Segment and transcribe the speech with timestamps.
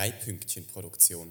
[0.00, 1.30] Drei-Pünktchen-Produktion.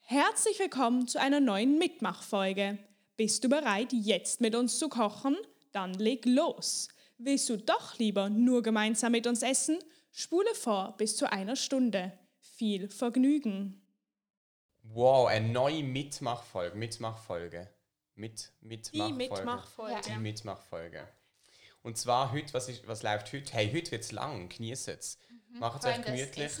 [0.00, 2.76] Herzlich willkommen zu einer neuen Mitmachfolge.
[3.16, 5.38] Bist du bereit, jetzt mit uns zu kochen?
[5.72, 6.88] Dann leg los.
[7.16, 9.78] Willst du doch lieber nur gemeinsam mit uns essen?
[10.10, 12.12] Spule vor bis zu einer Stunde.
[12.38, 13.80] Viel Vergnügen.
[14.82, 16.76] Wow, eine neue Mitmachfolge.
[16.76, 17.70] Mitmachfolge.
[18.14, 19.14] Mit, Die Mitmachfolge.
[19.14, 20.00] Mitmachfolge.
[20.06, 21.08] Die Mitmachfolge.
[21.80, 23.54] Und zwar heute, was, ist, was läuft heute?
[23.54, 25.18] Hey, heute wird es lang, genießt
[25.52, 25.60] es.
[25.60, 26.52] Macht es euch gemütlich.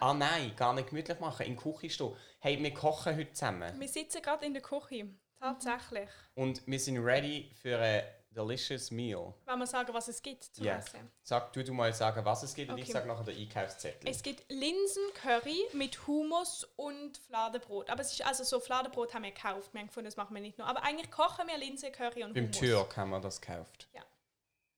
[0.00, 2.16] Ah nein, gar nicht gemütlich machen, in die Küche stehen.
[2.40, 3.78] Hey, wir kochen heute zusammen.
[3.80, 5.08] Wir sitzen gerade in der Küche.
[5.38, 6.08] Tatsächlich.
[6.34, 9.34] Und wir sind ready für ein delicious meal.
[9.44, 10.78] Wollen wir sagen, was es gibt zum Ja.
[10.78, 11.10] Essen?
[11.22, 12.92] Sag du, du mal sagen, was es gibt und ich Okay.
[12.92, 14.08] sage nachher den Einkaufszettel.
[14.08, 17.90] Es gibt Linsencurry mit Hummus und Fladenbrot.
[17.90, 19.72] Aber es ist also so, Fladenbrot haben wir gekauft.
[19.74, 20.66] Wir haben gefunden, das machen wir nicht nur.
[20.66, 22.58] Aber eigentlich kochen wir Linsencurry und Beim Hummus.
[22.58, 23.88] Türk haben wir das gekauft.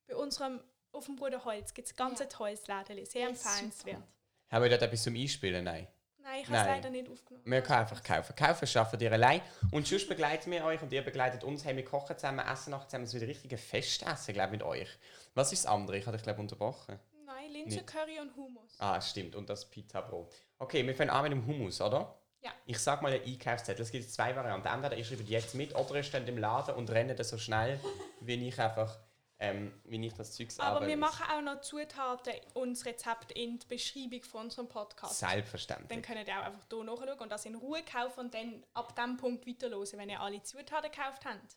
[0.07, 0.61] Bei unserem,
[0.95, 2.27] auf dem Bruder Holz gibt es ganz Ja.
[2.27, 3.05] ein tolles Läden.
[3.05, 4.03] Sehr Das ist empfehlenswert.
[4.51, 5.65] Haben wir dort etwas zum Einspielen?
[5.65, 5.87] Nein.
[6.19, 7.45] Nein, ich habe es leider nicht aufgenommen.
[7.47, 8.35] Wir können einfach kaufen.
[8.35, 9.43] Kaufen schaffen ihr allein.
[9.73, 11.65] Und sonst begleiten wir euch und ihr begleitet uns.
[11.67, 13.05] Hey, wir kochen zusammen, essen nachher zusammen.
[13.05, 14.89] Es wird ein richtiges Festessen, glaube ich, mit euch.
[15.35, 15.99] Was ist das andere?
[15.99, 16.99] Ich habe dich, glaube unterbrochen.
[17.27, 18.75] Nein, Linsencurry und Hummus.
[18.79, 19.35] Ah, stimmt.
[19.37, 20.35] Und das Pizzabrot.
[20.59, 22.19] Okay, wir fangen an mit dem Hummus, oder?
[22.41, 22.53] Ja.
[22.65, 23.83] Ich sag mal den Einkaufszettel.
[23.83, 24.69] Es gibt zwei Varianten.
[24.69, 27.79] Entweder ihr schreibt jetzt mit oder ihr steht im Laden und rennt so schnell,
[28.21, 28.99] wie ich einfach,
[29.45, 33.59] ähm, wie ich das Zeug Aber wir machen auch noch Zutaten und das Rezept in
[33.59, 35.23] die Beschreibung von unserem Podcast.
[35.23, 36.03] Dann Selbstverständlich.
[36.03, 39.17] könnt ihr auch einfach hier nachschauen und das in Ruhe kaufen und dann ab dem
[39.17, 41.57] Punkt weiterhören, wenn ihr alle Zutaten gekauft habt.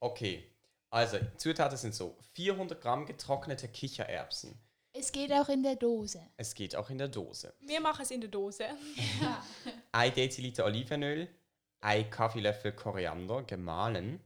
[0.00, 0.48] Okay.
[0.90, 4.58] Also, Zutaten sind so: 400 Gramm getrocknete Kichererbsen.
[4.94, 6.20] Es geht auch in der Dose.
[6.36, 7.54] Es geht auch in der Dose.
[7.60, 8.66] Wir machen es in der Dose.
[9.92, 11.28] 1 Deziliter Olivenöl,
[11.80, 14.20] 1 Kaffeelöffel Koriander gemahlen,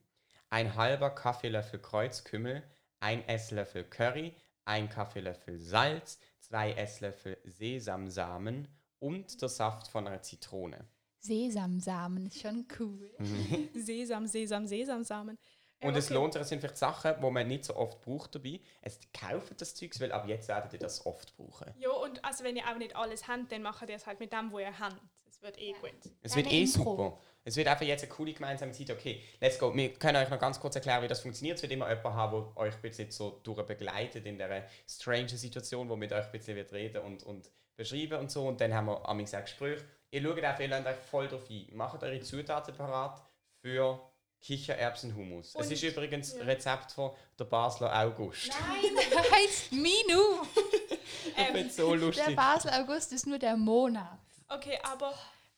[0.50, 2.64] ein halber Kaffeelöffel Kreuzkümmel,
[3.00, 4.34] 1 Esslöffel Curry,
[4.64, 8.68] 1 Kaffeelöffel Salz, 2 Esslöffel Sesamsamen
[8.98, 10.86] und der Saft von einer Zitrone.
[11.18, 13.10] Sesamsamen ist schon cool.
[13.74, 15.38] Sesam, Sesam, Sesamsamen.
[15.82, 16.14] Und es okay.
[16.14, 18.60] lohnt sich, es sind vielleicht Sachen, die man nicht so oft braucht dabei.
[18.80, 21.72] Es kauft das Zeug, weil ab jetzt werdet ihr das oft brauchen.
[21.78, 24.32] Ja, und also wenn ihr auch nicht alles habt, dann macht ihr es halt mit
[24.32, 24.96] dem, wo ihr habt.
[25.28, 25.90] Es wird eh gut.
[26.22, 26.82] Es Deine wird eh Intro.
[26.82, 27.18] super.
[27.46, 28.90] Es wird einfach jetzt eine coole gemeinsame Zeit.
[28.90, 29.72] Okay, let's go.
[29.72, 31.56] Wir können euch noch ganz kurz erklären, wie das funktioniert.
[31.58, 35.88] Es wird immer jemanden haben, der euch ein bisschen so durchbegleitet in dieser strange Situation,
[35.88, 38.48] wo mit euch ein bisschen wird reden und, und beschreiben und so.
[38.48, 39.84] Und dann haben wir am auch Gespräche.
[40.10, 41.68] Ihr schaut einfach, ihr lernt euch voll drauf ein.
[41.72, 43.22] Macht eure Zutaten parat
[43.62, 44.00] für
[44.40, 45.50] Kichererbsenhummus.
[45.50, 46.40] Es Und- ist übrigens ja.
[46.40, 48.48] ein Rezept von der Basler August.
[48.48, 48.96] Nein,
[49.32, 50.42] heißt Minu.
[51.38, 52.36] Ich finde so Der lustig.
[52.36, 54.18] Basel August ist nur der Monat.
[54.48, 55.12] Okay, aber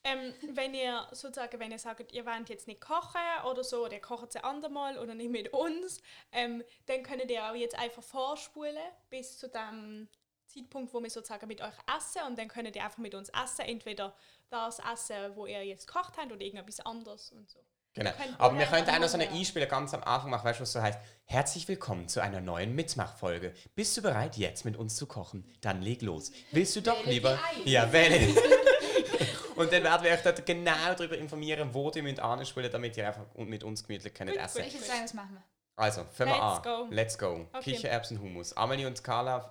[0.04, 3.20] ähm, wenn ihr sozusagen, wenn ihr sagt, ihr wollt jetzt nicht kochen
[3.50, 6.00] oder so, oder ihr kocht es ein andermal oder nicht mit uns,
[6.32, 8.76] ähm, dann könnt ihr auch jetzt einfach vorspulen
[9.10, 10.08] bis zu dem
[10.46, 13.66] Zeitpunkt, wo wir sozusagen mit euch essen und dann könnt ihr einfach mit uns essen,
[13.66, 14.14] entweder
[14.50, 17.58] das essen, wo ihr jetzt gekocht habt oder irgendetwas anderes und so.
[17.94, 18.10] Genau.
[18.38, 19.28] Aber wir könnten auch noch so eine.
[19.28, 21.00] Einspieler ganz am Anfang machen, weißt du, was so heißt?
[21.24, 23.54] Herzlich willkommen zu einer neuen Mitmachfolge.
[23.74, 25.44] Bist du bereit, jetzt mit uns zu kochen?
[25.60, 26.30] Dann leg los.
[26.52, 27.38] Willst du doch Wähle lieber.
[27.64, 28.34] Ja, wähle.
[29.58, 33.08] Und dann werden wir euch dort genau darüber informieren, wo ihr müsst anspulen, damit ihr
[33.08, 34.62] einfach mit uns gemütlich könnt Gut, essen.
[34.64, 35.42] Ich würde sagen, das machen wir.
[35.74, 36.62] Also, fangen wir Let's an.
[36.62, 36.86] go.
[36.90, 37.46] Let's go.
[37.52, 37.72] Okay.
[37.72, 38.56] Kichererbsenhumus.
[38.56, 39.50] Amelie und Carla,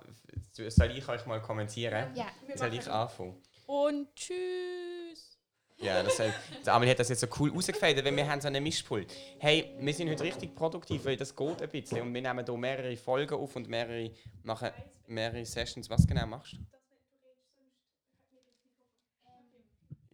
[0.52, 2.14] soll ich euch mal kommentieren?
[2.14, 2.26] Ja.
[2.46, 3.42] Wir Soll ich anfangen?
[3.66, 5.38] Und tschüss!
[5.80, 6.32] Ja, das hat,
[6.66, 9.14] Amelie hat das jetzt so cool rausgefädelt, weil wir haben so einen Mischpult.
[9.38, 12.00] Hey, wir sind heute richtig produktiv, weil das geht ein bisschen.
[12.00, 14.10] Und wir nehmen hier mehrere Folgen auf und mehrere,
[14.42, 14.70] machen
[15.06, 15.88] mehrere Sessions.
[15.88, 16.77] Was genau machst du?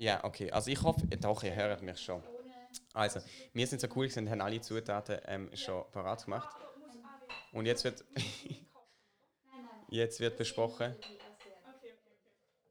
[0.04, 0.50] Ja, okay.
[0.50, 2.22] Also ich hoffe, doch, ihr hört mich schon.
[2.92, 3.21] Also,
[3.54, 6.54] wir sind so cool und haben alle Zutaten ähm, schon parat gemacht.
[7.53, 8.04] Und jetzt wird,
[9.89, 10.95] jetzt wird besprochen,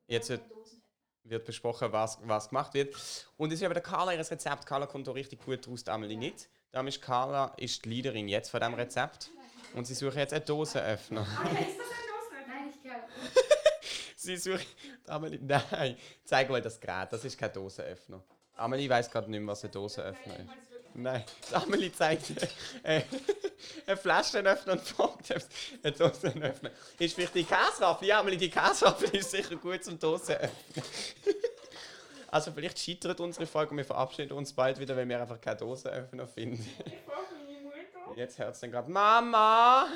[0.05, 0.41] jetzt wird
[1.23, 2.93] wird besprochen, was, was gemacht wird.
[3.37, 4.67] Und es ist aber der Carla ihr Rezept.
[4.67, 6.49] Carla kommt da richtig gut raus, Amelie nicht.
[6.71, 9.31] Darum ist Carla ist die Leaderin jetzt von diesem Rezept.
[9.73, 11.25] Und sie sucht jetzt einen Dosenöffner.
[14.25, 14.67] Ich sie sucht...
[15.07, 17.11] Amelie, nein, zeig mal das Gerät.
[17.11, 18.23] Das ist kein Dosenöffner.
[18.55, 20.49] Amelie weiß gerade nicht mehr, was ein Dosenöffner ist.
[20.95, 22.31] Nein, Amelie zeigt
[22.83, 23.01] äh,
[23.87, 25.41] einen Flaschenöffner und fragt, ob
[25.83, 27.13] es Dosenöffner ist.
[27.15, 28.07] vielleicht die Käseraffel?
[28.07, 30.51] Ja, Amelie, die Käseraffel ist sicher gut zum Dosenöffnen.
[32.29, 35.57] Also vielleicht scheitert unsere Folge und wir verabschieden uns bald wieder, wenn wir einfach keine
[35.57, 36.67] Dosenöffner finden.
[38.15, 39.87] Jetzt hört es dann gerade Mama!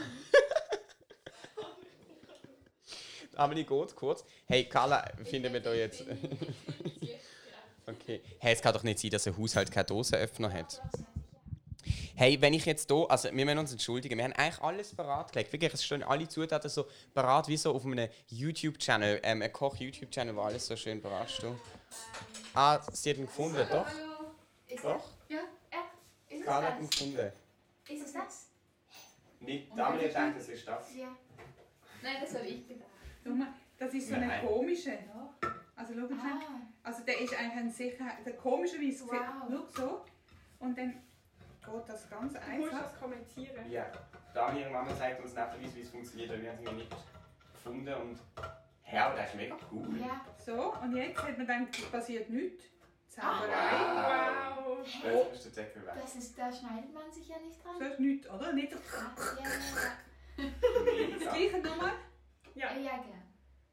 [3.38, 4.24] Amelie geht kurz.
[4.46, 6.02] Hey Carla, finden wir da jetzt...
[7.88, 8.22] okay.
[8.40, 10.82] Hey, es kann doch nicht sein, dass ein Haushalt keinen Dosenöffner hat.
[12.16, 15.32] Hey, wenn ich jetzt hier, also wir müssen uns entschuldigen, wir haben eigentlich alles parat
[15.32, 15.54] gelegt.
[15.54, 20.36] Wirklich, es stehen alle Zutaten so parat wie so auf einem YouTube-Channel, ähm, ein Koch-YouTube-Channel,
[20.36, 21.54] wo alles so schön parat steht.
[22.54, 23.86] Ah, sie hat ihn gefunden, doch?
[23.86, 24.34] Hallo.
[24.68, 24.96] Ist Doch.
[24.96, 25.04] das?
[25.30, 25.40] Ja.
[25.70, 26.98] Äh, ist es Karl hat ihn das?
[26.98, 27.32] gefunden.
[27.88, 28.48] Ist es das?
[29.40, 30.96] Nicht, Daniel denkt, es ist das.
[30.96, 31.16] Ja.
[32.02, 32.97] Nein, das habe ich gedacht.
[33.80, 34.46] Das ist so eine Nein.
[34.46, 34.98] komische.
[35.76, 36.32] Also schau mal.
[36.32, 36.62] Ah.
[36.84, 39.06] Also der ist eigentlich ein sicher, der komische Weise.
[39.06, 39.68] Wow.
[39.76, 40.06] Schau so.
[40.60, 42.82] Und dann geht das ganz Du musst einfach.
[42.92, 43.70] das kommentieren.
[43.72, 43.92] Ja,
[44.34, 46.96] Daniel und Mama zeigt uns netterweise, wie es funktioniert, weil wir haben es irgendwie nicht
[47.54, 48.20] gefunden und...
[48.92, 49.86] Ja, aber das ist mega cool.
[50.00, 50.22] Ja.
[50.44, 52.64] So, und jetzt hat man dann, es passiert nichts.
[53.20, 53.42] Ah.
[53.42, 55.14] Zauberei.
[55.14, 55.28] Wow.
[55.34, 55.94] Jetzt ist der Deckel weg.
[56.02, 57.82] Das ist, da schneidet man sich ja nicht dran.
[57.82, 58.54] ist nichts, oder?
[58.54, 58.78] Nicht so.
[58.78, 59.12] Ah,
[60.38, 60.50] ja, ja,
[61.10, 61.32] Das Mega.
[61.32, 61.92] gleiche nochmal.
[62.56, 62.72] Ja.
[62.74, 62.78] ja.
[62.80, 63.17] Ja, gern.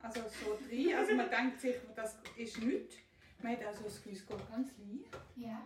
[0.05, 0.95] Also so drin.
[0.95, 2.97] Also man denkt sich, das ist nichts.
[3.43, 5.17] Man hat also das Gefühl, es geht ganz leicht.
[5.37, 5.63] Ja.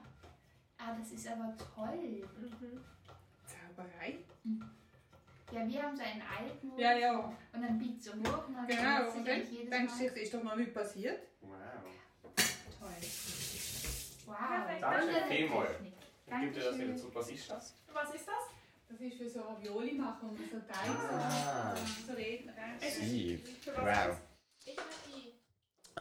[0.78, 1.96] Ah, das ist aber toll.
[1.96, 2.80] Mhm.
[3.44, 4.18] Zauberei.
[5.50, 7.18] Ja, wir haben so einen alten Ja, ja.
[7.52, 9.08] und dann biegt so hoch und dann Genau.
[9.10, 10.06] Und dann denkst du, Mal.
[10.06, 11.20] es ist doch noch nichts passiert.
[11.40, 11.50] Wow.
[12.78, 12.88] Toll.
[14.26, 14.36] Wow.
[14.38, 14.82] Perfekt.
[14.82, 15.90] Danke.
[16.26, 17.14] Ich gebe dir das wieder zu.
[17.14, 17.74] Was ist das?
[17.92, 18.34] Was ist das?
[18.90, 20.88] Das ist für so Ravioli machen und so Teig.
[20.88, 21.74] Ah.
[21.74, 22.50] So, so reden.
[23.74, 24.16] Wow.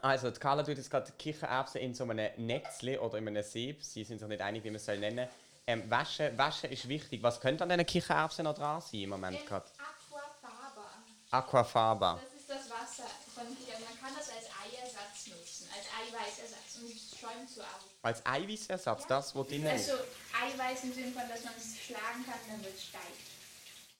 [0.01, 3.83] Also, die Carla tut jetzt gerade Kichererbsen in so einem Netzli oder in einem Sieb.
[3.83, 5.27] Sie sind sich nicht einig, wie man es soll nennen
[5.67, 7.21] ähm, Waschen, Waschen ist wichtig.
[7.21, 9.65] Was könnte an diesen Kichererbsen noch dran sein im Moment gerade?
[9.77, 10.89] Aquafaba.
[11.29, 12.21] Aquafaba.
[12.23, 13.73] Das ist das Wasser von hier.
[13.73, 17.83] Man kann das als Eiersatz nutzen, als Eiweißersatz und es schäumt so auf.
[18.01, 19.91] Als Eiweißersatz, das, was drin ist.
[19.91, 20.03] Also
[20.41, 23.01] Eiweiß im Sinne von, dass man es schlagen kann, dann wird es steif.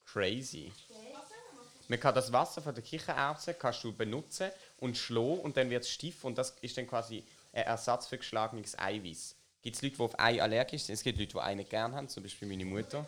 [0.06, 0.72] Crazy.
[0.90, 1.14] Okay?
[1.88, 5.84] Man kann das Wasser von der Kichererbsen kannst du benutzen und schlagen und dann wird
[5.84, 7.24] es stiff und das ist dann quasi
[7.54, 9.36] ein Ersatz für geschlagenes Eiweiß.
[9.62, 10.96] Gibt es Leute, die auf Ei allergisch sind?
[10.96, 13.06] Es gibt Leute, die Ei gerne haben, zum Beispiel meine Mutter.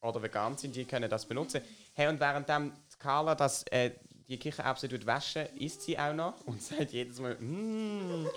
[0.00, 1.62] Oder vegan sind, die können das benutzen.
[1.94, 3.92] Hey, und während die Carla das, äh,
[4.28, 8.28] die Kichererbsen waschen, isst sie auch noch und sagt jedes Mal «Mmm».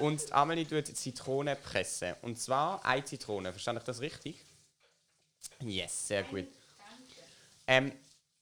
[0.00, 2.14] Und Amelie tut Zitrone pressen.
[2.22, 3.52] Und zwar eine Zitrone.
[3.52, 4.44] Verstand ich das richtig?
[5.60, 6.46] Yes, sehr gut.
[7.66, 7.92] Ähm,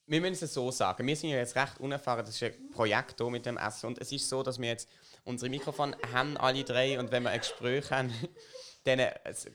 [0.06, 3.20] wir müssen es so sagen, wir sind ja jetzt recht unerfahren, das ist ein Projekt
[3.20, 4.88] hier mit dem Essen und es ist so, dass wir jetzt
[5.24, 8.12] unsere Mikrofone haben, alle drei, und wenn wir ein Gespräch haben,
[8.84, 9.12] dann äh,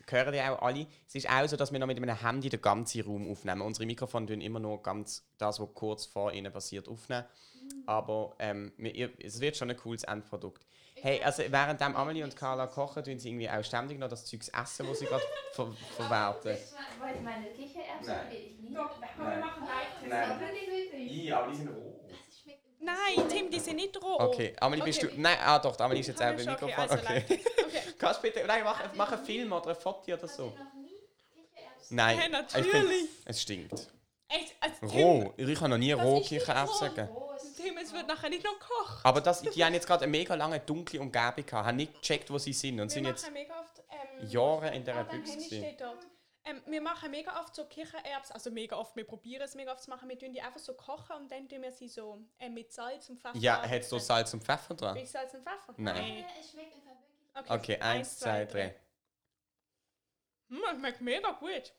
[0.09, 0.87] hören die auch alle.
[1.07, 3.61] Es ist auch so, dass wir noch mit einem Handy den ganzen Raum aufnehmen.
[3.61, 7.23] Unsere Mikrofone tun immer nur ganz das, was kurz vor ihnen passiert, aufnehmen.
[7.85, 8.73] Aber ähm,
[9.19, 10.65] es wird schon ein cooles Endprodukt.
[11.01, 14.49] Hey, also während Amelie und Carla kochen, tun sie irgendwie auch ständig noch das Zeugs
[14.49, 16.57] essen, das sie gerade ver verwerten.
[16.99, 18.05] Wollt meine Kichererbsen?
[18.07, 18.27] Nein.
[18.27, 19.67] Okay, ich liebe Doch, wir machen.
[20.07, 20.39] Nein.
[20.39, 21.23] Wirklich.
[21.25, 21.99] Ja, aber die sind roh.
[22.07, 24.17] Das schmeckt Nein, Tim, die sind nicht roh.
[24.19, 25.15] Okay, Amelie, bist Okay.
[25.15, 25.21] du.
[25.21, 26.89] Nein, ah doch, Amelie ist jetzt auch beim ist okay, Mikrofon.
[26.89, 27.23] also Okay.
[27.71, 27.81] Okay.
[27.97, 28.43] Kannst du bitte.
[28.45, 30.45] Nein, mach, mach einen Film oder ein Foto oder so.
[30.47, 30.89] Habt ihr noch nie
[31.33, 31.95] Kichererbsen?
[31.95, 32.17] Nein.
[32.17, 32.71] Ja, ich natürlich.
[32.71, 33.87] find, es stinkt.
[34.27, 35.33] Echt, also Roh.
[35.37, 37.30] Ich habe noch nie roh Kichererbsen roh,
[37.91, 39.05] es wird nachher nicht noch gekocht.
[39.05, 42.29] Aber das, die haben jetzt gerade eine mega lange dunkle Umgebung gehabt, haben nicht gecheckt,
[42.29, 43.83] wo sie sind und Wir sind jetzt machen mega oft.
[43.89, 45.37] Ähm, Jahre in dieser ah, Büchse.
[45.37, 45.77] Gewesen.
[46.43, 49.83] Ähm, wir machen mega oft so Kichererbsen, also mega oft, wir probieren es mega oft
[49.83, 50.09] zu machen.
[50.09, 53.09] Wir tun die einfach so kochen und dann tun wir sie so äh, mit Salz
[53.09, 53.37] und Pfeffer.
[53.37, 54.95] Ja, hättest du Salz und Pfeffer dran?
[54.95, 55.73] Mit Salz und Pfeffer?
[55.77, 56.25] Nein.
[56.39, 56.91] Es schmeckt einfach
[57.35, 57.75] wirklich.
[57.75, 58.75] Okay, eins, zwei, drei.
[60.49, 61.73] Hm, es schmeckt mega gut.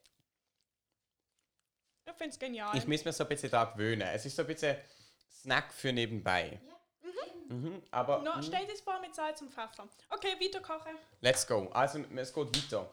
[2.04, 2.76] Ich finde es genial.
[2.76, 4.08] Ich muss mir so ein bisschen daran gewöhnen.
[4.12, 4.76] Es ist so ein bisschen
[5.32, 6.60] Snack für nebenbei.
[7.48, 8.22] Mhm, aber.
[8.22, 8.42] no, mm.
[8.42, 9.86] stell dir das vor mit Salz und Pfeffer.
[10.10, 10.96] Okay, weiter kochen.
[11.20, 11.68] Let's go.
[11.72, 12.90] Also, es geht weiter.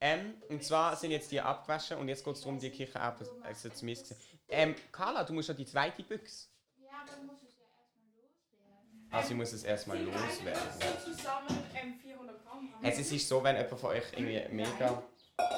[0.00, 3.68] Ähm, und zwar sind jetzt die abgewaschen und jetzt geht es darum, die Kichererbsen also
[3.68, 4.16] zu mischen.
[4.48, 6.46] Ähm, Carla, du musst ja die zweite Büchse.
[6.78, 9.10] Ja, aber du musst es ja erstmal loswerden.
[9.10, 11.02] Also, ich muss es erstmal loswerden.
[11.04, 12.74] So zusammen ähm, 400 Gramm.
[12.74, 12.84] haben.
[12.84, 15.02] Es ist so, wenn jemand von euch irgendwie mega.
[15.36, 15.48] Ah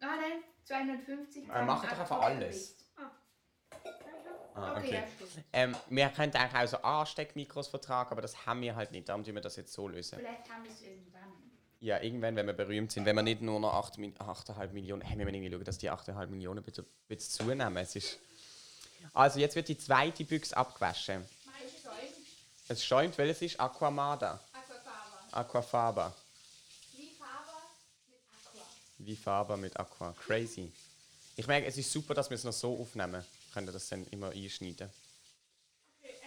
[0.00, 2.76] nein, 250 Äh, macht doch einfach alles.
[4.56, 5.44] Ah, Okay, okay.
[5.52, 9.08] Ähm, wir könnten eigentlich auch so Ansteckmikros vertragen, aber das haben wir halt nicht.
[9.08, 10.18] Darum tun wir das jetzt so lösen.
[10.18, 11.20] Vielleicht haben wir es irgendwann.
[11.80, 15.02] Ja, irgendwann, wenn wir berühmt sind, wenn wir nicht nur noch 8, Mi- 8,5 Millionen.
[15.02, 17.76] Hey, wir müssen irgendwie schauen, dass die 8,5 Millionen bitte, bitte zunehmen.
[17.76, 18.18] Es ist
[19.12, 21.22] also, jetzt wird die zweite Büchse abgewaschen.
[21.44, 22.14] Mein Schäumt.
[22.68, 24.40] Es schäumt, welches ist Aquamada.
[25.32, 25.32] Aquafaba.
[25.32, 26.14] Aquafaba.
[26.94, 27.62] Wie Faber
[28.08, 28.66] mit Aqua.
[28.98, 30.14] Wie Faber mit Aqua.
[30.26, 30.72] Crazy.
[31.36, 33.22] Ich merke, es ist super, dass wir es noch so aufnehmen.
[33.56, 34.90] Können das dann immer einschneiden.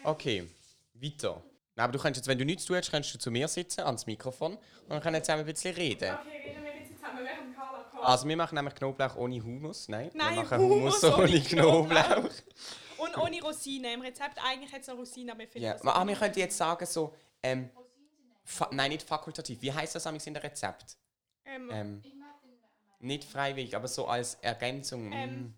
[0.04, 0.50] Okay,
[0.96, 1.44] weiter.
[1.76, 4.54] Aber du kannst jetzt, wenn du nichts tust, kannst du zu mir sitzen, ans Mikrofon
[4.56, 6.12] und dann können wir zusammen ein bisschen reden.
[6.16, 8.04] Okay, reden wir jetzt zusammen, während Carla kocht.
[8.04, 9.88] Also wir machen nämlich Knoblauch ohne Humus.
[9.90, 12.04] Nein, Nein, wir machen Hummus Hummus, ohne ohne Knoblauch.
[12.08, 12.34] Knoblauch.
[12.98, 13.94] Und ohne Rosine.
[13.94, 15.74] Im Rezept eigentlich hat es noch Rosine, aber finde Ja.
[15.74, 17.70] das Ah, wir könnten jetzt sagen so, ähm,
[18.72, 19.62] nein, nicht fakultativ.
[19.62, 20.98] Wie heißt das amigs in der Rezept?
[21.46, 22.04] ähm, Ähm,
[23.02, 25.12] Nicht freiwillig, aber so als Ergänzung.
[25.14, 25.54] Ähm, mm,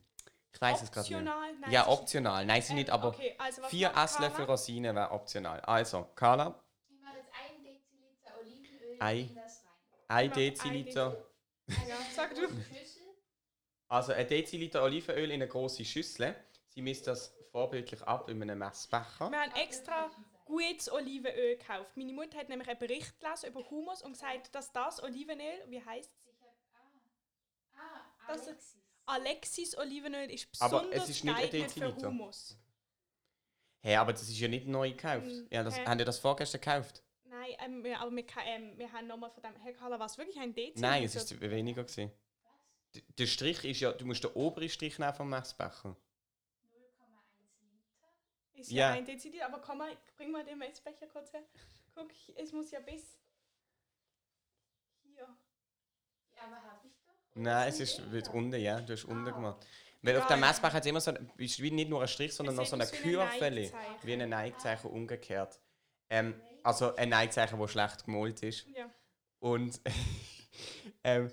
[0.53, 1.15] ich weiß es gerade nicht.
[1.17, 1.53] Optional?
[1.59, 2.45] Nein, Ja, optional.
[2.45, 3.91] Nein, sie Ähm, nicht, aber okay, also vier?
[3.95, 5.59] Esslöffel Rosinen wäre optional.
[5.61, 9.19] Also, Carla, Ich mache jetzt ein Deziliter Olivenöl Ei.
[9.21, 9.71] in das rein.
[10.07, 11.25] ein ein Deziliter.
[11.67, 11.75] Ja,
[12.13, 12.41] sag du.
[12.41, 13.01] Schüssel.
[13.87, 16.35] Also ein Deziliter Olivenöl in eine große Schüssel.
[16.67, 19.29] Sie misst das vorbildlich ab in einem Messbecher.
[19.31, 20.09] Wir haben extra
[20.45, 21.95] gutes Olivenöl gekauft.
[21.95, 25.83] Meine Mutter hat nämlich einen Bericht gelesen über Humus und gesagt, dass das Olivenöl, wie
[25.83, 26.35] heißt es?
[27.75, 29.77] Ah, ah, Das ist- Alexis.
[29.77, 32.07] Olivenöl ist Aber besonders es ist nicht ein geeignet für.
[32.07, 32.57] Humus.
[33.79, 35.25] Hey, aber das ist ja nicht neu gekauft.
[35.27, 35.85] Mm, Ja, das, hä?
[35.85, 37.03] Haben ihr das vorgestern gekauft?
[37.25, 39.55] Nein, ähm, wir, aber wir, ähm, wir haben nochmal von dem.
[39.55, 40.81] Herr Carla, war es wirklich ein Deziliter?
[40.81, 42.11] Nein, es ist weniger gewesen.
[42.93, 45.95] D- Der Strich ist ja, du musst den oberen Strich nehmen vom Messbecher.
[45.95, 45.95] 0,1
[47.61, 48.59] Liter.
[48.59, 48.93] Ist ja, Ja.
[48.97, 51.41] ein Deziliter, aber komm mal, bring mal den Messbecher kurz her.
[51.95, 53.17] Guck, es muss ja bis
[55.03, 55.27] hier.
[56.35, 56.90] Ja, aber hab ich doch.
[57.33, 59.65] Nein, es ist wird unten, ja, du hast unten gemacht.
[60.01, 62.33] Weil auf dem Messbecher hat es immer so, ein- ist wie nicht nur ein Strich,
[62.33, 63.29] sondern noch so eine aus wie ein.
[64.29, 64.87] Neigzeichen.
[64.87, 65.59] Ein umgekehrt.
[66.09, 68.65] Ähm, also ein Neigzeichen, das schlecht gemalt ist.
[68.75, 68.89] Ja.
[69.39, 69.79] Und
[71.03, 71.31] ähm,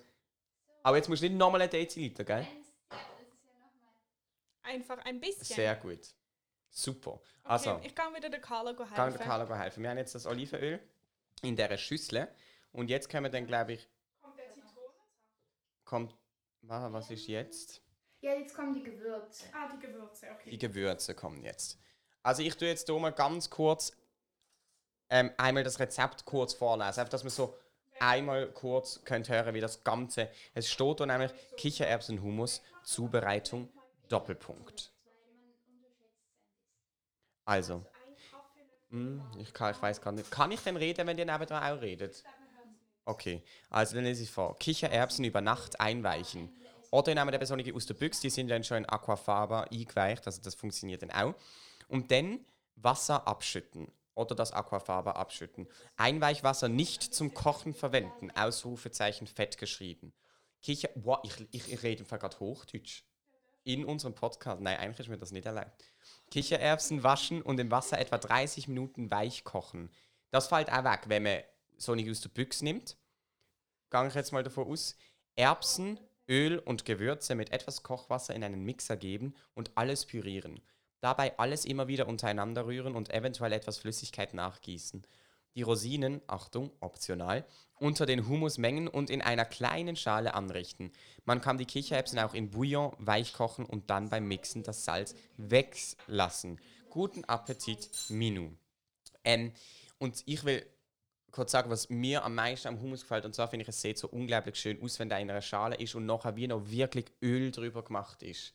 [0.83, 2.47] aber jetzt musst du nicht nochmal einen Deziliter, gell?
[4.63, 5.45] Einfach ein bisschen.
[5.45, 6.15] Sehr gut.
[6.71, 7.13] Super.
[7.13, 8.95] Okay, Also, ich kann wieder der Carla go helfen.
[8.97, 9.83] kann der Carla helfen.
[9.83, 10.79] Wir haben jetzt das Olivenöl
[11.43, 12.29] in dieser Schüssel.
[12.73, 13.89] Und jetzt können wir dann, glaube ich?
[15.89, 16.15] Kommt.
[16.69, 17.83] Ah, Was ist jetzt?
[18.21, 19.47] Ja, jetzt kommen die Gewürze.
[19.53, 20.51] Ah, die Gewürze, okay.
[20.51, 21.79] Die Gewürze kommen jetzt.
[22.23, 23.97] Also ich tue jetzt hier mal ganz kurz
[25.09, 27.01] ähm, einmal das Rezept kurz vorlesen.
[27.01, 27.57] Einfach, dass man so
[28.01, 30.29] einmal kurz könnt hören, wie das Ganze...
[30.53, 33.69] Es steht da nämlich Kichererbsenhumus, Zubereitung,
[34.09, 34.93] Doppelpunkt.
[37.45, 37.83] Also,
[38.91, 40.31] mm, ich, kann, ich weiß gar nicht.
[40.31, 42.25] Kann ich denn reden, wenn ihr nebenan auch redet?
[43.09, 44.59] Okay, also dann lese ich vor.
[44.59, 46.55] Kichererbsen über Nacht einweichen.
[46.91, 50.43] Oder nehmen der Person aus der Büchse, die sind dann schon in Aquafaba eingeweicht, also
[50.43, 51.35] das funktioniert dann auch.
[51.89, 52.41] Und dann
[52.77, 55.67] Wasser abschütten oder das Aquafaba abschütten.
[55.97, 60.13] Einweichwasser nicht zum Kochen verwenden, Ausrufezeichen fett geschrieben.
[60.61, 63.05] Kicher, wow, ich, ich, ich rede gerade Hochdeutsch.
[63.65, 64.61] In unserem Podcast.
[64.61, 65.83] Nein, eigentlich ist mir das nicht erlaubt.
[66.31, 69.91] Kichererbsen waschen und im Wasser etwa 30 Minuten weich kochen.
[70.31, 71.43] Das fällt auch weg, wenn man
[71.79, 72.97] so nicht aus der Büchse nimmt.
[73.91, 74.97] Gehe ich jetzt mal davon aus.
[75.37, 80.61] Erbsen, Öl und Gewürze mit etwas Kochwasser in einen Mixer geben und alles pürieren.
[81.01, 85.07] Dabei alles immer wieder untereinander rühren und eventuell etwas Flüssigkeit nachgießen.
[85.55, 87.47] Die Rosinen, Achtung, optional,
[87.79, 90.93] unter den Humus mengen und in einer kleinen Schale anrichten.
[91.25, 95.15] Man kann die Kichererbsen auch in Bouillon weich kochen und dann beim Mixen das Salz
[95.37, 96.61] weglassen.
[96.91, 98.51] Guten Appetit, Minu.
[99.25, 99.53] Ähm,
[99.99, 100.65] und ich will
[101.31, 103.25] kurz sagen, was mir am meisten am Hummus gefällt.
[103.25, 105.77] Und zwar finde ich, es sieht so unglaublich schön aus, wenn der in einer Schale
[105.77, 108.55] ist und nachher wie noch wirklich Öl drüber gemacht ist.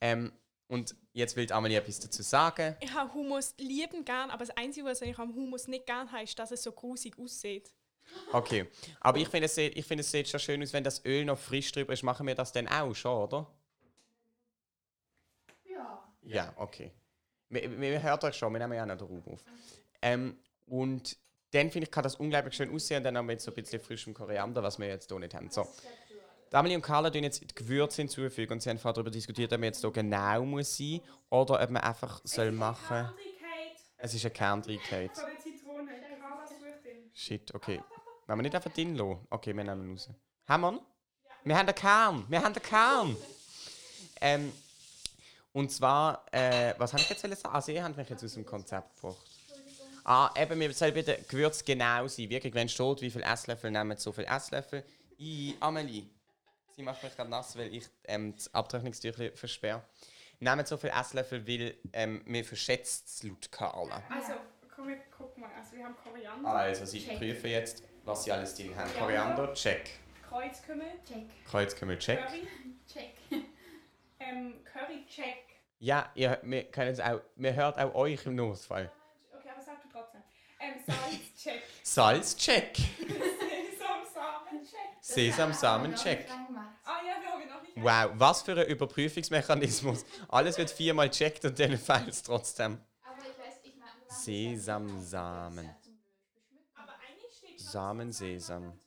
[0.00, 0.32] Ähm,
[0.68, 2.76] und jetzt will Amelie etwas dazu sagen.
[2.80, 6.22] Ich habe Hummus lieben gern, aber das Einzige, was ich am Hummus nicht gern habe,
[6.24, 7.70] ist, dass es so grusig aussieht.
[8.32, 8.66] Okay.
[9.00, 11.24] Aber ich finde, es, sieht- ich finde, es sieht schon schön aus, wenn das Öl
[11.24, 12.02] noch frisch drüber ist.
[12.02, 13.46] Machen wir das dann auch schon, oder?
[15.64, 16.02] Ja.
[16.22, 16.90] Ja, okay.
[17.48, 19.40] Wir, wir hören euch schon, wir nehmen ja auch noch den Raum auf.
[20.00, 21.16] Ähm, und
[21.52, 22.98] dann finde ich, kann das unglaublich schön aussehen.
[22.98, 25.34] Und dann haben wir jetzt so ein bisschen frischem Koriander, was wir jetzt hier nicht
[25.34, 25.50] haben.
[25.50, 25.66] So.
[26.50, 29.52] Die Amelie und Carla tun jetzt die Gewürze hinzufügen und sie haben vorher darüber diskutiert,
[29.52, 33.10] ob man jetzt hier genau muss sein oder ob man einfach soll machen.
[33.96, 35.10] Es ist ein Kern reingehauen.
[35.14, 35.90] Von der Zitrone.
[36.20, 37.10] Carla sucht ihn.
[37.14, 37.80] Shit, okay.
[38.26, 39.26] Wollen wir nicht einfach den lassen?
[39.30, 40.10] Okay, wir nehmen ihn raus.
[40.46, 40.80] Haben wir ihn?
[41.44, 42.24] Wir haben den Kern!
[42.28, 43.16] Wir haben den Kern!
[44.20, 44.52] ähm,
[45.52, 47.36] und zwar, äh, was habe ich jetzt sagen?
[47.44, 49.31] Ah, Sie haben mich jetzt aus dem Konzept gebracht.
[50.04, 52.28] Ah, eben, wir sollen bitte Gewürz genau sein.
[52.28, 54.84] Wirklich, wenn steht, wie viel Esslöffel nehmen, so viel Esslöffel.
[55.18, 56.08] I, Amelie.
[56.74, 59.82] Sie macht mich gerade nass, weil ich ähm, das Abtrocknungstüchlein versperre.
[60.40, 64.02] Nehmen so viel Esslöffel, weil ähm, mir verschätzt es laut Carla.
[64.10, 64.32] Also,
[64.74, 65.50] komm, wir gucken mal.
[65.56, 67.18] Also, wir haben Koriander, Also, Sie Check.
[67.18, 68.90] prüfen jetzt, was Sie alles drin haben.
[68.98, 69.90] Koriander, check.
[70.28, 71.26] Kreuzkümmel, Check.
[71.46, 72.18] Kreuzkümmel, check.
[72.26, 72.48] Curry,
[72.92, 73.12] Check.
[74.18, 75.44] ähm, Curry, check.
[75.78, 78.90] Ja, ihr, wir können es auch, wir hört auch euch im Notfall.
[79.36, 80.22] Okay, aber sag du trotzdem.
[80.62, 81.62] Ähm, Salz, check.
[81.82, 82.76] Salz, check.
[82.76, 85.00] Sesamsamen, check.
[85.00, 86.26] Sesamsamen, check.
[86.84, 87.76] Ah ja, wir haben noch nicht.
[87.76, 90.04] Wow, was für ein Überprüfungsmechanismus.
[90.28, 92.78] Alles wird viermal checkt und dann fällt es trotzdem.
[93.04, 93.74] Aber ich weiß, ich
[94.08, 95.70] Sesamsamen.
[96.74, 98.78] Aber eigentlich steht Samen, Sesam.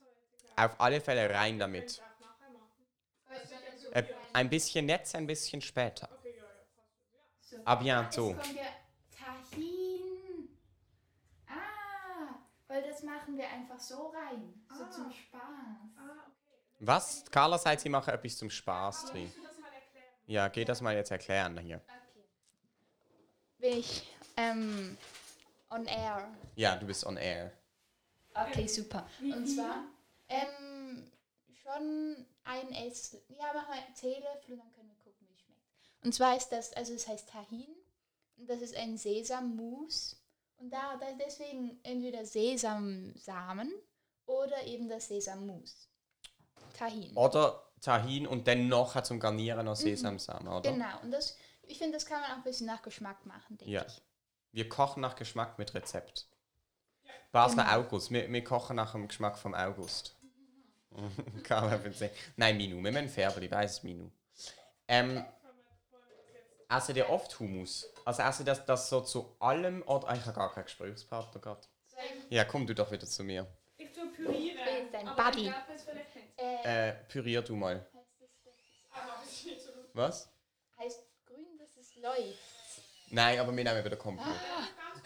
[0.56, 2.00] Auf alle Fälle rein damit.
[3.92, 6.08] Äh, ein bisschen jetzt, ein bisschen später.
[7.64, 8.32] à bientôt.
[8.32, 8.46] Kommt
[9.10, 10.48] Tahin.
[11.48, 12.38] Ah,
[12.76, 14.52] weil das machen wir einfach so rein.
[14.68, 14.90] So Ah.
[14.90, 15.40] zum Spaß.
[15.96, 16.58] Ah, okay.
[16.80, 17.24] Was?
[17.30, 19.32] Carla sagt, sie machen etwas zum Spaß drin.
[20.26, 21.80] Ja, geh das mal jetzt erklären hier.
[23.58, 24.98] Bin ich ähm,
[25.70, 26.28] on air?
[26.56, 27.52] Ja, du bist on air.
[28.34, 29.08] Okay, super.
[29.20, 29.84] Und zwar
[30.28, 31.10] ähm,
[31.62, 33.36] schon ein Esslöffel.
[33.36, 36.04] Ja, mach mal Teelöffel und dann können wir gucken, wie es schmeckt.
[36.04, 37.68] Und zwar ist das, also es heißt Tahin.
[38.36, 40.15] Und das ist ein Sesammousse.
[40.58, 43.72] Und da, da deswegen entweder Sesamsamen
[44.26, 45.88] oder eben das Sesammousse.
[46.76, 47.16] Tahin.
[47.16, 50.72] Oder Tahin und dann noch zum Garnieren noch Sesamsamen, oder?
[50.72, 51.00] Genau.
[51.02, 53.84] Und das, ich finde, das kann man auch ein bisschen nach Geschmack machen, denke Ja.
[53.86, 54.02] ich.
[54.52, 56.28] Wir kochen nach Geschmack mit Rezept.
[57.32, 57.76] Basler Genau.
[57.80, 58.10] August.
[58.10, 60.16] Wir, wir kochen nach dem Geschmack vom August.
[61.92, 62.10] Sehen.
[62.36, 62.82] Nein, Minu.
[62.82, 64.10] Wir müssen färben, ich weiß Minu.
[64.88, 65.22] Ähm,
[66.68, 67.88] essen ihr oft Hummus?
[68.04, 71.60] Also essen das, das so zu allem oder ich habe gar keinen Gesprächspartner gerade.
[72.28, 73.46] Ja, komm du doch wieder zu mir.
[73.78, 74.58] Ich tue pürieren.
[74.64, 75.46] bin dein aber Buddy.
[75.48, 75.54] Ich.
[76.64, 77.86] Äh, Äh, pürier du mal.
[77.94, 78.28] Lustig.
[79.94, 80.28] Was?
[80.78, 82.38] heißt grün, dass es läuft.
[83.10, 84.26] Nein, aber wir nehmen wieder Komplett.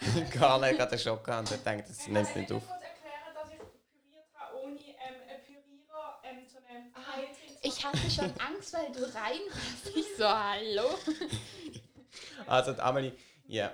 [0.31, 2.63] Carla hat gerade einen Schock gehabt und denkt, das nimmt nicht auf.
[2.63, 7.25] Ich kurz erklären, dass ich püriert habe, ohne ähm, einen Pürierer ähm, so einen Teil
[7.27, 9.95] drin zu Ich hatte schon Angst, weil du reinpasst.
[9.95, 10.83] Ich so, hallo.
[12.45, 13.13] Also, die Amelie,
[13.47, 13.73] ja.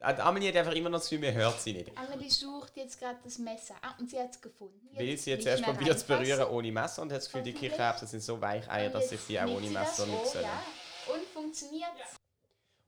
[0.00, 1.96] Die Amelie hat einfach immer noch das Gefühl, wir hört sie nicht.
[1.96, 3.76] Amelie sucht jetzt gerade das Messer.
[3.80, 4.90] Ah, und sie hat es gefunden.
[4.92, 7.52] Weil sie jetzt erst probiert zu berühren ohne Messer und hat das Gefühl, die.
[7.54, 10.62] Kichererbsen sind so Weicheier, dass jetzt sich die auch ohne Messer nicht ja.
[11.06, 11.88] Und funktioniert.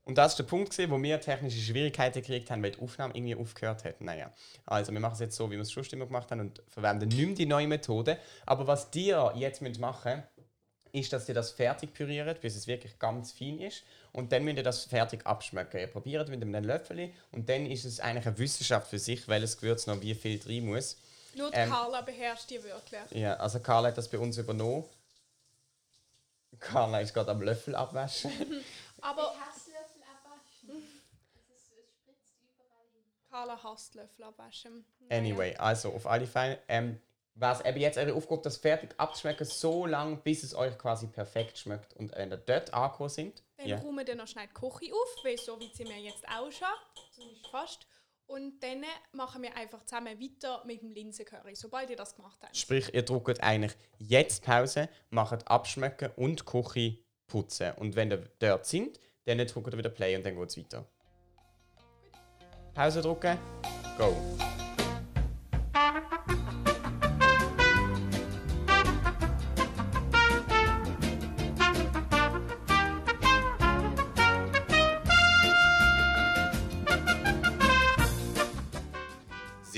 [0.05, 3.15] Und das ist der Punkt, gewesen, wo wir technische Schwierigkeiten gekriegt haben, weil die Aufnahme
[3.15, 4.01] irgendwie aufgehört hat.
[4.01, 4.33] Naja,
[4.67, 7.09] also wir machen es jetzt so, wie wir es schon immer gemacht haben und verwenden
[7.09, 8.19] nicht mehr die neue Methode.
[8.45, 10.25] Aber was ihr jetzt müsst machen
[10.93, 13.83] ist, dass ihr das fertig püriert, bis es wirklich ganz fein ist.
[14.13, 15.79] Und dann müsst ihr das fertig abschmecken.
[15.81, 19.57] Ihr probiert mit einem Löffel und dann ist es eigentlich eine Wissenschaft für sich, welches
[19.59, 20.97] Gewürz noch wie viel drin muss.
[21.35, 23.01] Nur die Ähm, Carla beherrscht die wirklich.
[23.11, 24.85] Ja, also Carla hat das bei uns übernommen.
[26.59, 28.31] Carla ist gerade am Löffel abwaschen.
[29.01, 30.83] Aber Hasslöffel abwaschen.
[31.55, 33.05] Es spritzt überall hin.
[33.31, 34.85] Carla hasst Löffel abwaschen.
[35.11, 36.59] Anyway, also auf alle Fälle.
[36.67, 37.01] Ähm,
[37.41, 41.59] was eben jetzt eure Aufgabe, das fertig abzuschmecken, so lange, bis es euch quasi perfekt
[41.59, 41.95] schmeckt.
[41.95, 43.79] Und wenn ihr dort angekommen sind, Dann ja.
[43.79, 46.69] räumen wir noch schnell die Küche auf, weil so wie sie mir jetzt ausschaut,
[47.13, 47.87] zumindest fast.
[48.27, 52.57] Und dann machen wir einfach zusammen weiter mit dem Linsencurry, sobald ihr das gemacht habt.
[52.57, 57.73] sprich, ihr drückt eigentlich jetzt Pause, macht abschmecken und die Küche putzen.
[57.77, 60.87] Und wenn ihr dort sind, dann drückt ihr wieder Play und dann geht es weiter.
[62.75, 63.39] Pause drücken,
[63.97, 64.15] go.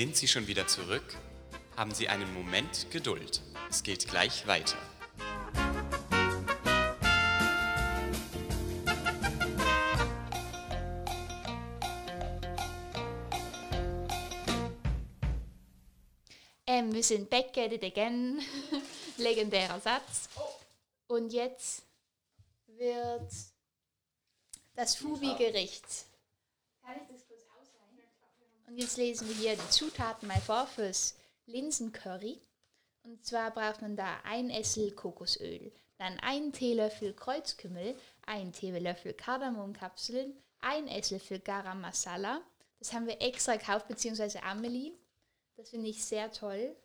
[0.00, 1.14] Sind Sie schon wieder zurück?
[1.76, 3.42] Haben Sie einen Moment Geduld.
[3.68, 4.78] Es geht gleich weiter.
[16.66, 18.40] Ähm, wir sind back at it again.
[19.18, 20.30] Legendärer Satz.
[21.08, 21.82] Und jetzt
[22.68, 23.30] wird
[24.72, 25.84] das Fubi-Gericht.
[26.82, 27.29] Kann ich das?
[28.70, 32.40] Und jetzt lesen wir hier die Zutaten mal vor fürs Linsencurry.
[33.02, 40.40] Und zwar braucht man da ein Essel Kokosöl, dann einen Teelöffel Kreuzkümmel, einen Teelöffel Kardamomkapseln,
[40.60, 42.42] ein Esslöffel Garam Masala.
[42.78, 44.92] Das haben wir extra gekauft, beziehungsweise Amelie.
[45.56, 46.76] Das finde ich sehr toll.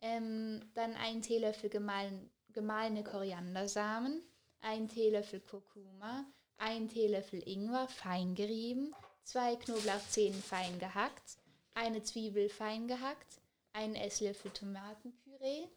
[0.00, 4.20] Ähm, dann ein Teelöffel gemahlen, gemahlene Koriandersamen,
[4.62, 8.92] ein Teelöffel Kurkuma, ein Teelöffel Ingwer fein gerieben,
[9.30, 11.38] zwei Knoblauchzehen fein gehackt,
[11.74, 13.40] eine Zwiebel fein gehackt,
[13.72, 15.68] ein Esslöffel Tomatenpüree,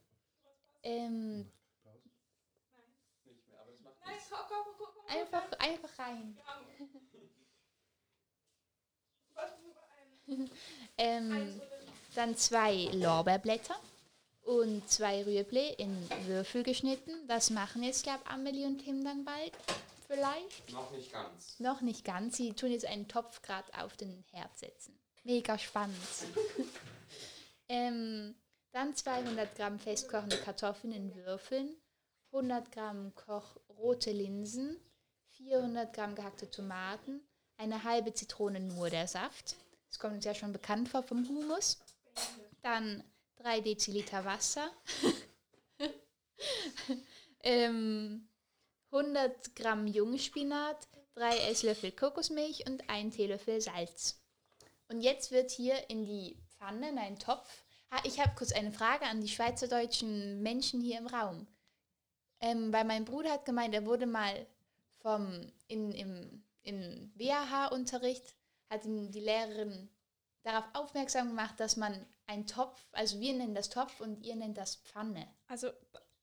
[0.82, 1.48] ähm,
[5.08, 6.38] einfach, einfach rein.
[10.98, 11.60] Ähm,
[12.16, 13.76] dann zwei Lorbeerblätter
[14.44, 17.28] und zwei Rüebli in Würfel geschnitten.
[17.28, 19.52] Das machen jetzt, glaube Amelie und Tim dann bald.
[20.14, 20.72] Vielleicht.
[20.72, 21.60] Noch nicht ganz.
[21.60, 22.38] Noch nicht ganz.
[22.38, 25.00] Sie tun jetzt einen Topf gerade auf den Herd setzen.
[25.24, 25.98] Mega spannend.
[27.68, 28.36] ähm,
[28.72, 31.76] dann 200 Gramm festkochende Kartoffeln in Würfeln,
[32.32, 34.80] 100 Gramm Koch rote Linsen,
[35.30, 37.22] 400 Gramm gehackte Tomaten,
[37.58, 39.56] eine halbe Zitrone nur der Saft.
[39.88, 41.80] Das kommt uns ja schon bekannt vor vom Humus.
[42.62, 43.04] Dann
[43.38, 44.70] 3 Deziliter Wasser.
[47.44, 48.30] ähm,
[48.94, 54.22] 100 Gramm Jungspinat, 3 Esslöffel Kokosmilch und 1 Teelöffel Salz.
[54.88, 57.64] Und jetzt wird hier in die Pfanne, in einen Topf.
[57.90, 61.48] Ah, ich habe kurz eine Frage an die schweizerdeutschen Menschen hier im Raum.
[62.40, 64.46] Ähm, weil mein Bruder hat gemeint, er wurde mal
[65.02, 68.36] vom, in, im, im WAH-Unterricht,
[68.70, 69.90] hat ihm die Lehrerin
[70.44, 74.58] darauf aufmerksam gemacht, dass man einen Topf, also wir nennen das Topf und ihr nennt
[74.58, 75.28] das Pfanne.
[75.48, 75.70] Also,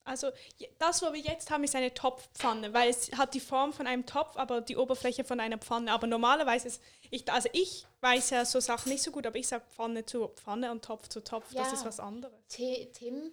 [0.04, 0.30] also
[0.78, 4.06] das, was wir jetzt haben, ist eine Topfpfanne, weil es hat die Form von einem
[4.06, 5.92] Topf, aber die Oberfläche von einer Pfanne.
[5.92, 9.46] Aber normalerweise ist, ich, also ich weiß ja so Sachen nicht so gut, aber ich
[9.48, 11.46] sage Pfanne zu Pfanne und Topf zu Topf.
[11.54, 11.72] Das Ja.
[11.74, 12.32] ist was anderes.
[12.48, 13.32] T Tim,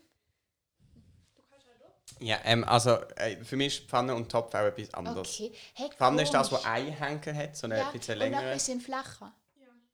[2.19, 5.27] Ja, ähm, also äh, für mich ist Pfanne und Topf auch etwas anderes.
[5.39, 5.51] okay.
[5.75, 6.63] Hey, Pfanne ist das, komisch.
[6.63, 8.53] was Einhängen hat, so eine ja, bisschen und auch ein längere.
[8.53, 9.33] bisschen flacher.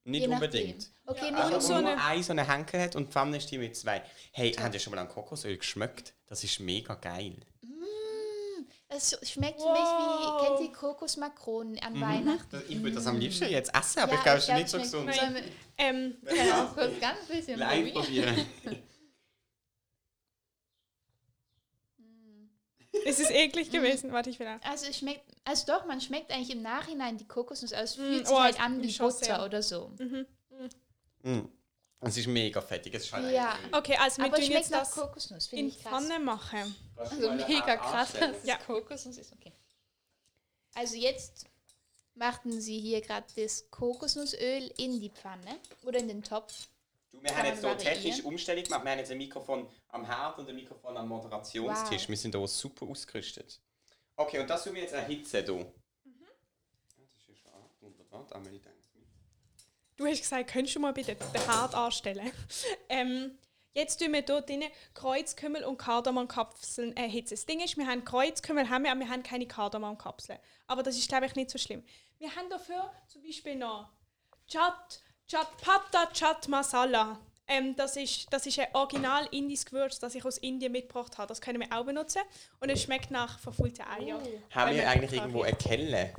[0.05, 0.91] Nicht unbedingt.
[1.05, 3.37] Okay, Ja, nicht Also so nur eine- ein so eine Henkel hat und die Pfanne
[3.37, 4.01] ist die mit zwei.
[4.31, 6.13] Hey, habt ihr schon mal an Kokosöl geschmeckt?
[6.27, 7.37] Das ist mega geil.
[8.89, 10.45] Es schmeckt für mich wie, Wow.
[10.57, 12.61] kennt ihr Kokosmakronen an Weihnachten?
[12.69, 14.77] Ich würde das am liebsten jetzt essen, aber Ja, ich glaube, es ist nicht so
[14.79, 15.07] gesund.
[15.07, 15.43] Wir
[15.79, 18.35] Ähm, ja, kurz ganz bisschen Live probieren?
[18.63, 18.83] probieren.
[23.05, 24.11] es ist eklig gewesen.
[24.11, 24.61] Warte, ich will auch.
[24.69, 27.91] Also es schmeckt, also doch, man schmeckt eigentlich im Nachhinein die Kokosnuss aus.
[27.91, 29.45] Es Mm, fühlt sich oh, halt an wie Butter sehr.
[29.45, 29.91] oder so.
[31.23, 31.41] Mm.
[32.01, 32.93] Es ist mega fettig.
[32.95, 35.63] Es ist halt Ja, Okay, also wir aber tun schmeckt jetzt nach das Kokosnuss, finde
[35.63, 36.03] in ich krass.
[36.05, 36.75] Pfanne machen.
[36.97, 38.57] Also mega krass, dass es Ja.
[38.57, 39.31] Kokosnuss ist.
[39.33, 39.53] Okay.
[40.75, 41.45] Also jetzt
[42.15, 46.67] machten sie hier gerade das Kokosnussöl in die Pfanne oder in den Topf.
[47.11, 48.83] Du, wir Kann haben jetzt so technische Umstellung gemacht.
[48.83, 52.01] Wir haben jetzt ein Mikrofon am Herd und ein Mikrofon am Moderationstisch.
[52.03, 52.09] Wow.
[52.09, 53.61] Wir sind hier super ausgerüstet.
[54.15, 55.55] Okay, und das tun wir jetzt erhitzen hier.
[55.55, 56.21] Mhm.
[56.21, 58.25] Ja, das ist schon wunderbar.
[58.29, 58.83] Da wir nicht gedacht.
[59.95, 62.31] Du hast gesagt, könntest du mal bitte den Herd anstellen?
[62.89, 63.37] ähm,
[63.73, 64.63] jetzt tun wir dort drin
[64.95, 67.35] Kreuzkümmel und Kardamomkapseln erhitzen.
[67.35, 70.39] Das Ding ist, wir haben Kreuzkümmel, haben wir, aber wir haben keine Kardamomkapseln.
[70.65, 71.83] Aber das ist, glaube ich, nicht so schlimm.
[72.17, 73.91] Wir haben dafür zum Beispiel noch
[74.47, 77.19] Chat, Chat Pata, Chat Masala.
[77.47, 81.27] Ähm, das, ist, das ist ein original indisches Gewürz, das ich aus Indien mitgebracht habe.
[81.27, 82.21] Das können wir auch benutzen.
[82.59, 84.21] Und es schmeckt nach verfulten Eiern.
[84.51, 86.13] Haben Wenn wir eigentlich irgendwo eine Kelle?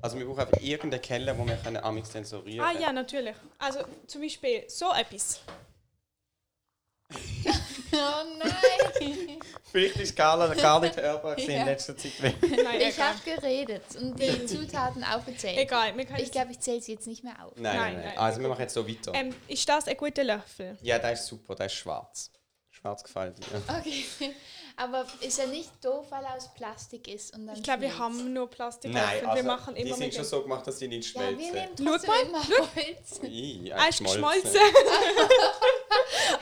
[0.00, 3.34] Also wir brauchen einfach irgendeine Kelle, wo wir können amix sensorieren Ah ja, natürlich.
[3.58, 5.40] Also zum Beispiel so etwas.
[7.92, 9.38] Oh nein!
[9.70, 11.60] Vielleicht ist Carla gar nicht hörbar Ja.
[11.60, 12.12] in letzter Zeit.
[12.20, 12.34] Nein,
[12.80, 15.58] ich habe geredet und die Zutaten aufgezählt.
[15.58, 17.52] Egal, wir können Ich glaube, ich zähle sie jetzt nicht mehr auf.
[17.56, 18.18] Nein, nein, Nein, nein.
[18.18, 19.12] Also wir machen jetzt so weiter.
[19.14, 20.76] Ähm, ist das ein guter Löffel?
[20.82, 22.30] Ja, der ist super, der ist schwarz.
[22.70, 23.62] Schwarz gefällt mir.
[23.78, 24.04] Okay.
[24.80, 27.88] Aber ist ja nicht doof, weil er aus Plastik ist und dann Ich glaube, wir
[27.88, 28.02] schmilzt.
[28.04, 29.06] haben nur Plastiklöffel.
[29.06, 31.20] Nein, also, wir machen die immer sind mit schon so gemacht, dass die nicht Ja,
[31.20, 31.52] wir schmelzen.
[31.52, 33.20] nehmen Schau trotzdem mal, immer Holz.
[33.24, 34.60] Ih, Er ist geschmolzen.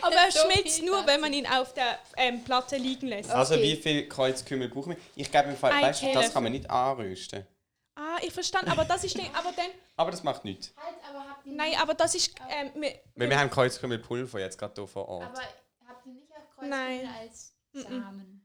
[0.03, 3.31] Aber er So schmilzt viel nur, wenn man ihn auf der ähm, Platte liegen lässt.
[3.31, 3.63] Also Okay.
[3.63, 4.97] wie viel Kreuzkümmel brauchen wir?
[5.15, 6.33] Ich glaube im Fall, Ein weißt du, das Teelöffel.
[6.33, 7.47] kann man nicht anrösten.
[7.95, 8.69] Ah, ich verstand.
[8.69, 9.31] Aber das ist nicht.
[9.35, 9.71] Aber dann.
[9.97, 10.73] Aber das macht nichts.
[10.77, 12.35] Halt, aber habt ihr Nein, nicht, aber das ist.
[12.51, 15.25] Ähm, wir, Weil wir haben Kreuzkümmelpulver jetzt gerade hier vor Ort.
[15.25, 15.41] aber
[15.89, 17.01] habt ihr nicht auch Nein.
[17.01, 18.43] Kreuzkümmel als Samen?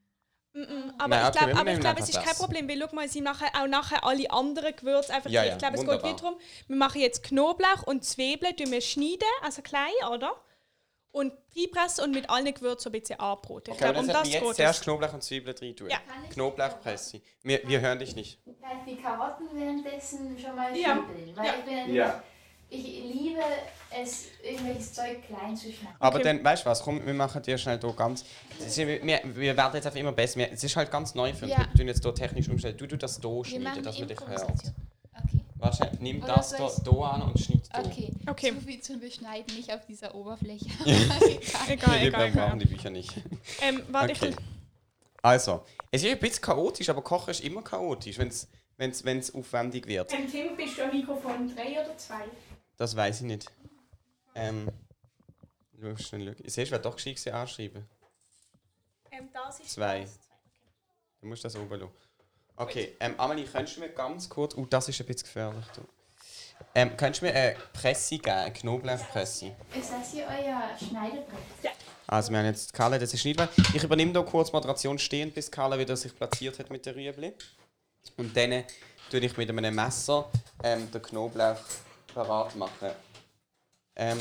[0.54, 2.40] mm, mm, aber Nein, ich okay, glaube, wir aber ich glaube, es ist kein das.
[2.40, 5.30] Problem, weil schau mal, sie machen auch nachher alle anderen Gewürze einfach.
[5.30, 6.36] Ja, ich ja, glaube, es geht nicht darum,
[6.68, 10.36] wir machen jetzt Knoblauch und Zwiebeln, wir schneiden, also klein, oder?
[11.14, 13.64] Und reinpressen und mit allen Gewürzen ein bisschen anbraten.
[13.66, 14.84] Ich Okay, glaube, um das jetzt geht zuerst es.
[14.86, 15.90] Knoblauch und Zwiebeln rein tun.
[15.90, 15.98] Ja.
[16.24, 17.22] Ich- Knoblauchpresse.
[17.44, 18.40] Wir, wir hören dich nicht.
[18.62, 20.94] Kann ich die Karotten währenddessen schon mal Ja.
[20.94, 21.36] schnippeln?
[21.36, 21.54] Weil Ja.
[21.60, 22.24] ich bin Ja.
[22.74, 23.42] Ich liebe
[24.02, 25.96] es, irgendwelches Zeug klein zu schneiden.
[26.00, 26.24] Aber Okay.
[26.24, 28.24] dann, weißt du was, komm, wir machen dir schnell hier ganz...
[28.78, 30.40] Wir, wir, wir werden jetzt einfach immer besser.
[30.40, 31.54] Wir, es ist halt ganz neu für uns.
[31.54, 31.60] Ja.
[31.70, 32.78] Wir tun jetzt hier technisch umstellen.
[32.78, 34.50] Du, du das hier Wir schneiden, machen dass man dich hört.
[34.50, 35.42] Okay.
[35.58, 37.86] Warte, nimm Oder das hier, hier an und schneid hier.
[37.86, 38.12] Okay.
[38.30, 38.54] Okay.
[38.56, 40.66] So viel zum Beschneiden, nicht auf dieser Oberfläche.
[40.86, 41.20] Egal,
[41.68, 42.58] wir egal, wir brauchen egal.
[42.60, 43.14] die Bücher nicht.
[43.62, 44.30] Ähm, warte, Okay.
[44.30, 44.36] ich,
[45.22, 49.34] Also, es ist ein bisschen chaotisch, aber Kochen ist immer chaotisch, wenn es wenn's, wenn's
[49.36, 50.12] aufwendig wird.
[50.14, 52.16] Ähm, Tim, bist du am Mikrofon 3 oder 2?
[52.82, 53.46] Das weiß ich nicht.
[54.34, 54.68] Ähm.
[55.74, 56.44] Du musst schnell schauen.
[56.46, 57.88] Siehst du, wer doch gescheit gewesen, anschreiben.
[59.12, 60.02] Ähm, das ist Zwei.
[60.02, 60.18] das.
[61.20, 61.92] Du musst das oben lassen.
[62.56, 64.56] Okay, ähm, Amelie, könntest du mir ganz kurz.
[64.56, 65.66] Oh, das ist ein bisschen gefährlich.
[65.76, 65.82] Du.
[66.74, 69.56] Ähm, könntest du mir eine Presse geben, eine Knoblauchpresse?
[69.80, 71.76] Ist das hier euer Schneidebrett?
[72.08, 73.50] Also, wir haben jetzt Carla, das ist nicht wahr.
[73.76, 77.32] Ich übernehme hier kurz Moderation stehend, bis Carla wieder sich platziert hat mit der Rüebli.
[78.18, 78.64] Und dann
[79.12, 80.32] tue ich mit einem Messer
[80.64, 81.60] ähm, den Knoblauch
[82.14, 82.92] parat machen.
[83.96, 84.20] Ähm,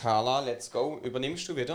[0.00, 0.98] Carla, let's go.
[1.02, 1.74] Übernimmst du wieder?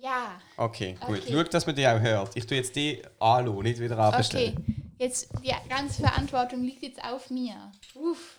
[0.00, 0.40] Ja.
[0.56, 1.18] Okay, gut.
[1.18, 1.32] Okay.
[1.32, 2.36] Schau, dass man die auch hört.
[2.36, 4.16] Ich tue jetzt die anlassen, nicht wieder Okay.
[4.16, 4.94] abstellen.
[4.98, 7.70] Jetzt, die ganze Verantwortung liegt jetzt auf mir.
[7.94, 8.38] Uff.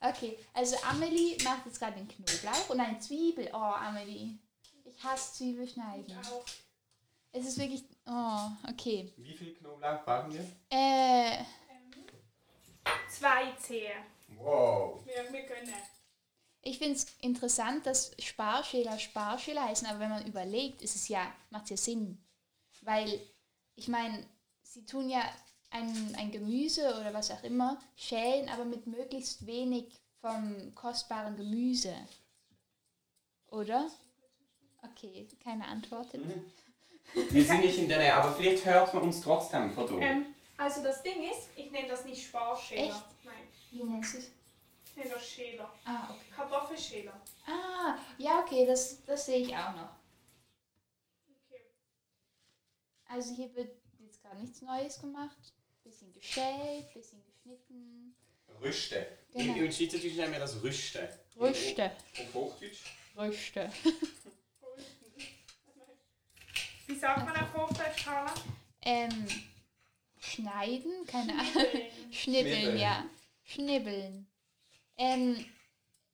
[0.00, 3.48] Okay, also Amelie macht jetzt gerade den Knoblauch und eine Zwiebel.
[3.52, 4.36] Oh, Amelie.
[4.84, 6.16] Ich hasse Zwiebelschneiden.
[7.30, 7.84] Es ist wirklich.
[8.06, 9.12] Oh, okay.
[9.16, 10.44] Wie viel Knoblauch brauchen wir?
[10.70, 11.44] Äh,
[13.08, 13.92] Zwei Zehe.
[14.38, 15.04] Wow.
[15.04, 15.72] Wir, wir können.
[16.62, 21.32] ich finde es interessant, dass Sparschäler Sparschäler heißen, aber wenn man überlegt, ist es ja,
[21.50, 22.24] macht es ja Sinn.
[22.80, 23.20] Weil,
[23.76, 24.26] ich meine,
[24.62, 25.22] sie tun ja
[25.70, 31.94] ein, ein Gemüse oder was auch immer schälen, aber mit möglichst wenig vom kostbaren Gemüse.
[33.48, 33.90] Oder?
[34.82, 36.08] Okay, keine Antwort.
[37.30, 40.04] Wir sind nicht in der Nähe, aber vielleicht hört man uns trotzdem von da.
[40.04, 40.31] Ähm,
[40.62, 42.84] also das Ding ist, ich nenne das nicht Sparschäler.
[42.84, 43.24] Echt?
[43.24, 44.30] Nein, Wie nennst du es?
[44.86, 45.72] ich nenne das Schäler.
[45.84, 46.20] Ah, okay.
[46.36, 47.20] Kartoffelschäler.
[47.46, 49.96] Ah, ja, okay, das, das sehe ich auch noch.
[51.48, 51.62] Okay.
[53.06, 55.36] Also hier wird jetzt gar nichts Neues gemacht.
[55.82, 58.14] Bisschen geschält, bisschen geschnitten.
[58.60, 59.18] Rüste.
[59.32, 59.54] Genau.
[59.56, 61.18] Im, Im Schweizerdeutsch nennen wir das Rüste.
[61.36, 61.90] Rüste.
[62.18, 62.82] Auf Hochdeutsch?
[63.16, 63.72] Rüste.
[66.86, 68.32] Wie sagt man auf Hochdeutsch, Carla?
[68.82, 69.26] Ähm,
[70.22, 71.04] schneiden?
[71.06, 71.66] Keine Ahnung.
[72.10, 72.78] Schnibbeln.
[72.78, 73.04] Ja.
[73.44, 74.26] Schnibbeln.
[74.96, 75.44] Ähm,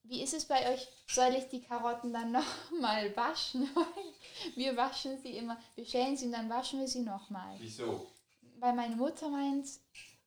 [0.05, 0.88] wie ist es bei euch?
[1.07, 2.33] Soll ich die Karotten dann
[2.73, 3.68] nochmal waschen?
[4.57, 5.59] wir waschen sie immer.
[5.75, 7.57] Wir schälen sie und dann waschen wir sie nochmal.
[7.59, 8.11] Wieso?
[8.59, 9.66] Weil meine Mutter meint,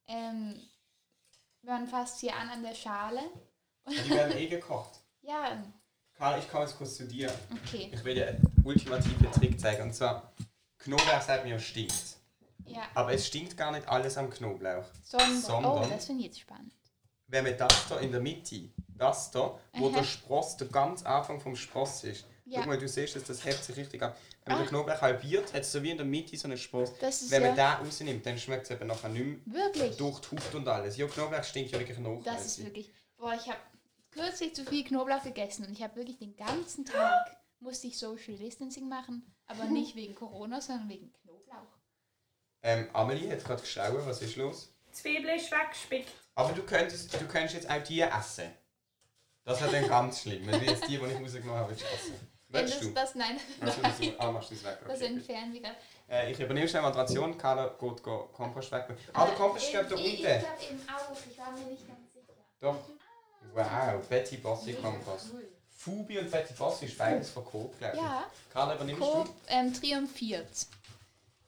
[0.08, 0.60] ähm,
[1.64, 3.22] man fasst sie an an der Schale.
[3.88, 5.00] Die werden eh gekocht.
[5.24, 5.64] Ja,
[6.16, 7.32] Karl, ich komme jetzt kurz zu dir.
[7.52, 7.92] okay.
[7.94, 9.84] Ich will dir einen ultimativen Trick zeigen.
[9.84, 10.34] Und zwar,
[10.80, 12.18] Knoblauch sagt mir, stinkt.
[12.74, 14.86] Ja, Aber es stinkt gar nicht alles am Knoblauch.
[15.04, 16.74] sondern, Sondern- oh, das finde ich jetzt spannend.
[17.28, 19.98] Wenn man das da in der Mitte, das da, wo Aha.
[19.98, 22.26] der Spross, der ganz Anfang vom Spross ist.
[22.46, 22.60] Ja.
[22.60, 24.12] Guck mal, du siehst, dass das hebt sich richtig an.
[24.44, 24.66] Wenn man Ah.
[24.66, 26.92] den Knoblauch halbiert, hat es so wie in der Mitte so einen Spross.
[27.30, 29.96] Wenn man ja den rausnimmt, dann schmeckt es eben nachher nicht mehr wirklich.
[29.96, 30.98] durch die Haut und alles.
[30.98, 32.22] Ja, Knoblauch stinkt ja wirklich noch.
[32.24, 32.92] Das ist wirklich.
[33.16, 33.60] Boah, ich habe
[34.10, 38.36] kürzlich zu viel Knoblauch gegessen und ich habe wirklich den ganzen Tag musste ich Social
[38.36, 41.21] Distancing machen, aber nicht wegen Corona, sondern wegen Knoblauch.
[42.64, 44.70] Ähm, Amelie hat gerade geschrauen, was ist los?
[44.92, 46.12] Zwiebel ist weggespickt.
[46.36, 48.52] Aber du könntest, du könntest jetzt auch die essen.
[49.44, 52.28] Das wäre dann ganz schlimm, wenn du jetzt die, die ich rausgenommen habe, willst essen.
[52.50, 52.90] Wenn das, du?
[52.92, 54.78] das, nein, nein, ah, machst du das weg.
[54.86, 55.76] das entfernen wir gerade.
[56.10, 58.86] Äh, ich übernehme schnell mal die Ration, Carla geht go Kompost weg.
[59.14, 60.40] Ah, der Kompost glaub ich, da Ich, ich unten.
[60.40, 62.34] glaube eben auch, ich war mir nicht ganz sicher.
[62.60, 62.76] Doch.
[63.54, 65.28] Wow, Betty Bossi Kompost.
[65.78, 68.02] Fubi und Betty Bossi ist beides von Coop, glaube ich.
[68.02, 69.34] Ja, Carla, übernimmst Coop du?
[69.48, 70.68] ähm, triumphiert.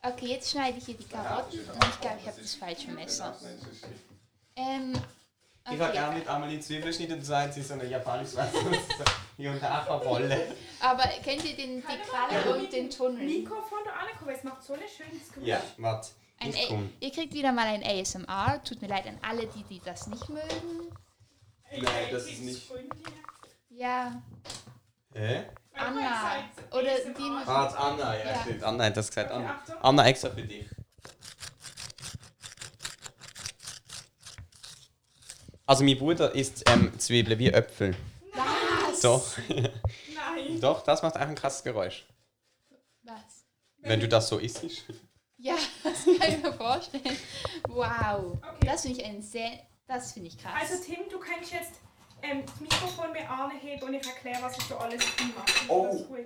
[0.06, 3.36] Okay, jetzt schneide ich hier die Karotten und ich glaube, ich habe das falsche Messer.
[4.56, 4.94] Ähm,
[5.66, 5.92] Ich habe okay.
[5.94, 8.60] gerne mit Amelie Zwiebeln schneiden und sagen, sie ist so eine japanische Messer.
[8.62, 8.72] so
[9.38, 10.42] hier und da verrollen.
[10.82, 13.26] Aber kennt ihr den, die Kralle und den Tunnel?
[13.26, 15.48] Mikrofon da ankommen, es macht so ein schönes Geräusch.
[15.48, 16.10] Ja, warte.
[16.39, 16.92] Ein Ich A komm.
[17.00, 18.62] ihr kriegt wieder mal ein ASMR.
[18.66, 20.92] Tut mir leid an alle, die, die das nicht mögen.
[21.72, 22.70] Nein, das ist nicht-
[23.70, 24.22] Ja,
[25.13, 25.46] Hä?
[25.75, 26.43] Anna.
[26.71, 28.41] Oder die muss- Warte, Anna, ja, Ja.
[28.41, 28.63] stimmt.
[28.63, 29.31] Anna hat das gesagt.
[29.31, 29.62] Anna.
[29.81, 30.65] Anna extra für dich.
[35.65, 37.95] Also mein Bruder isst ähm, Zwiebeln wie Äpfel.
[38.33, 38.99] was?
[39.01, 39.38] Doch.
[39.47, 40.59] Nein.
[40.59, 42.05] Doch, das macht auch ein krasses Geräusch.
[43.03, 43.45] Was?
[43.77, 44.63] Wenn du das so isst.
[45.38, 47.17] Ja, das kann ich mir vorstellen.
[47.67, 48.38] Wow.
[48.38, 48.65] Okay.
[48.65, 49.51] Das finde ich ein sehr.
[49.88, 50.53] Das finde ich krass.
[50.57, 51.73] Also Tim, du kannst jetzt
[52.23, 55.69] ähm, das Mikrofon mir anheben und ich erkläre, was ich so alles drin mache.
[55.69, 55.86] Oh.
[55.86, 56.17] Das ist gut.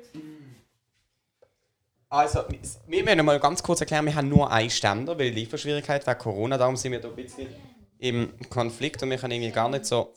[2.10, 2.46] Also,
[2.88, 6.58] wir müssen mal ganz kurz erklären, wir haben nur einen Ständer, weil Lieferschwierigkeit wegen Corona,
[6.58, 7.54] darum sind wir da ein bisschen
[8.00, 10.14] im Konflikt und wir können irgendwie gar nicht so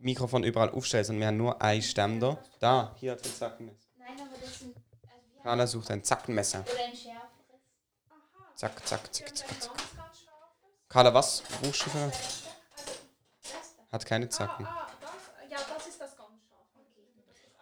[0.00, 2.42] Mikrofon überall aufstellen, sondern wir haben nur einen Ständer.
[2.58, 3.86] Da, hier hat ein Zackenmesser.
[3.98, 4.74] Nein, aber das sind.
[4.76, 6.60] Also Carla sucht ein Zackenmesser.
[6.60, 7.20] oder ein schärferes.
[8.56, 9.72] Zack, zack, zack, zack, zack.
[10.88, 11.42] Carla, was.
[11.62, 12.10] Das da.
[13.92, 14.66] Hat keine Zacken.
[14.66, 16.66] Ah, das, ja, das ist das ganz scharf.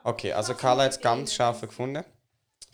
[0.05, 2.05] Okay, also Carla hat es ganz scharf gefunden.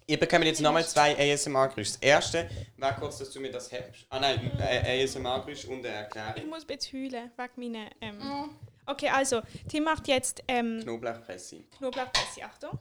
[0.07, 1.93] Ihr bekommt jetzt nochmal zwei ASMR-Geräusche.
[1.95, 4.07] Das erste wäre kurz, dass du mir das hebst.
[4.11, 6.51] Ah nein, äh, ASMR-Geräusch und eine Ich Erklärung.
[6.51, 7.91] muss jetzt heulen, wegen meiner...
[8.03, 8.51] Ähm.
[8.87, 11.65] Okay, also, Tim macht jetzt ähm, Knoblauchpresse.
[11.79, 12.45] Knoblauchpresse.
[12.45, 12.79] Achtung.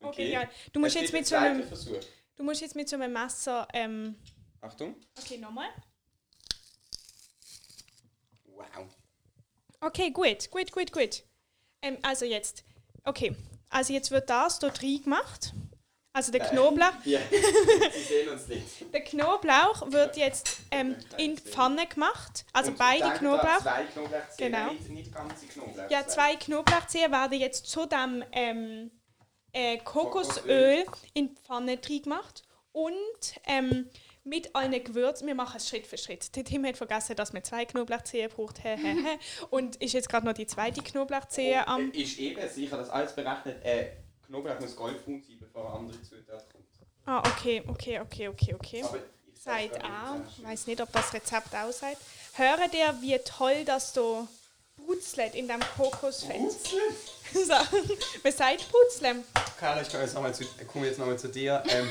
[0.00, 0.48] Okay, ja.
[0.72, 2.00] Du musst, jetzt mit so einem, Versuch.
[2.36, 3.66] du musst jetzt mit so einem Messer...
[3.72, 4.16] Ähm,
[4.60, 4.96] Achtung.
[5.18, 5.68] okay, nochmal.
[8.44, 8.86] Wow.
[9.80, 11.22] Okay, gut, gut, gut, gut.
[11.82, 12.64] Ähm, also jetzt,
[13.04, 13.34] okay,
[13.70, 15.52] also jetzt wird das dort rein gemacht.
[16.12, 16.50] Also der Nein.
[16.50, 17.20] Knoblauch, Ja,
[17.92, 18.92] Sie sehen uns nicht.
[18.92, 22.44] der Knoblauch wird jetzt ähm, in die Pfanne gemacht.
[22.52, 23.58] Also Und beide Knoblauch.
[23.60, 24.72] Zwei Knoblauchzehen, Genau.
[24.72, 25.90] nicht, nicht ganze Knoblauchzehen.
[25.90, 28.90] Ja, zwei Knoblauchzehen werden jetzt zu dem ähm,
[29.52, 30.84] äh, Kokosöl.
[30.84, 32.94] Kokosöl in die Pfanne rein gemacht und
[33.46, 33.88] ähm,
[34.28, 35.26] mit allen Gewürzen.
[35.26, 36.34] Wir machen es Schritt für Schritt.
[36.36, 38.60] Der Tim hat vergessen, dass man zwei Knoblauchzehen braucht.
[39.50, 41.92] Und ist jetzt gerade noch die zweite Knoblauchzehe am.
[41.92, 43.64] Äh, Ist eben sicher, dass alles berechnet.
[43.64, 43.92] Äh,
[44.26, 46.64] Knoblauch muss goldbraun sein, bevor eine andere Zutat kommt.
[47.06, 48.82] Ah, okay, okay, okay, okay, okay.
[48.82, 50.16] Aber ich Seid auch.
[50.36, 51.96] Ich weiß nicht, ob das Rezept aussieht.
[52.34, 54.28] Höre dir, wie toll das so
[54.76, 56.38] brutzelt in dem Kokosfett.
[56.38, 57.46] Brutzelt?
[57.46, 57.78] Sachen.
[58.24, 59.24] Man sagt Putzle.
[59.58, 61.62] Carla, ich komme jetzt nochmal zu, jetzt noch mal zu dir.
[61.68, 61.88] Ähm,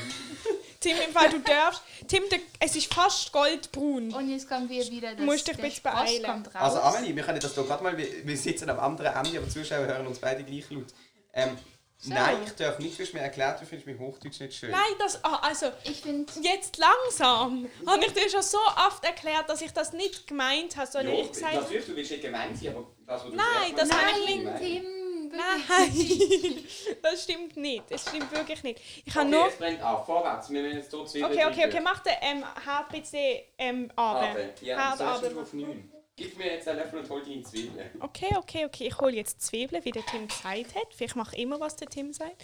[0.80, 1.82] Tim, im Fall du darfst.
[2.06, 4.12] Tim, der, es ist fast goldbraun.
[4.12, 6.48] Und jetzt kommen wir wieder, das, musst dich ein bisschen beeilen.
[6.54, 9.46] also Amelie, wir können das doch gerade mal, wir, wir sitzen am anderen Ende, aber
[9.46, 10.86] die Zuschauer hören uns beide gleich laut.
[11.32, 11.58] Ähm,
[12.04, 14.70] Nein, ich darf nicht, du hast mir erklärt, du findest mich Hochdeutsch nicht schön.
[14.70, 15.22] Nein, das.
[15.24, 17.66] Ah, also, ich finde, jetzt langsam.
[17.84, 21.22] Habe ich dir schon so oft erklärt, dass ich das nicht gemeint habe, sondern Ja,
[21.22, 24.10] ich gesagt natürlich, du willst nicht gemeint sein, aber das, was du Nein, das habe
[24.12, 24.60] ist ich nicht nein.
[24.60, 24.84] Tim,
[25.32, 26.58] wirklich.
[26.88, 27.84] Nein, das stimmt nicht.
[27.90, 28.80] Das stimmt wirklich nicht.
[29.04, 29.48] Ich habe Okay, nur.
[29.48, 30.50] es brennt auf, vorwärts.
[30.50, 32.44] Wir müssen jetzt hier Zwiebeln Okay, okay, okay, mach den ähm,
[32.90, 34.36] bitte ähm, runter.
[34.60, 35.92] Ja, Hart schon auf 9?
[36.16, 37.90] Gib mir jetzt einen Löffel und hol deine Zwiebeln.
[38.00, 38.88] Okay, okay, okay.
[38.88, 40.92] Ich hole jetzt Zwiebeln, wie der Tim gesagt hat.
[40.92, 42.42] Vielleicht mache ich immer, was der Tim sagt.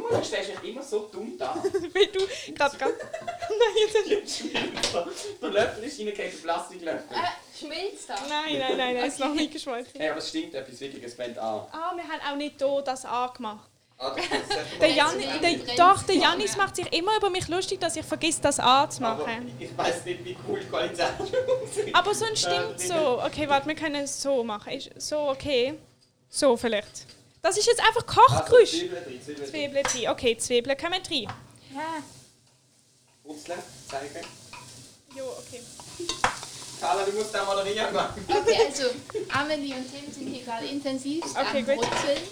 [0.00, 1.54] Mal, du stellst dich immer so dumm da.
[1.92, 2.20] Weil du
[2.54, 2.94] gerade ganz.
[3.02, 5.06] Nein, das Jetzt er.
[5.42, 7.16] Der Löffel ist reingefallen, der Plastiklöffel.
[7.16, 8.14] Äh, schmilzt da.
[8.28, 9.92] nein, nein, nein, das ist noch nicht geschmolzen.
[10.00, 11.66] Hey, aber es stinkt etwas wirklich, es brennt an.
[11.72, 13.68] Ah, wir haben auch nicht hier das angemacht.
[13.98, 16.16] Ah, das- das Der Jan, der, doch, der.
[16.16, 19.54] Janis macht sich immer über mich lustig, dass ich vergesse, das Aber anzumachen.
[19.60, 21.94] ich weiß nicht, wie cool die Qualität ist.
[21.94, 23.22] Aber sonst stimmt so.
[23.22, 24.72] Okay, warte, wir können es so machen.
[24.72, 25.74] Ist so okay?
[26.28, 27.06] So vielleicht.
[27.42, 28.72] Das ist jetzt einfach Also, Kochgerüst.
[28.72, 29.50] Zwiebeln drin, Zwiebeln drin.
[29.50, 30.08] Zwiebeln drin.
[30.08, 31.28] Okay, Zwiebeln kommen rein.
[31.74, 32.02] Ja,
[33.24, 33.56] Putzle,
[33.90, 34.26] zeigen.
[35.16, 35.60] Jo, okay.
[36.80, 38.24] Carla, du musst da moderieren machen.
[38.28, 38.84] okay, also
[39.32, 41.76] Amelie und Tim sind hier gerade intensiv Okay, am gut.
[41.90, 42.22] Brutzeln.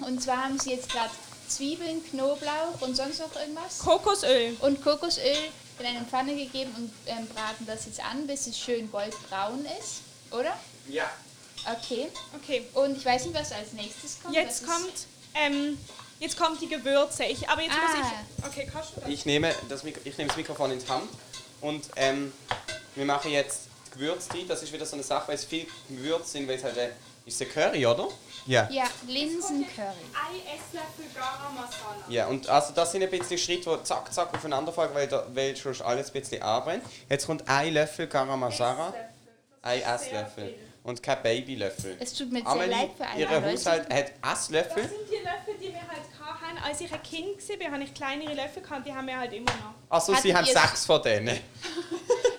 [0.00, 1.10] Und zwar haben sie jetzt gerade
[1.48, 3.78] Zwiebeln, Knoblauch und sonst noch irgendwas.
[3.80, 4.56] Kokosöl.
[4.60, 5.36] Und Kokosöl
[5.80, 10.02] in eine Pfanne gegeben und ähm, braten das jetzt an, bis es schön goldbraun ist,
[10.30, 10.58] oder?
[10.88, 11.10] Ja.
[11.66, 12.08] Okay.
[12.42, 12.66] Okay.
[12.74, 14.34] Und ich weiß nicht, was als nächstes kommt.
[14.34, 14.92] Jetzt kommt,
[15.34, 15.78] ähm,
[16.18, 17.24] jetzt kommt die Gewürze.
[17.24, 18.12] Ich, aber jetzt muss Ah.
[18.38, 18.44] ich.
[18.46, 19.08] Okay, kannst du das?
[19.10, 21.08] Ich nehme das, Mik ich nehme das Mikrofon in die Hand
[21.60, 22.32] und ähm,
[22.94, 24.28] wir machen jetzt Gewürz.
[24.48, 26.90] Das ist wieder so eine Sache, weil es viel Gewürz sind, weil es halt äh,
[27.26, 28.08] ist der Curry, oder?
[28.46, 28.68] Ja.
[28.70, 29.66] Ja, Linsencurry.
[29.76, 32.04] Ein Esslöffel Garam Masala.
[32.08, 35.26] Ja, und also das sind ein bisschen Schritte, die zack, zack aufeinander folgen, weil, da,
[35.34, 36.82] weil schon alles ein bisschen anbrennt.
[37.08, 38.94] Jetzt kommt ein Löffel Garam Masala,
[39.62, 41.96] ein Esslöffel und kein Babylöffel.
[42.00, 43.52] Es tut mir sehr Amelie, leid für alle ihr.
[43.52, 44.82] Haushalt hat Das Esslöffel.
[44.82, 46.58] sind die Löffel, die wir halt hatten.
[46.64, 49.50] Als ich ein Kind war, habe ich kleinere Löffel gehabt, die haben wir halt immer
[49.52, 49.74] noch.
[49.88, 51.38] Also sie haben ihr- sechs von denen.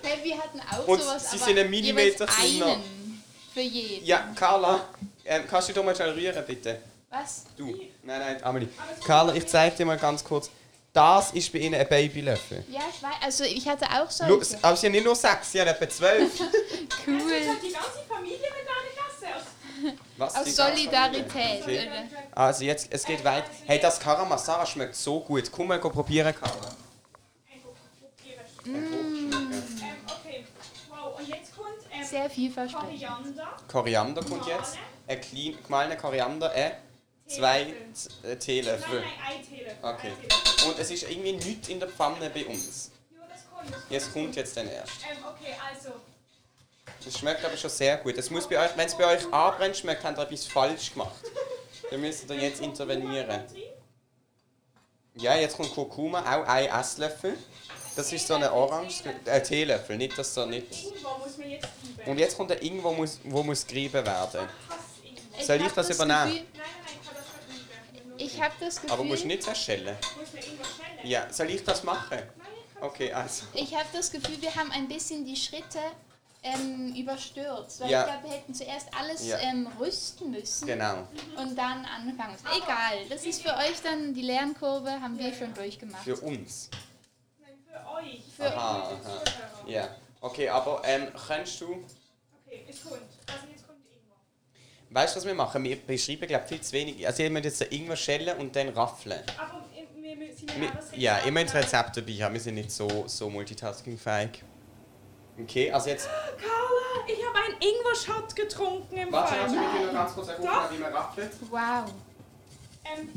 [0.04, 2.72] Hey, wir hatten auch Und sowas, sie aber sind einen Millimeter jeweils kleiner.
[2.72, 3.22] einen
[3.54, 4.04] für jeden.
[4.04, 4.84] Ja, Carla,
[5.24, 6.80] ähm, kannst du doch mal schnell rühren, bitte?
[7.08, 7.44] Was?
[7.56, 7.66] Du.
[8.02, 8.68] Nein, nein, Amelie.
[9.06, 10.50] Carla, ich zeige dir mal ganz kurz.
[10.92, 12.64] Das ist bei Ihnen ein Babylöffel.
[12.68, 13.14] Ja, ich weiß.
[13.22, 14.58] Also ich hatte auch solche.
[14.60, 16.40] Aber sie haben nicht nur sechs, sie haben etwa zwölf.
[16.40, 16.44] Also
[17.06, 17.14] Cool.
[17.16, 19.46] hat die ganze Familie mit einer Gasse.
[20.18, 20.36] Was?
[20.36, 21.62] Aus Solidarität.
[21.62, 21.88] Okay.
[22.34, 23.44] Also jetzt, es geht weit.
[23.66, 25.50] Hey, das Karamasara schmeckt so gut.
[25.50, 26.76] Komm mal probieren, Carla.
[28.64, 29.30] Ähm,
[30.06, 30.46] okay.
[30.90, 32.90] Wow, und jetzt kommt ähm, Sehr vielversprechend.
[32.90, 33.56] Koriander.
[33.66, 34.76] Koriander kommt jetzt.
[35.08, 36.70] Ein klein, gemahlener Koriander, äh,
[37.26, 39.00] zwei Z- äh, Teelöffel.
[39.00, 39.76] Nein, nein, ein Teelöffel.
[39.82, 40.08] Okay.
[40.12, 40.68] Ein Teelöffel.
[40.70, 42.90] Und es ist irgendwie nichts in der Pfanne bei uns.
[43.10, 43.90] Jo, das kommt.
[43.90, 44.92] Jetzt kommt jetzt dann erst.
[45.10, 45.90] Ähm, okay, also.
[47.06, 48.16] Es schmeckt aber schon sehr gut.
[48.16, 51.24] Es muss bei euch, wenn es bei euch anbrennt schmeckt, habt ihr etwas falsch gemacht.
[51.90, 53.42] Dann müsst ihr jetzt intervenieren.
[55.14, 57.36] Ja, jetzt kommt Kurkuma, auch ein Esslöffel.
[57.94, 60.66] Das ist so ein orange äh, Teelöffel, nicht dass da nicht.
[60.72, 61.62] Ingwer muss man jetzt
[61.96, 62.10] treiben.
[62.10, 64.48] Und jetzt kommt der Ingwer, wo muss, wo muss gerieben werden.
[65.40, 66.18] Soll ich das übernehmen?
[66.32, 68.11] Nein, nein, nein, ich kann das nicht treiben.
[68.24, 69.96] Ich habe das Gefühl, Aber musst du nicht zerschellen.
[71.04, 72.18] Ja, soll ich das machen?
[72.80, 73.44] Okay, also.
[73.54, 75.78] ich habe das Gefühl, wir haben ein bisschen die Schritte
[76.42, 77.80] ähm, überstürzt.
[77.80, 78.00] Weil Ja.
[78.00, 79.38] ich glaube, wir hätten zuerst alles Ja.
[79.38, 81.06] ähm, rüsten müssen Genau.
[81.36, 82.46] und dann anfangen müssen.
[82.62, 86.02] Egal, das ist für euch dann die Lernkurve, haben wir schon durchgemacht.
[86.02, 86.68] Für uns.
[87.40, 88.22] Nein, für euch.
[88.36, 89.22] Für- Aha, aha.
[89.68, 89.88] Ja.
[90.20, 91.84] Okay, aber ähm, kannst du.
[92.46, 92.94] Okay, es kommt.
[93.28, 93.61] Also jetzt.
[94.92, 95.64] Weißt du, was wir machen?
[95.64, 97.06] Wir beschreiben, glaube viel zu wenig.
[97.06, 99.20] Also, ihr müsst jetzt den Ingwer schälen und dann raffeln.
[99.38, 100.68] Aber wir, wir, wir sind Wir,
[100.98, 101.96] ja ja, immer ins Rezept.
[101.96, 102.34] Dabei haben.
[102.34, 104.42] Wir sind nicht so, so multitaskingfähig.
[105.40, 106.08] Okay, also jetzt.
[106.36, 109.42] Carla, ich habe einen Ingwer-Shot getrunken im Warte, Fall.
[109.44, 111.32] also wir können noch ganz kurz erkunden, wie man raffelt.
[111.50, 111.90] Wow.
[112.84, 113.08] Ähm,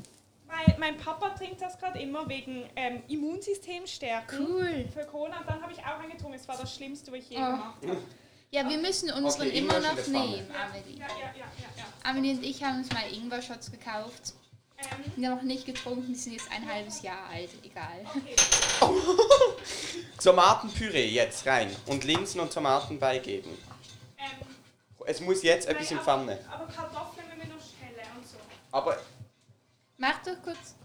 [0.47, 4.37] weil mein Papa trinkt das gerade immer wegen ähm, Immunsystem stärken.
[4.47, 4.85] Cool.
[4.93, 5.39] Für Corona.
[5.41, 6.37] Und dann habe ich auch einen getrunken.
[6.39, 7.41] Es war das Schlimmste, was ich je Oh.
[7.41, 7.97] gemacht habe.
[8.55, 10.97] Ja, wir müssen unseren Okay, immer noch nehmen, Amelie.
[10.97, 11.33] Ja, ja,
[11.75, 11.83] ja.
[12.09, 14.31] Amelie und ich haben uns mal Ingwer-Shots gekauft.
[14.77, 17.49] Ähm, Die haben noch nicht getrunken, die sind jetzt ein halbes Jahr alt.
[17.65, 18.05] Egal.
[18.15, 18.35] okay.
[20.23, 23.57] Tomatenpüree jetzt rein und Linsen und Tomaten beigeben.
[24.17, 24.47] Ähm,
[25.05, 26.39] Es muss jetzt etwas in Pfanne.
[26.49, 28.37] Aber, Kartoffeln müssen wir noch schälen und so.
[28.71, 28.97] Aber
[29.97, 30.75] Mach doch kurz.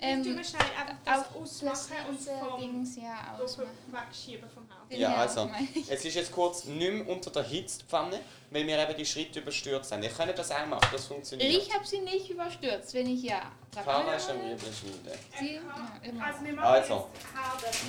[0.00, 3.68] Ähm, Ähm, wir schnell einfach das ausmachen und vom Dings ja ausmachen.
[4.54, 4.66] vom
[4.98, 5.90] Ja, also, ich.
[5.90, 8.20] es ist jetzt kurz nicht mehr unter der Hitze die Pfanne,
[8.50, 10.02] weil wir eben die Schritte überstürzt haben.
[10.02, 11.50] Ihr könnt das auch machen, das funktioniert.
[11.50, 13.42] Ich habe sie nicht überstürzt, wenn ich ja.
[13.84, 14.44] Carla ist am ja,
[16.06, 16.24] immer.
[16.24, 17.08] Also wir Also.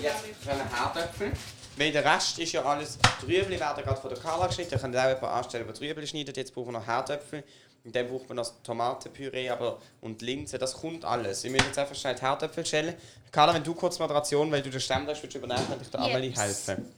[0.02, 1.32] jetzt für einen Herdöpfel.
[1.78, 4.74] Weil der Rest ist ja alles, die Rüebli werden gerade von der Carla geschnitten.
[4.74, 6.38] Ihr könnt auch jemanden anstellen, der die Rüebli schneidet.
[6.38, 7.44] Jetzt brauchen wir noch Herdöpfel.
[7.86, 10.60] Und dann braucht man noch Tomatenpüree aber, und Linsen.
[10.60, 11.44] Das kommt alles.
[11.44, 12.96] Ich muss jetzt einfach schnell die Herdöpfel schälen.
[13.32, 15.92] Carla, wenn du kurz Moderation, weil du den Stamm hast, willst du übernehmen, könnte ich
[15.92, 16.40] der Amelie Jeps.
[16.68, 16.92] helfen.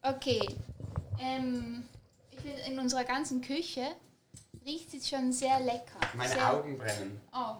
[0.00, 0.40] Okay.
[1.20, 1.84] Ähm,
[2.30, 3.86] ich finde, in unserer ganzen Küche
[4.64, 6.00] riecht es schon sehr lecker.
[6.14, 7.20] Meine sehr, Augen brennen.
[7.34, 7.56] Oh.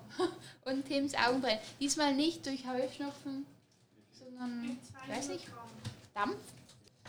[0.70, 1.60] Und Tims Augen brennen.
[1.80, 3.46] Diesmal nicht durch Heuschnupfen,
[4.18, 5.46] sondern, ich weiß nicht,
[6.14, 6.36] Dampf.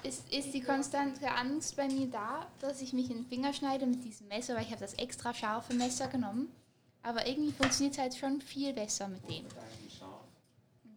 [0.07, 3.85] Ist, ist die konstante Angst bei mir da, dass ich mich in den Finger schneide
[3.87, 6.51] mit diesem Messer, weil ich habe das extra scharfe Messer genommen.
[7.01, 9.45] Aber irgendwie funktioniert es halt schon viel besser mit dem.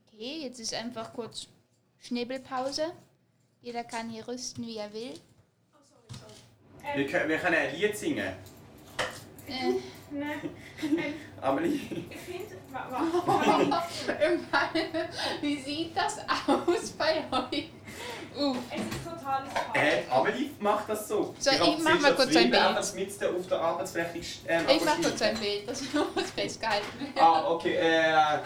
[0.07, 1.47] Okay, jetzt ist einfach kurz
[2.01, 2.93] Schnibbelpause.
[3.63, 5.15] Jeder kann hier rüsten, wie er will.
[6.95, 8.33] Wir können, wir können ein Lied singen.
[9.47, 9.73] Äh,
[10.11, 10.51] Nein,
[11.41, 11.81] Amelie.
[12.11, 13.85] ich finde, wa- wa-
[15.43, 17.69] wie sieht das aus bei euch?
[18.37, 21.35] Uh, es ist total Äh, Amelie macht das so.
[21.39, 22.53] So, ich mach sie mal kurz ein Bild.
[22.53, 24.39] Meter mitten auf der Arbeitsfläche.
[24.49, 27.13] Ähm, ich mache kurz ein Bild, das muss festgehalten werden.
[27.19, 27.75] Ah, okay.
[27.75, 28.39] Äh,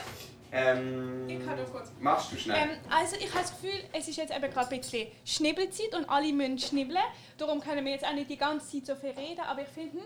[0.54, 1.90] ähm, Ich kann doch kurz.
[2.00, 2.56] Machst du schnell.
[2.56, 6.08] Ähm, also ich habe das Gefühl, es ist jetzt eben gerade ein bisschen Schnibbelzeit und
[6.08, 6.98] alle müssen schnibbeln.
[7.38, 9.98] Darum können wir jetzt auch nicht die ganze Zeit so viel reden, aber ich finde,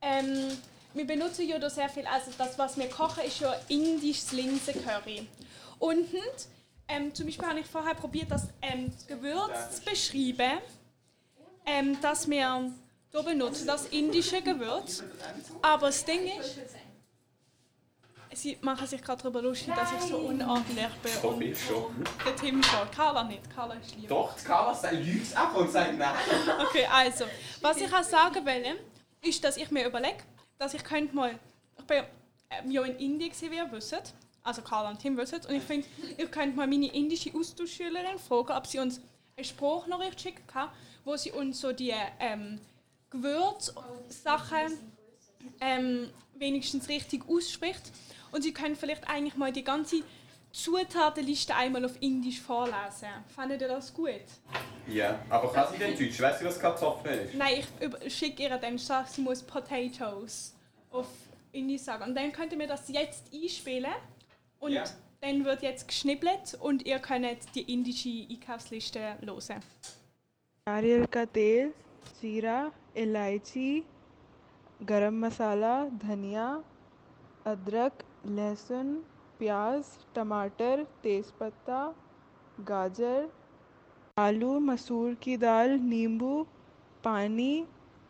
[0.00, 0.56] ähm,
[0.94, 5.26] wir benutzen ja da sehr viel, also das, was wir kochen, ist ja indisches Linsencurry.
[5.78, 6.08] Und
[6.90, 10.58] ähm, zum Beispiel habe ich vorher probiert, das ähm, Gewürz zu beschreiben,
[11.66, 12.72] ähm, dass wir
[13.10, 15.02] hier benutzen, das indische Gewürz.
[15.62, 16.58] Aber das Ding ist,
[18.32, 21.12] sie machen sich gerade darüber lustig, dass ich so unordentlich bin.
[21.20, 22.04] So und schon.
[22.24, 22.90] der Tim schon.
[22.90, 23.50] Carla nicht.
[23.54, 24.08] Carla ist lieb.
[24.08, 26.14] Doch, Carla sagt, lügt ab und sagt nein.
[26.68, 27.24] Okay, also.
[27.60, 28.78] Was ich auch sagen will,
[29.22, 30.18] ist, dass ich mir überlege,
[30.58, 31.38] dass ich könnte mal...
[31.78, 32.04] Ich bin
[32.50, 34.14] ähm, ja in Indien, wie ihr wisst.
[34.42, 35.40] Also Carla und Tim wissen.
[35.48, 35.86] Und ich finde,
[36.16, 39.00] ich könnte mal meine indische Austauschschülerin fragen, ob sie uns
[39.36, 40.68] eine Sprachnachricht schicken kann,
[41.04, 42.60] wo sie uns so die ähm,
[43.10, 44.78] Gewürzsachen
[45.60, 47.92] ähm, wenigstens richtig ausspricht.
[48.32, 50.02] Und sie können vielleicht eigentlich mal die ganze
[50.52, 53.08] Zutatenliste einmal auf Indisch vorlesen.
[53.34, 54.10] Fandet ihr das gut?
[54.88, 56.20] Ja, aber kann sie denn Deutsch?
[56.20, 57.34] Weißt du, was Kartoffel ist?
[57.34, 57.62] Nein,
[58.04, 60.54] ich schicke ihr dann, sie muss Potatoes
[60.90, 61.06] auf
[61.52, 62.04] Indisch sagen.
[62.04, 63.92] Und dann könnt ihr mir das jetzt einspielen.
[64.62, 64.84] Und Ja.
[65.20, 69.62] dann wird jetzt geschnibbelt und ihr könnt die indische Einkaufsliste hören.
[70.66, 71.70] नारियल का तेल
[72.20, 72.56] जीरा
[72.96, 73.70] इलायची
[74.80, 76.46] गरम मसाला धनिया
[77.52, 78.04] अदरक
[78.36, 78.94] लहसुन
[79.40, 81.80] प्याज टमाटर तेज़पत्ता
[82.70, 83.28] गाजर
[84.16, 86.32] आलू मसूर की दाल नींबू
[87.04, 87.52] पानी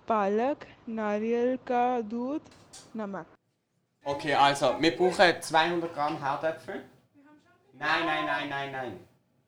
[0.09, 0.67] पालक
[1.01, 2.51] नारियल का दूध
[2.97, 3.40] नमक
[4.03, 6.85] Okay, also, wir brauchen 200 Gramm Herdäpfel.
[7.75, 9.01] Nein, nein, nein, nein, nein.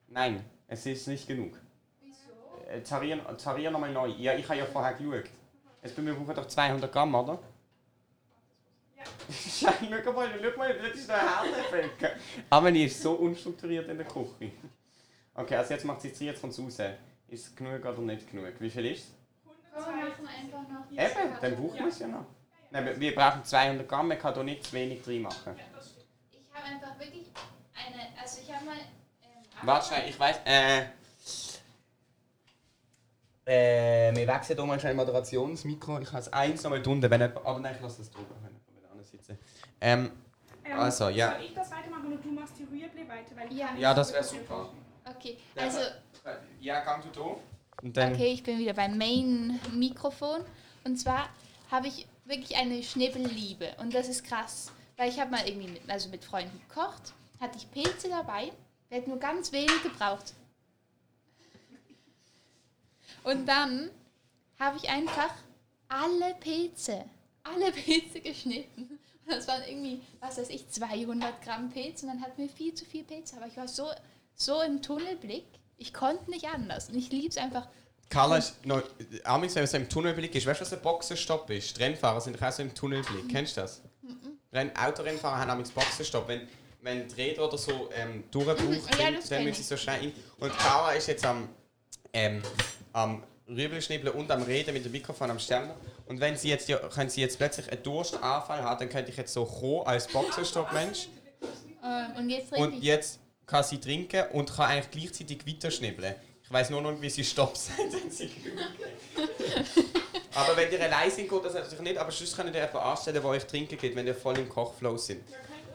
[0.09, 1.59] Nein, es ist nicht genug.
[2.00, 2.84] Wieso?
[2.84, 4.09] Tarier, tarier nochmal neu.
[4.09, 5.30] Ja, ich habe ja vorher geschaut.
[5.82, 7.38] Jetzt, wir brauchen doch 200 Gramm, oder?
[8.96, 9.03] Ja.
[10.05, 11.90] schau mal, schau mal, das ist der Herdäpfel.
[12.50, 14.53] Amelie ist so unstrukturiert in der Küche.
[15.34, 16.78] Okay, also jetzt macht sie jetzt von raus.
[17.28, 18.53] Ist es genug oder nicht genug?
[18.59, 19.14] Wie viel ist es?
[19.74, 22.26] Komm, wir machen einfach noch Eben, dann brauchen wir es ja noch.
[22.72, 25.54] Nein, wir- brauchen 200 Gramm, man kann da nicht zu wenig drin machen.
[26.32, 27.26] Ich habe einfach wirklich
[27.74, 28.74] eine, also ich habe mal...
[28.76, 30.40] Ähm, Warte schnell, ich weiß.
[30.46, 30.84] Äh.
[33.44, 35.98] Äh, wir wechseln hier mal schnell Moderationsmikro.
[35.98, 38.54] Ich habe es eins nochmal drunter, wenn jemand, Aber nein, ich lasse das drüber, wenn
[38.74, 39.32] jemand anders sitzt.
[39.80, 40.10] Ähm,
[40.74, 41.32] Also, ja.
[41.32, 43.36] Soll ich das weitermachen und du machst die Rüebli weiter?
[43.36, 43.74] Weil Ja.
[43.76, 44.70] ja, das wäre super.
[45.04, 45.78] Okay, Ja, also...
[46.60, 47.08] Ja, gang du
[47.90, 48.08] da.
[48.12, 50.44] Okay, ich bin wieder beim Main-Mikrofon.
[50.84, 51.28] Und zwar
[51.70, 53.74] habe ich wirklich eine Schnibbelliebe.
[53.78, 54.72] Und das ist krass.
[54.96, 58.52] Weil ich habe mal irgendwie mit, also mit Freunden gekocht, hatte ich Pilze dabei.
[58.88, 60.34] Wir nur ganz wenig gebraucht.
[63.24, 63.90] Und dann
[64.58, 65.34] habe ich einfach
[65.88, 67.04] alle Pilze,
[67.42, 68.98] alle Pilze geschnitten.
[69.26, 72.06] Das waren irgendwie, was weiß ich, 200 Gramm Pilze.
[72.06, 73.36] Und dann hatten wir viel zu viel Pilze.
[73.36, 73.88] Aber ich war so,
[74.34, 75.46] so im Tunnelblick.
[75.78, 76.90] Ich konnte nicht anders.
[76.90, 77.68] Und ich liebe es einfach.
[78.12, 78.82] Carla ist noch.
[79.24, 81.76] Amigs, wenn man so im Tunnelblick ist, weißt du, was ein Boxenstopp ist?
[81.76, 83.28] Die Rennfahrer sind doch auch so im Tunnelblick.
[83.30, 83.80] Kennst du das?
[84.52, 86.28] Renn Autorennfahrer haben amigs Boxenstopp.
[86.28, 86.46] Wenn,
[86.82, 90.12] wenn die Räder oder so ähm, durchbraucht, Ja, dann, müssen sie so schnell in.
[90.38, 91.48] Und Carla ist jetzt am.
[92.12, 92.42] Ähm,
[92.92, 95.74] am Rübelschnibbeln und am Reden mit dem Mikrofon am Ständer.
[96.06, 99.16] Und wenn sie jetzt, ja, können sie jetzt plötzlich einen Durstanfall haben, dann könnte ich
[99.16, 101.08] jetzt so kommen als Boxenstopp-Mensch.
[101.82, 106.14] Ähm, und jetzt Und jetzt kann sie trinken und kann eigentlich gleichzeitig weiterschnibbeln.
[106.53, 108.30] Ich weiß nur noch, wie sie Stopp sagt, wenn sie.
[110.34, 111.96] Aber wenn ihr allein sind, geht das natürlich nicht.
[111.96, 114.98] Aber sonst könnt ihr einfach anstellen, wo euch trinken geht, wenn ihr voll im Kochflow
[114.98, 115.22] sind.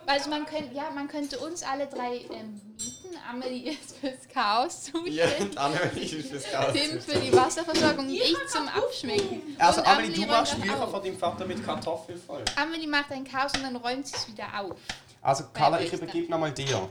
[0.06, 3.18] Also man könnte, ja, man könnte uns alle drei ähm, mieten.
[3.28, 5.40] Amelie ist fürs Chaos Ja, zuständig.
[5.40, 6.74] und Amelie ist fürs Chaos.
[6.74, 9.56] Tim für die Wasserversorgung und ich zum Abschmecken.
[9.58, 12.46] Also und Amelie, du machst Bücher von deinem Vater mit Kartoffeln voll.
[12.56, 14.78] Amelie macht ein Chaos und dann räumt sie es wieder auf.
[15.24, 16.88] Also Carla, ich übergebe nochmal dir.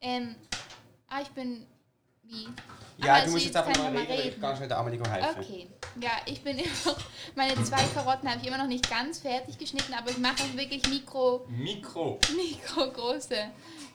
[0.00, 0.36] Ähm,
[1.08, 1.66] ah, ich bin
[2.28, 2.46] wie?
[2.98, 4.40] Ja, Aber du musst jetzt einfach mal reden, weil ich reden.
[4.40, 5.40] kann schnell der Amelie helfen.
[5.40, 5.68] Okay.
[6.00, 6.98] Ja, ich bin immer noch,
[7.36, 10.56] meine zwei Karotten habe ich immer noch nicht ganz fertig geschnitten, aber ich mache auch
[10.56, 12.18] wirklich mikro, Mikro.
[12.36, 13.36] mikro große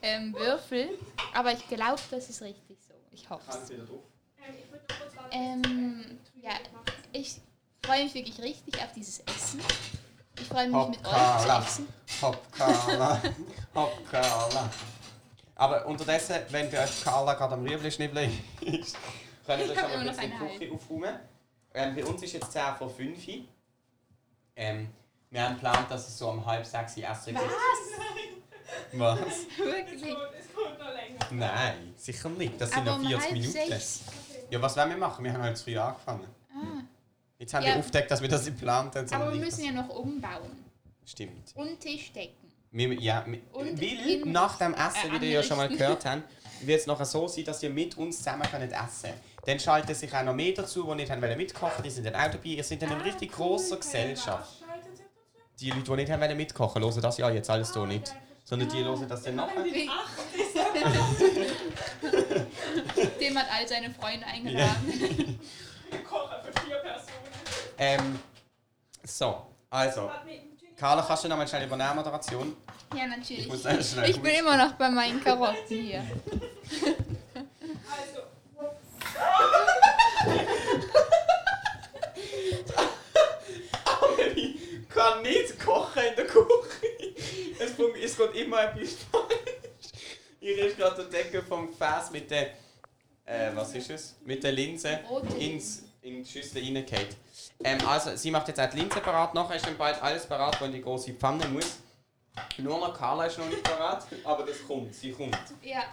[0.01, 0.97] ähm, Würfel.
[1.34, 2.93] Aber ich glaube, das ist richtig so.
[3.12, 3.72] Ich hoffe es.
[5.32, 6.51] Ähm, ja,
[7.12, 7.41] ich
[7.86, 9.60] freue mich wirklich richtig auf dieses Essen.
[10.39, 11.88] Ich freue mich Hopp, mit euch zu essen.
[12.22, 13.22] Hopp, Carla.
[15.56, 18.32] Aber unterdessen, wenn bei euch Carla gerade am Rüebli schnibbeln
[18.62, 18.95] ist,
[19.47, 21.20] euch hab aber immer ein noch bisschen die Küche aufräumen.
[21.76, 23.34] Ähm, bei uns ist jetzt 10 vor 5 Uhr.
[24.56, 24.89] Ähm,
[25.30, 27.41] wir haben geplant, dass es so um halb sechs Essen gibt.
[28.93, 29.47] Was?
[29.58, 30.04] Wirklich.
[30.39, 31.20] Es kommt noch länger.
[31.32, 32.60] Nein, sicher nicht.
[32.62, 33.51] Das sind Aber um 40 halb Minuten.
[33.51, 34.01] sechs.
[34.51, 35.24] Ja, was wollen wir machen?
[35.26, 36.28] Wir haben zu früh angefangen.
[36.54, 36.82] Ah,
[37.39, 37.70] Jetzt haben Ja.
[37.74, 39.12] wir aufgedeckt, dass wir das geplant haben.
[39.14, 40.64] aber wir müssen ja noch umbauen.
[41.06, 41.51] Stimmt.
[41.56, 42.42] Und Tisch decken.
[42.74, 46.24] Wir, ja, wir, weil nach dem Essen, äh, wie ihr ja schon mal gehört habt,
[46.61, 49.13] wird es nachher so sein, dass ihr mit uns zusammen könnt essen
[49.45, 52.15] Dann schalten sich auch noch mehr dazu, die nicht haben wollen mitkochen die sind dann
[52.15, 52.45] auch dabei.
[52.45, 54.63] Ihr seid in einer richtig grossen Gesellschaft.
[55.59, 58.11] Die Leute, die nicht haben wollen mitkochen hören das ja jetzt alles hier nicht.
[58.43, 59.63] Sondern die hören das dann nachher.
[63.19, 65.39] Tim hat all seine Freunde eingeladen.
[66.09, 67.13] Kochen für vier Personen.
[67.78, 68.19] Ähm,
[69.03, 70.09] so, also.
[70.76, 72.57] Carla, kannst du noch mal schnell übernehmen, Moderation?
[72.95, 73.45] Ja, natürlich.
[73.45, 73.65] Ich muss
[74.07, 76.03] Ich bin immer noch bei meinen Karotten hier.
[77.89, 78.21] Also,
[83.85, 84.55] Amelie
[84.89, 86.45] kann nicht kochen in der Küche.
[87.59, 87.71] Es,
[88.03, 89.91] es geht immer etwas falsch.
[90.41, 92.47] Ihr ist gerade der Deckel vom Gefäß mit der.
[93.25, 94.15] Äh, was ist es?
[94.25, 94.99] Mit der Linse
[95.39, 97.07] ins, in die Schüssel reingehauen.
[97.63, 99.33] Ähm, also, sie macht jetzt auch die Linse parat.
[99.33, 101.77] Nachher ist dann bald alles parat, was in die große Pfanne muss.
[102.57, 105.38] Nur noch Carla ist noch nicht parat, aber das kommt, sie kommt.
[105.61, 105.84] Ja,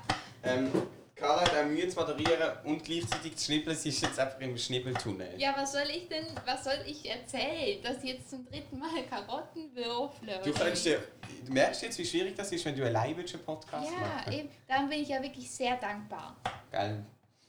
[0.43, 0.71] Ähm,
[1.15, 3.77] Carla hat auch Mühe zu moderieren und gleichzeitig zu schnippeln.
[3.77, 5.39] Sie ist jetzt einfach im Schnippeltunnel.
[5.39, 7.83] ja, was soll ich denn, was soll ich erzählen?
[7.83, 10.41] Dass ich jetzt zum dritten Mal Karotten würfle?
[10.43, 11.03] Du, kannst dir,
[11.45, 14.33] du merkst jetzt, wie schwierig das ist, wenn du allein willst, einen Podcast Ja, machen
[14.33, 14.49] eben.
[14.67, 16.37] Darum bin ich ja wirklich sehr dankbar.
[16.71, 17.05] Gell?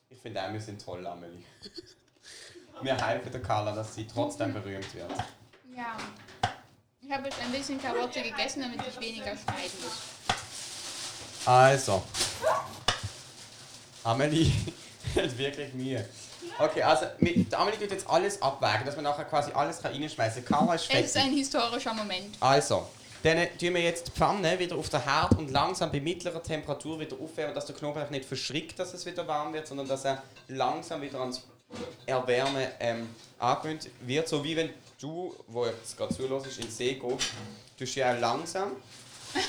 [0.10, 1.42] Ich finde auch, wir sind toll, Amelie.
[2.82, 5.12] Wir helfen der Carla, dass sie trotzdem berühmt wird.
[5.74, 5.96] Ja.
[7.12, 11.46] Ich habe jetzt ein bisschen Karotte gegessen, damit ich weniger schneiden muss.
[11.46, 12.04] Also.
[14.02, 14.50] Amelie
[15.18, 16.08] hat wirklich Mühe.
[16.58, 20.46] Okay, also mit, Amelie tut jetzt alles abwägen, dass man nachher quasi alles kann reinschmeißen
[20.46, 20.70] kann.
[20.70, 22.38] Es ist ein historischer Moment.
[22.40, 22.88] Also,
[23.24, 26.98] dann tun wir jetzt die Pfanne wieder auf den Herd und langsam bei mittlerer Temperatur
[26.98, 30.24] wieder aufwärmen, dass der Knoblauch nicht verschrickt, dass es wieder warm wird, sondern dass er
[30.48, 31.42] langsam wieder ans
[32.06, 34.30] Erwärmen ähm, angewöhnt wird.
[34.30, 34.70] So wie wenn
[35.02, 37.30] du, wo jetzt gerade zulässt, in den See gehst,
[37.78, 38.72] tust du ja langsam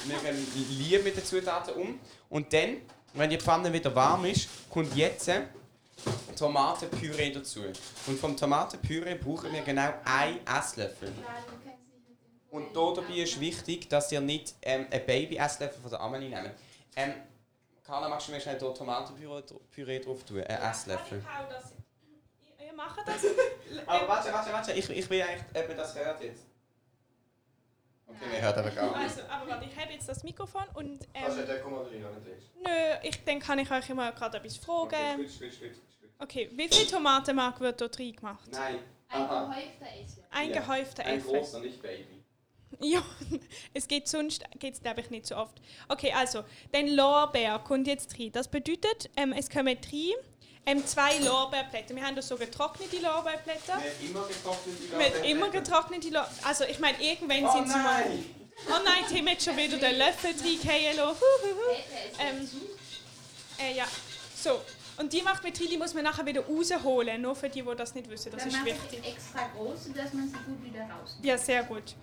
[0.07, 2.00] mit einem Lieb mit den Zutaten um.
[2.30, 2.82] Und dann,
[3.14, 5.30] wenn die Pfanne wieder warm ist, kommt jetzt
[6.36, 7.61] Tomatenpüree dazu.
[8.07, 11.12] Und vom Tomatenpüree brauchen wir genau einen Esslöffel.
[12.50, 16.55] Und hier dabei ist wichtig, dass ihr nicht ähm, einen Baby-Esslöffel von der Amelie nehmt.
[16.96, 17.14] Ähm,
[17.84, 20.42] Carla, magst du mir schnell hier Tomatenpüree Püree drauf tun?
[20.42, 21.18] Einen Esslöffel.
[21.18, 21.82] Ich
[22.87, 23.24] hau das.
[23.87, 24.72] Aber warte, warte, warte.
[24.72, 26.45] Ich, ich will eigentlich, ob man das hört jetzt.
[28.07, 29.11] Okay, wir hören aber gar nicht.
[29.11, 31.03] Also, aber warte, ich habe jetzt das Mikrofon und.
[31.03, 32.70] Du Ähm, den Kommanderin noch nicht nö,
[33.03, 35.24] ich, dann kann ich euch immer gerade etwas Okay, fragen.
[35.24, 36.11] ist gut, gut, ist gut.
[36.18, 38.51] Okay, wie viel Tomatenmark wird dort reingemacht?
[38.51, 38.78] Nein.
[39.09, 39.45] Ein Aha.
[39.45, 40.24] gehäufter Esslöffel.
[40.30, 41.33] Ein Ja, gehäufter Ein Äpfel.
[41.33, 42.18] großer, nicht Baby.
[42.80, 43.03] Ja,
[43.74, 45.61] es geht sonst, geht es glaube ich nicht so oft.
[45.89, 46.43] Okay, also,
[46.74, 48.33] den Lorbeer kommt jetzt rein.
[48.33, 50.14] Das bedeutet, ähm, es kommen rein
[50.67, 51.95] ähm, zwei Lorbeerblätter.
[51.95, 53.79] Wir haben da so getrocknete Lorbeerblätter.
[53.79, 56.49] Wir haben immer getrocknete Mit immer getrocknete Lorbeerblätter.
[56.49, 58.05] Also ich meine, irgendwann Oh sind sie mal...
[58.05, 58.35] nein!
[58.69, 61.21] Oh nein, Tim hat schon wieder den Löffel reingefallen lassen.
[61.21, 61.77] Huhuhu.
[62.21, 62.51] Ähm,
[63.59, 63.87] äh, ja,
[64.37, 64.61] so.
[64.99, 67.21] Und die macht mit rein, die muss man nachher wieder rausholen.
[67.23, 68.31] Nur für die, die das nicht wissen.
[68.31, 69.01] Das Dann ist mache wichtig.
[69.03, 71.25] ich extra große, dass man sie gut wieder rausnimmt.
[71.25, 71.95] Ja, sehr gut.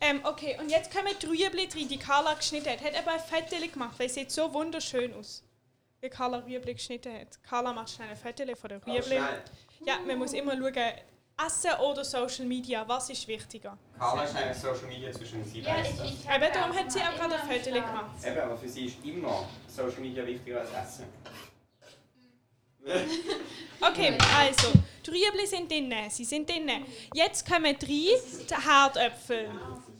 [0.00, 2.82] Ähm, okay, und jetzt kommen die Rüebli rein, die Carla geschnitten hat.
[2.82, 5.44] Hat aber ein Fettel gemacht, weil es sieht so wunderschön aus.
[6.02, 7.40] Wie Carla Rüebli geschnitten hat.
[7.44, 9.02] Carla macht schnell ein Fettel von der Aber Rüebli.
[9.18, 9.42] schnell.
[9.86, 10.92] Ja, man muss immer schauen.
[11.46, 12.86] Essen oder Social Media?
[12.88, 13.78] Was ist wichtiger?
[13.96, 17.36] Carla ist eigentlich Social Media zwischen sie Ja, ich, Eben, darum hat sie auch gerade
[17.36, 18.26] ein Foto gemacht.
[18.26, 21.04] Eben, aber für sie ist immer Social Media wichtiger als Essen.
[23.80, 24.72] Okay, also,
[25.06, 26.68] die Rüebli sind drin, sie sind drin.
[27.14, 28.16] Jetzt kommen drei die
[28.50, 29.50] Herdöpfel.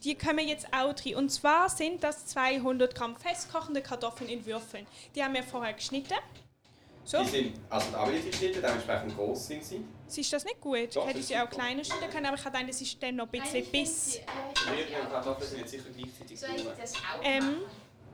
[0.03, 1.15] Die kommen jetzt auch drin.
[1.15, 4.85] Und zwar sind das 200 Gramm festkochende Kartoffeln in Würfeln.
[5.15, 6.15] Die haben wir vorher geschnitten.
[7.05, 9.85] So, Die sind, also die geschnitten, dementsprechend groß sind sie.
[10.15, 10.95] ist das nicht gut?
[10.95, 13.03] Doch, Hätte das ich sie auch kleiner schneiden können, aber ich habe gedacht, das ist
[13.03, 14.19] dann noch ein bisschen Biss.
[14.67, 17.57] Und Kartoffeln sind jetzt sicher gleichzeitig Soll ich das auch Ähm?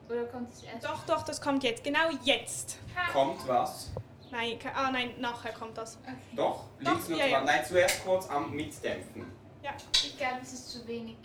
[0.10, 0.84] Oder kommt es erst?
[0.84, 1.84] Doch, doch, das kommt jetzt.
[1.84, 2.80] Genau jetzt.
[3.14, 3.92] Kommt was?
[4.32, 6.00] Nein, ah nein, nachher kommt das.
[6.36, 7.42] Doch, Doch, links nur ja, ja.
[7.42, 9.26] Nein, zuerst kurz am Mitdämpfen.
[9.64, 9.72] Ja.
[9.94, 11.16] Ich glaube, es ist zu wenig.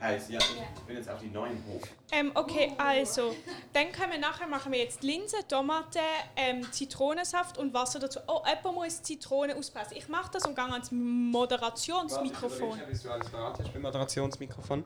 [0.00, 0.38] Heiß, ja.
[0.38, 1.82] Ich bin jetzt auf die neuen hoch.
[2.10, 3.36] Ähm, okay, also,
[3.72, 5.98] dann können wir nachher machen wir jetzt Linsen, Tomaten,
[6.36, 8.20] ähm, Zitronensaft und Wasser dazu.
[8.26, 9.96] Oh, jemand muss Zitrone auspressen.
[9.96, 12.70] Ich mache das und gehe ans Moderationsmikrofon.
[12.70, 14.84] Warte, bis du alles bereit hast beim Moderationsmikrofon.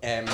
[0.00, 0.26] Ähm,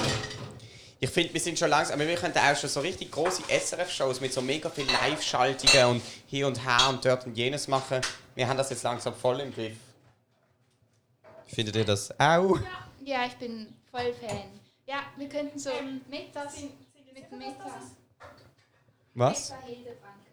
[1.00, 4.20] ich finde, wir sind schon langsam, aber wir könnten auch schon so richtig große SRF-Shows
[4.20, 8.00] mit so mega viel Live-Schaltungen und hier und her und dort und jenes machen.
[8.34, 9.76] Wir haben das jetzt langsam voll im Griff.
[11.46, 12.56] Findet ihr das auch?
[12.56, 12.88] Ja,
[13.26, 14.61] ich bin voll Fan.
[14.86, 15.70] Ja, wir könnten so
[16.09, 16.62] mittags
[17.20, 17.72] mit Mittag.
[19.14, 19.50] Was?
[19.50, 20.24] Etwa Hildebrand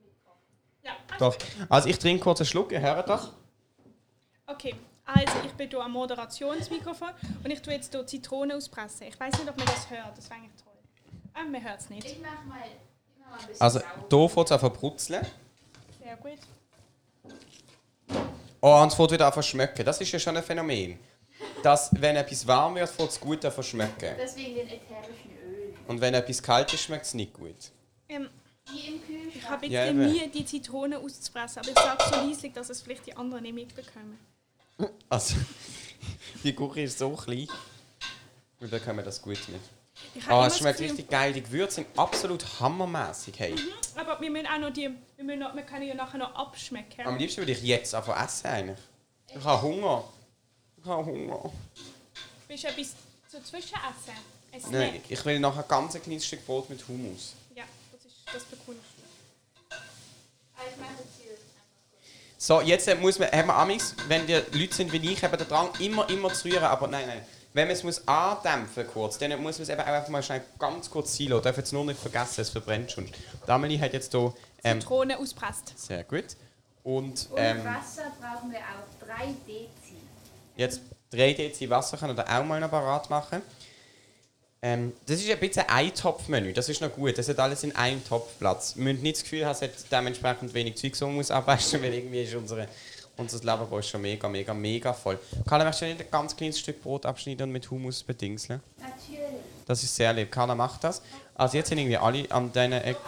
[0.00, 0.40] mitkochen.
[0.82, 1.36] Ja, Doch.
[1.68, 3.32] Also ich trinke kurz einen Schluck, ihr hört doch.
[4.46, 7.10] Okay, also ich bin hier am Moderationsmikrofon
[7.42, 9.06] und ich tue jetzt hier Zitrone auspressen.
[9.08, 10.72] Ich weiß nicht, ob man das hört, das wäre eigentlich toll.
[11.34, 12.06] Aber man hört es nicht.
[12.06, 15.26] Ich mach mal, ich mach mal ein bisschen Also hier fängt es an zu brutzeln.
[16.02, 16.38] Sehr gut.
[18.60, 19.84] Oh, und es fängt wieder an zu schmecken.
[19.84, 20.98] Das ist ja schon ein Phänomen.
[21.62, 24.14] Dass, wenn etwas warm wird, es gut zu schmecken.
[24.18, 25.74] Deswegen den ätherischen Öl.
[25.86, 27.54] Und wenn etwas kalt ist, schmeckt es nicht gut.
[28.08, 28.28] Ähm,
[28.74, 29.48] ich Kühlschrank.
[29.50, 29.92] habe jetzt Ja.
[29.92, 33.54] Mühe, die Zitrone auszupressen, aber ich sage so leislich, dass es vielleicht die anderen nicht
[33.54, 34.18] mitbekommen.
[35.08, 35.34] Also,
[36.44, 37.48] die Küche ist so klein.
[38.60, 38.68] Wir
[39.02, 39.60] das gut mit.
[40.28, 41.32] Ah, immer es schmeckt Gefühl- richtig geil.
[41.32, 43.38] Die Gewürze sind absolut hammermäßig.
[43.38, 43.54] Hey.
[43.96, 47.06] Aber wir müssen auch noch die, wir, müssen noch, wir können ja nachher noch abschmecken.
[47.06, 48.46] Am liebsten würde ich jetzt anfangen essen.
[48.46, 48.78] Eigentlich.
[49.34, 50.04] Ich habe Hunger.
[50.82, 51.50] Ich habe Hunger.
[52.48, 52.88] Willst du etwas
[53.30, 54.14] zu Zwischenessen?
[54.52, 54.72] Ein Snack?
[54.72, 57.34] Nein, ich will nachher ganz ein kleines Stück Brot mit Hummus.
[57.54, 59.74] Ja, das ist das bekommst du.
[59.74, 59.76] Ah,
[60.68, 61.38] Ich kurz.
[62.36, 65.36] So, jetzt äh, muss man, haben wir Amix, wenn die Leute sind wie ich, haben
[65.38, 66.64] den Drang, immer, immer zu rühren.
[66.64, 67.24] Aber nein, nein.
[67.54, 70.42] Wenn man es muss andämpfen kurz, dann muss man es eben auch einfach mal schnell
[70.58, 71.44] ganz kurz sein lassen.
[71.44, 73.06] Darf jetzt nur nicht vergessen, es verbrennt schon.
[73.06, 74.34] Die Amelie hat jetzt hier...
[74.64, 75.78] Ähm, Zitrone auspresst.
[75.78, 76.24] sehr gut.
[76.82, 79.81] Und Und ähm, Wasser brauchen wir auch 3 Dezi.
[80.56, 80.80] Jetzt
[81.10, 83.42] 3 Dezi Wasser können wir auch mal noch parat machen.
[84.64, 87.18] Ähm, das ist ein bisschen ein Eintopfmenü, das ist noch gut.
[87.18, 88.76] Das hat alles in einem Topfplatz.
[88.76, 91.92] Wir müssen nicht das Gefühl haben, es hat dementsprechend wenig Zeug, so muss abwaschen, weil
[91.92, 92.68] irgendwie ist unsere,
[93.16, 95.18] unser ist schon mega, mega, mega voll.
[95.48, 98.60] Carla, möchtest du nicht ein ganz kleines Stück Brot abschneiden und mit Hummus bedingseln?
[98.78, 99.40] Natürlich.
[99.66, 100.30] Das ist sehr lieb.
[100.30, 101.02] Carla macht das.
[101.34, 103.00] Also jetzt sind irgendwie alle an deiner Ecke.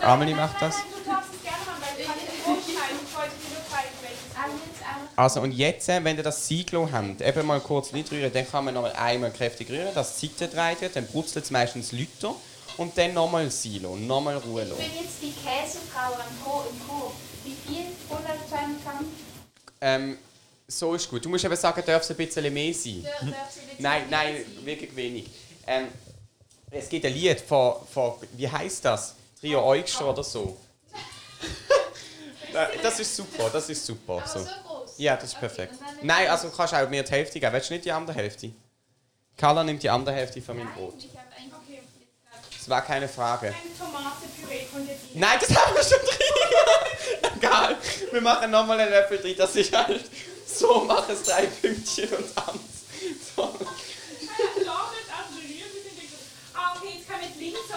[0.00, 0.76] Amelie macht das.
[0.76, 2.96] Du darfst es gerne machen, weil ich kann nicht vorschneiden.
[3.04, 4.36] Ich wollte dir nur zeigen, welches.
[4.36, 5.05] Amelie ist auch.
[5.16, 8.48] Also und jetzt, äh, wenn ihr das Siglo habt, eben mal kurz nicht rühren, dann
[8.48, 11.92] kann man nochmal einmal kräftig rühren, dass die Seite dreht wird, dann brutzelt es meistens
[11.92, 12.34] Lüter
[12.76, 14.82] und dann nochmal Silo, nochmal Ruhe Ich lassen.
[14.82, 17.12] bin jetzt die Käsefrau am Ho im Hof.
[17.44, 17.86] Wie viel?
[18.10, 19.06] 120 Gramm?
[19.80, 20.18] Ähm,
[20.68, 21.24] so ist gut.
[21.24, 23.06] Du musst eben sagen, darf es ein bisschen mehr sein.
[23.78, 25.30] Nein, nein, wirklich wenig.
[25.66, 25.88] Ähm,
[26.70, 29.14] es gibt ein Lied von, von wie heißt das?
[29.40, 30.56] Trio Eugster oder so.
[32.82, 34.22] Das ist super, das ist super.
[34.26, 34.40] So.
[34.98, 35.74] Ja, das ist perfekt.
[36.02, 37.52] Nein, also du kannst auch mir die Hälfte geben.
[37.52, 38.50] Willst du nicht die andere Hälfte?
[39.36, 40.94] Carla nimmt die andere Hälfte von meinem Brot.
[40.94, 41.82] Okay.
[42.58, 43.54] Das war keine Frage.
[45.14, 47.32] Nein, das haben wir schon drin.
[47.36, 47.76] Egal.
[48.12, 50.04] Wir machen nochmal einen Löffel drin, dass ich halt
[50.46, 52.58] so mache, es drei Pünktchen und Tanz.
[53.36, 53.42] So.
[53.42, 53.48] Ja,
[54.62, 56.16] klar, nicht auch die Rüebli sind nicht so-
[56.54, 57.22] Ah, okay, jetzt kommen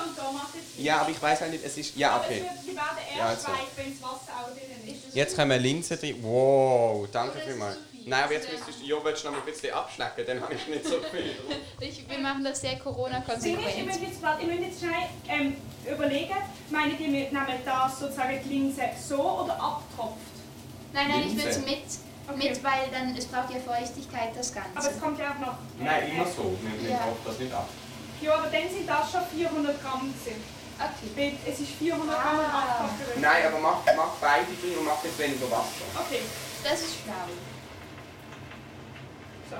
[0.07, 0.59] Und Tomaten.
[0.77, 1.95] Ja, aber ich weiß halt nicht, es ist.
[1.95, 2.37] Ja, Aber okay.
[2.37, 3.47] es wird, sie werden erst Ja, also.
[3.47, 5.15] weich, wenn das Wasser auch drin ist.
[5.15, 6.15] Jetzt kommen Linsen drin.
[6.23, 7.77] Wow, danke vielmals.
[8.05, 10.53] Nein, aber jetzt müsstest du, ja, willst du noch mal ein bisschen abschlecken, dann habe
[10.55, 11.35] ich nicht so viel.
[11.81, 13.85] Ich, wir machen das sehr Corona-konsequent.
[13.85, 16.35] müsst jetzt, müsst jetzt schnell ähm, überlegen,
[16.71, 20.17] meint ihr, wir nehmen das sozusagen die Linse so oder abtropft?
[20.93, 21.69] Nein, nein, ich will es Linse.
[21.69, 21.83] mit,
[22.31, 22.49] Okay.
[22.49, 24.89] mit, weil dann es braucht ja Feuchtigkeit das Aber Ganze.
[24.91, 25.55] es kommt ja auch noch.
[25.79, 26.55] Nein, immer so.
[26.79, 26.97] Wir Ja.
[26.97, 27.67] auch das nicht ab.
[28.22, 30.13] Ja, aber dann sind das schon 400 Gramm.
[30.13, 30.43] Gewesen.
[30.80, 31.38] Okay.
[31.45, 32.86] Weil Es ist 400 Gramm und Ah.
[32.86, 33.22] 8 Gramm.
[33.22, 35.86] Nein, aber mach, mach beide drin und mach jetzt weniger Wasser.
[36.05, 36.22] Okay.
[36.63, 37.13] Das ist schlau.
[39.49, 39.55] So.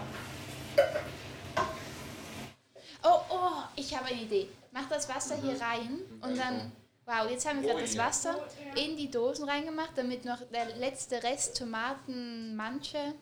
[3.03, 4.49] Oh, oh, ich habe eine Idee.
[4.72, 6.72] Mach das Wasser hier rein und dann
[7.05, 8.36] Wow, jetzt haben wir gerade das Wasser
[8.76, 13.16] in die Dosen reingemacht, damit noch der letzte Rest Tomatenmanche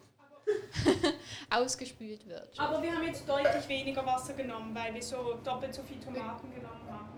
[1.50, 2.48] ausgespült wird.
[2.58, 6.54] Aber wir haben jetzt deutlich weniger Wasser genommen, weil wir so doppelt so viel Tomaten
[6.54, 7.10] genommen haben.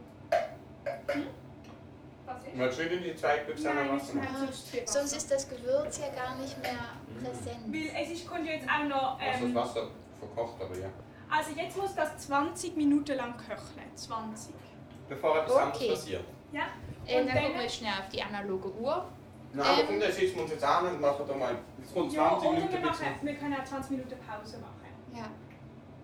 [1.13, 1.27] Hm?
[2.25, 2.55] Was ist?
[2.55, 4.33] Mal schön in die zwei Büchse Nein, Wasser ich machen.
[4.33, 5.17] meine sonst Wasser.
[5.17, 6.77] ist das Gewürz ja gar nicht mehr
[7.19, 7.57] präsent.
[7.67, 9.19] Weil es ist, ja jetzt auch noch...
[9.19, 9.87] Also das Ähm, Wasser
[10.19, 10.89] verkocht, aber ja.
[11.29, 13.89] also jetzt muss das 20 Minuten lang köcheln.
[13.95, 14.53] 20.
[15.07, 15.63] Bevor etwas Okay.
[15.63, 16.23] anderes passiert.
[16.51, 16.61] Ja?
[17.07, 19.05] Ähm, Und dann dann- gucken wir schnell auf die analoge Uhr.
[19.53, 19.99] Nein, aber Ähm.
[19.99, 21.55] dann setzen wir uns jetzt an und machen da mal.
[21.83, 24.73] Es kommt 20 Ja, Minuten wir, bis machen, wir können auch 20 Minuten Pause machen.
[25.15, 25.25] Ja.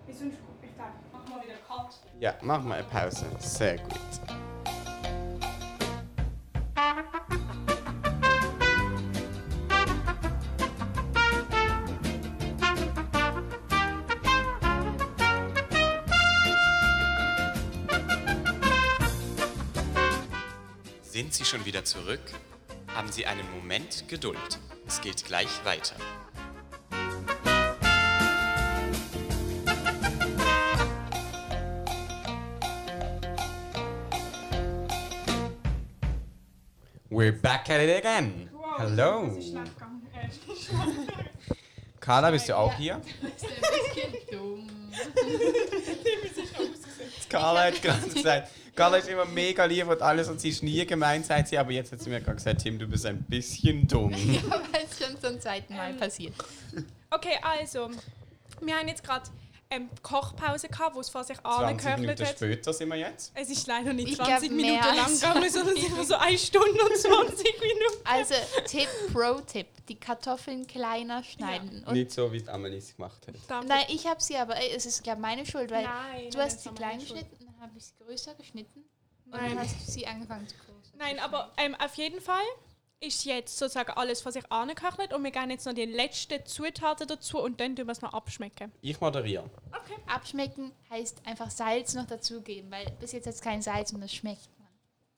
[0.07, 1.95] Wie sonst, ich sag, machen wir wieder Cut.
[2.19, 3.25] Ja, machen wir eine Pause.
[3.39, 3.93] Sehr gut.
[21.03, 22.19] Sind Sie schon wieder zurück?
[22.95, 24.57] Haben Sie einen Moment Geduld.
[24.87, 25.95] Es geht gleich weiter.
[37.09, 38.49] We're back at it again.
[38.53, 39.37] Wow, Hello.
[41.99, 43.01] Carla, bist du auch hier?
[43.21, 44.69] Das ist ein bisschen dumm.
[47.29, 50.85] Carla hat gerade gesagt, Carla ist immer mega lieb und alles und sie ist nie
[50.85, 53.87] gemein, sagt sie, aber jetzt hat sie mir gerade gesagt, Tim, du bist ein bisschen
[53.87, 54.11] dumm.
[54.15, 56.33] Ja, weil es schon zum zweiten Mal Ähm, passiert.
[57.09, 57.89] Okay, also,
[58.61, 59.29] wir haben jetzt gerade
[59.69, 62.35] ähm, Kochpause gehabt, wo es vor sich 20 angeköchelt Minuten hat.
[62.35, 63.31] später sind wir jetzt.
[63.33, 66.03] Es ist leider nicht Ich 20 glaub, mehr Minuten lang gegangen, sondern es ist immer
[66.03, 68.01] so 1 Stunde und 20 Minuten.
[68.03, 68.35] Also,
[68.67, 71.83] Tipp, Pro-Tipp: die Kartoffeln kleiner schneiden.
[71.85, 73.35] Und Nicht so, wie es Amelie es gemacht hat.
[73.47, 73.67] Danke.
[73.67, 76.45] Nein, ich habe sie aber, ey, es ist glaube meine Schuld, weil Nein, du nein,
[76.45, 78.83] hast sie war klein geschnitten, habe ich sie größer geschnitten
[79.25, 79.55] und Nein.
[79.55, 80.93] dann hast du sie angefangen zu groß.
[80.97, 82.43] Nein, aber ähm, auf jeden Fall
[83.01, 87.07] ist jetzt sozusagen alles vor sich angeköchelt und wir geben jetzt noch die letzten Zutaten
[87.07, 88.71] dazu und dann tun wir es noch abschmecken.
[88.81, 89.49] Ich moderiere.
[89.69, 89.95] Okay.
[90.07, 94.13] Abschmecken heißt einfach Salz noch dazugeben, weil bis jetzt hat es kein Salz und das
[94.13, 94.67] schmeckt man.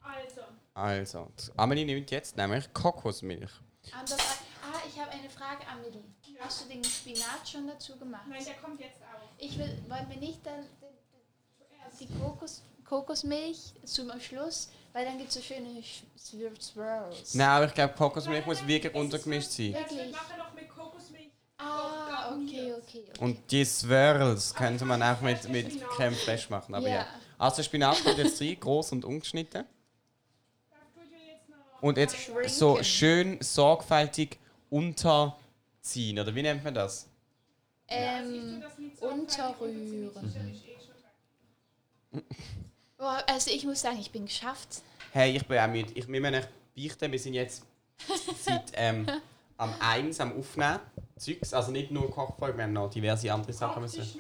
[0.02, 0.42] Also,
[0.74, 3.52] Also, Amelie nimmt jetzt nämlich Kokosmilch.
[3.84, 6.04] Und ah, ich habe eine Frage, Amelie.
[6.40, 8.28] Hast du den Spinat schon dazu gemacht?
[8.30, 9.28] nein, der kommt jetzt auch.
[9.40, 10.66] Ich will, wollen wir nicht dann
[12.00, 17.34] die Kokos, Kokosmilch zum Schluss, weil dann gibt es so schöne Sch- Swir- Swirls.
[17.34, 19.74] Nein, aber ich glaube, Kokosmilch muss wirklich untergemischt sein.
[19.74, 20.00] Wirklich?
[20.00, 21.30] wird nachher noch mit Kokosmilch.
[21.58, 23.04] Ah, okay, okay.
[23.12, 23.20] okay.
[23.24, 26.76] Und die Swirls könnte man auch mit, mit Creme fraiche machen.
[26.76, 26.96] Aber ja.
[26.98, 27.08] Ja.
[27.38, 29.66] Also Spinat kommt jetzt rein, groß und ungeschnitten.
[31.80, 32.16] Und jetzt
[32.48, 34.40] so schön sorgfältig
[34.72, 37.08] unterziehen, oder wie nennt man das?
[37.88, 38.64] Ähm,
[39.00, 40.12] unterrühren.
[43.00, 44.82] Oh, also ich muss sagen, ich bin geschafft.
[45.12, 45.92] Hey, ich bin auch müde.
[45.94, 47.64] Ich will mir nicht beichten, wir sind jetzt
[48.44, 49.08] seit ähm,
[49.58, 50.80] am 1 am Aufnehmen.
[51.18, 54.20] Zeugs, also nicht nur Kochfolge, wir haben noch diverse andere Sachen müssen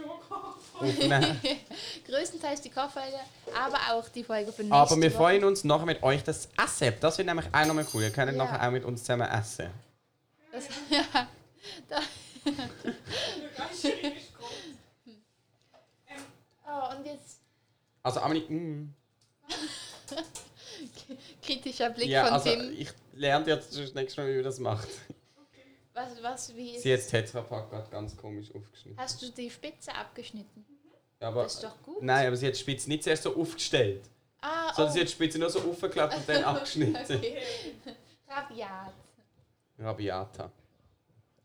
[0.80, 1.40] aufnehmen.
[2.08, 3.18] Größtenteils die Kochfolge,
[3.56, 5.18] aber auch die Folge von nächste Aber wir Woche.
[5.18, 6.94] freuen uns nachher mit euch das Essen.
[7.00, 8.04] Das wird nämlich auch nochmal cool.
[8.04, 8.38] Ihr könnt Ja.
[8.38, 9.70] nachher auch mit uns zusammen essen.
[10.52, 11.28] Das, ja,
[11.88, 12.00] da.
[16.68, 17.40] oh, und jetzt
[18.08, 18.94] Also Amelie, mm.
[21.42, 22.72] kritischer Blick ja, von also Tim.
[22.80, 24.88] ich lerne jetzt das nächste Mal, wie man das macht.
[25.94, 28.98] Was, was, wie ist Sie hat das Tetrapack gerade ganz komisch aufgeschnitten.
[28.98, 30.66] Hast du die Spitze abgeschnitten?
[31.20, 32.02] Aber, Das ist doch gut.
[32.02, 35.02] Nein, aber sie hat die Spitze nicht zuerst so aufgestellt, Ah, sondern sie oh.
[35.02, 37.18] hat die Spitze nur so aufgeklappt und dann abgeschnitten.
[37.18, 37.42] okay.
[38.26, 38.94] Rabiat.
[39.80, 40.50] Rabiata.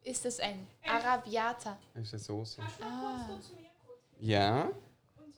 [0.05, 1.77] Ist das ein Arabiata?
[1.93, 2.63] Das ist eine Soße.
[2.81, 3.31] Ah.
[4.21, 4.71] Ja.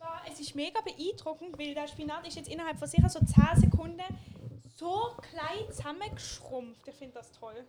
[0.04, 3.70] Zwar, es ist mega beeindruckend, weil der Spinat ist jetzt innerhalb von sicher so 10
[3.70, 4.02] Sekunden
[4.76, 6.86] so klein zusammengeschrumpft.
[6.88, 7.64] Ich finde das toll.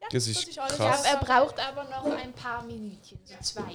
[0.00, 0.76] Ja, Das ist Ich Krass.
[0.76, 3.74] glaube, er braucht aber noch ein paar Minütchen, so zwei.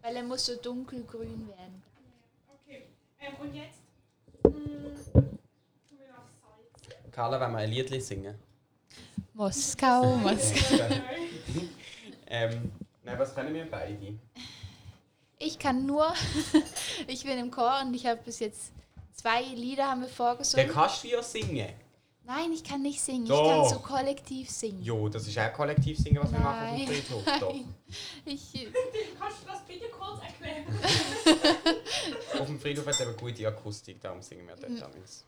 [0.00, 1.82] Weil er muss so dunkelgrün werden.
[2.54, 2.86] Okay.
[3.20, 3.80] Ähm, und jetzt
[4.42, 5.24] Salz.
[7.10, 8.38] Carla, wollen wir ein Lied singen?
[9.34, 10.84] Moskau, Moskau.
[12.28, 14.18] ähm, nein, was können wir beide?
[15.44, 16.12] Ich kann nur,
[17.06, 18.72] ich bin im Chor und ich habe bis jetzt
[19.12, 20.68] zwei Lieder haben wir Dann vorgesungen.
[20.68, 21.68] kannst du ja singen.
[22.26, 23.24] Nein, ich kann nicht singen.
[23.24, 23.48] Ich Doch.
[23.50, 24.82] kann so kollektiv singen.
[24.82, 26.86] Jo, das ist auch kollektiv singen, was wir machen auf dem Nein.
[26.86, 27.24] Friedhof.
[27.40, 27.52] Doch.
[27.52, 27.74] Nein.
[28.24, 28.66] Ich, äh,
[29.20, 30.64] Kannst du das bitte kurz erklären?
[32.40, 34.80] Auf dem Friedhof hat es eben gute Akustik, darum singen wir dort Mhm.
[34.80, 35.24] damals.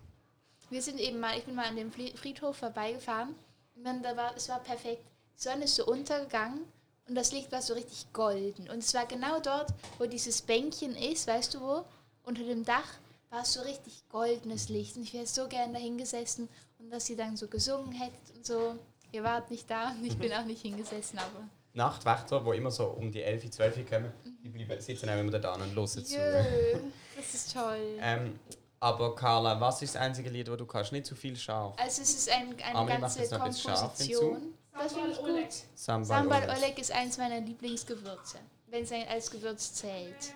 [0.70, 3.34] wir sind eben mal, ich bin mal an dem Friedhof vorbeigefahren
[3.76, 5.04] und dann, da war, es war perfekt.
[5.38, 6.60] Die Sonne ist so untergegangen
[7.08, 8.68] und das Licht war so richtig golden.
[8.68, 11.84] Und es war genau dort, wo dieses Bänkchen ist, weißt du wo?
[12.24, 12.88] Unter dem Dach
[13.30, 14.96] war es so richtig goldenes Licht.
[14.96, 16.48] Und ich wäre so gern dahin gesessen
[16.78, 18.76] und dass ihr dann so gesungen hättet und so.
[19.12, 21.48] Ihr wart nicht da und ich bin auch nicht hingesessen, aber.
[21.74, 25.38] Nachtwächter, die immer so um die 11, 12 Uhr kommen, die bleiben, sitzen auch immer
[25.38, 26.00] da und hören zu.
[26.00, 26.80] Jö,
[27.16, 27.78] das ist toll.
[28.00, 28.38] Ähm,
[28.80, 30.92] aber Carla, was ist das einzige Lied, das du kannst?
[30.92, 31.74] Nicht zu viel scharf.
[31.78, 34.54] Also es ist ein, eine Amelie ganze Komposition.
[34.78, 35.48] Das finde ich gut.
[35.74, 36.56] Sambal, Sambal Oleg.
[36.58, 40.34] Oleg ist eins meiner Lieblingsgewürze, wenn es als Gewürz zählt.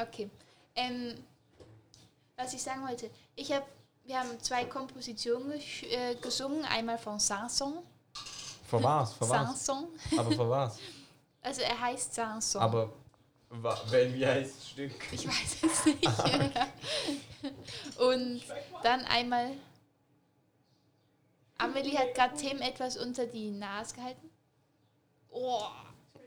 [0.00, 0.30] Okay.
[0.74, 1.14] Ähm,
[2.36, 3.64] was ich sagen wollte, ich habe,
[4.04, 5.52] wir haben zwei Kompositionen
[5.90, 7.78] äh, gesungen, einmal von Sanson.
[8.68, 9.14] Für was?
[9.20, 9.28] Was?
[9.28, 9.88] Sanson.
[10.18, 10.78] Aber für was?
[11.42, 12.60] Also er heißt Sanson.
[12.60, 12.92] Aber
[13.50, 14.90] wa- weil, wie heißt das Stück?
[15.12, 16.04] Ich weiß es nicht.
[18.00, 18.42] Und
[18.82, 19.52] dann einmal.
[21.58, 24.30] Amelie hat gerade Tim etwas unter die Nase gehalten.
[25.30, 25.66] Oh.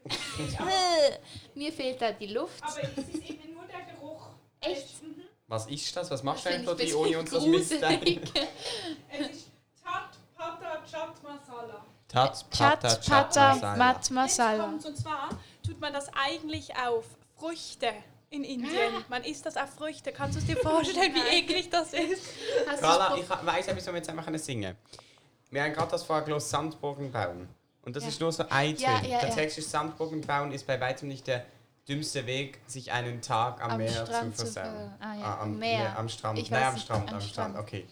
[1.55, 2.63] Mir fehlt da die Luft.
[2.63, 4.29] Aber es ist eben nur der Geruch.
[4.61, 5.03] Echt?
[5.03, 5.23] Mhm.
[5.47, 6.09] Was ist das?
[6.11, 8.21] Was machst du Finde eigentlich ich für ein die, ohne uns das gruselig.
[9.09, 9.51] Es ist
[9.83, 11.85] Tat, Pata, Chat, Masala.
[12.07, 13.75] Tat, Chat, Pata, Chat, Masala.
[13.75, 14.63] Mat, Jetzt Masala.
[14.63, 15.29] kommt's, und zwar
[15.65, 17.05] tut man das eigentlich auf
[17.37, 17.91] Früchte
[18.29, 19.05] in Indien.
[19.09, 20.11] Man isst das auf Früchte.
[20.11, 22.23] Kannst du es dir vorstellen, wie eklig das ist?
[22.67, 25.08] Hast Carla, ich weiss, wieso wir jetzt einfach singen können.
[25.51, 27.47] Wir haben gerade das vorher gelesen, Sandburgen bauen.
[27.83, 28.09] Und das Ja.
[28.09, 29.09] ist nur so ein Ja, Töne.
[29.09, 29.35] ja, der ja.
[29.35, 31.45] Text ist, Sandburgen bauen ist bei weitem nicht der
[31.87, 34.75] dümmste Weg, sich einen Tag am, Am Meer Strand zu zu versauen.
[34.75, 35.97] ver- ah ja, am am Meer.
[35.97, 36.37] am Strand.
[36.37, 37.57] Ich Nein, am Strand, am Strand, Strand.
[37.57, 37.87] okay.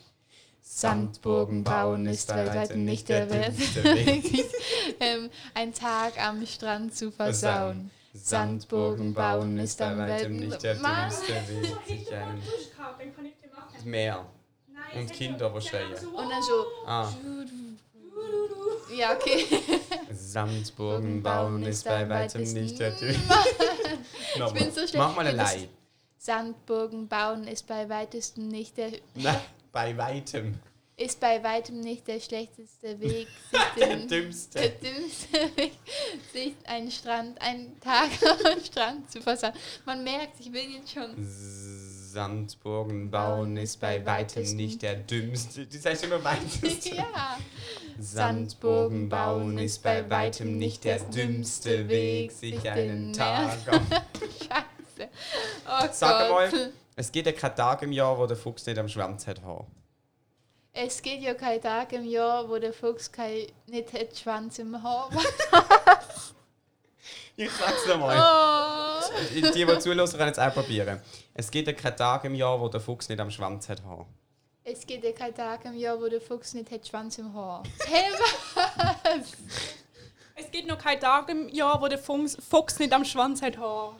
[0.61, 4.45] Sandburgen bauen ist bei weitem nicht der dümmste Weg.
[4.99, 7.89] ähm, ein Tag am Strand zu versauen.
[8.13, 12.43] Sandburgen bauen ist bei weitem nicht der dümmste Weg, sich einen.
[13.85, 14.25] Meer.
[14.95, 15.93] Und Kinder, so- die schreien.
[16.07, 16.65] Und dann so.
[16.85, 17.11] Ah.
[18.97, 19.45] Ja, okay.
[20.11, 23.21] Sandburgen bauen ist bei weitem nicht der dümmste
[24.35, 24.95] Ich bin so schlecht.
[24.95, 25.67] Mach mal Lei.
[26.17, 29.39] Sandburgen bauen ist bei weitesten nicht der Nein,
[29.71, 30.55] bei weitem.
[30.95, 34.59] ist bei weitem nicht der schlechteste Weg, sich Der den, der dümmste.
[34.81, 35.73] dümmste Weg,
[36.33, 38.09] sich einen Strand, einen Tag
[38.51, 39.53] am Strand zu versauen.
[39.85, 41.15] Man merkt, ich bin jetzt schon.
[42.07, 45.65] Sandburgen bauen ist bei weitem nicht der dümmste.
[45.65, 46.95] Das heißt immer weiteste.
[46.95, 47.37] ja.
[47.99, 53.85] Sandburgen bauen ist bei weitem nicht der dümmste Weg, sich einen Tag am...
[53.89, 55.09] Scheiße.
[55.65, 56.53] Oh Sag Gott.
[56.53, 59.41] mal, es geht ja kein Tag im Jahr, wo der Fuchs nicht am Schwanz hat.
[60.71, 64.81] Es gibt ja kein Tag im Jahr, wo der Fuchs kein, nicht hat Schwanz im
[64.81, 65.09] Haar.
[67.39, 68.17] Ich sag's nochmal.
[68.17, 69.13] Oh.
[69.31, 70.99] Die, die zuhören, können jetzt auch probieren.
[71.39, 73.83] Es gibt ja kein Tag im Jahr, wo der Fuchs nicht am Schwanz hat.
[73.83, 74.07] Haar.
[74.63, 77.61] Es gibt ja kein Tag im Jahr, wo der Fuchs nicht hat Schwanz im Haar.
[77.85, 79.33] Hey, was?
[80.35, 83.55] Es gibt noch kein Tag im Jahr, wo der Fuchs, Fuchs nicht am Schwanz hat
[83.59, 83.95] Haar.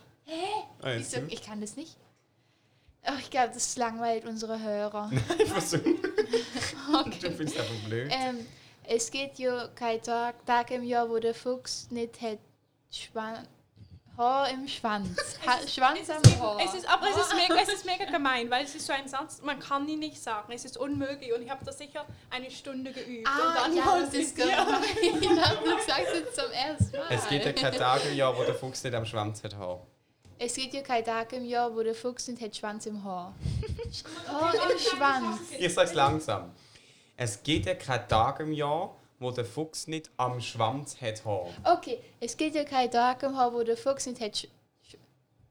[0.82, 1.20] Wieso?
[1.30, 1.96] Ich kann das nicht.
[3.08, 5.12] Oh, ich glaube, das langweilt unsere Hörer.
[5.38, 5.84] Ich versuche.
[7.22, 8.12] Du findest einfach blöd.
[8.12, 8.48] Ähm,
[8.84, 12.40] es gibt ja kein Tag, Tag im Jahr, wo der Fuchs nicht hat
[12.90, 13.48] Schwan
[14.18, 15.15] Haar im Schwanz.
[15.45, 16.57] Ha Schwanz am Haar.
[16.65, 19.07] Es ist, aber es ist, mega, es ist mega gemein, weil es ist so ein
[19.07, 20.51] Satz, man kann ihn nicht sagen.
[20.51, 23.28] Es ist unmöglich und ich habe das sicher eine Stunde geübt.
[23.28, 24.57] und Ah, dann ja, das ist es gemein.
[25.01, 25.30] Ich du
[25.86, 27.05] sagst es zum ersten Mal.
[27.09, 29.55] Es gibt ja kein Tag im Jahr, wo der Fuchs nicht am Schwanz hat.
[29.55, 29.86] Haar.
[30.39, 33.34] Es gibt ja kein Tag im Jahr, wo der Fuchs nicht hat Schwanz im Haar.
[34.28, 35.39] Haar im Schwanz.
[35.57, 36.51] Ich sag's langsam.
[37.15, 41.26] Es gibt ja kein Tag im Jahr, wo der Fuchs nicht am Schwanz hat.
[41.26, 41.47] Haar.
[41.63, 44.47] Okay, es gibt ja kein Tag im Jahr, wo der Fuchs nicht hat Sch
[44.84, 44.95] Sch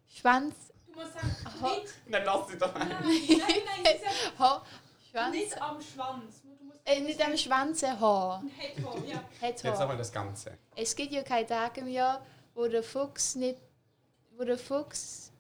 [0.09, 0.55] Schwanz.
[0.87, 1.71] Du musst sagen, Aha.
[1.75, 2.89] nicht, Dann lass sie doch ein.
[2.89, 4.65] nein, nein, es ist ja Haar.
[5.11, 5.35] Schwanz.
[5.35, 6.43] nicht am Schwanz.
[6.43, 8.43] Du musst Äh, nicht am Schwanz ein Haar.
[8.43, 9.17] ein haben, ja.
[9.17, 9.79] Hat Jetzt Haar.
[9.81, 10.57] nochmal das Ganze.
[10.75, 13.59] Es gibt ja kein Tag im Jahr, wo der Fuchs nicht,
[14.37, 15.33] wo der Fuchs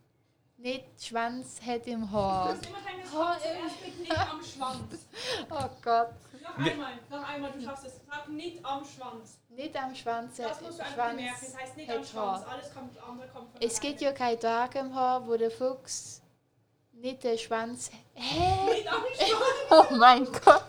[0.58, 2.54] nicht Schwanz hat im Du Haar.
[2.54, 2.78] musst immer
[3.12, 5.06] Haar im- erst mit nicht am Schwanz.
[5.50, 6.10] Oh Gott.
[6.58, 8.00] Noch einmal, noch einmal, du schaffst es.
[8.08, 9.38] Sag nicht am Schwanz.
[9.48, 10.36] Nicht am Schwanz.
[10.36, 11.38] Das musst du einfach Schwanz bemerken.
[11.46, 12.14] Das heißt nicht am Schwanz.
[12.44, 12.48] Haar.
[12.52, 16.22] Alles kommt, andere kommt von Es gibt ja kein Tag im Haar, wo der Fuchs
[16.92, 17.90] nicht der Schwanz.
[18.14, 18.70] Hä?
[18.74, 19.90] Nicht am Schwanz.
[19.90, 20.64] Oh mein Gott.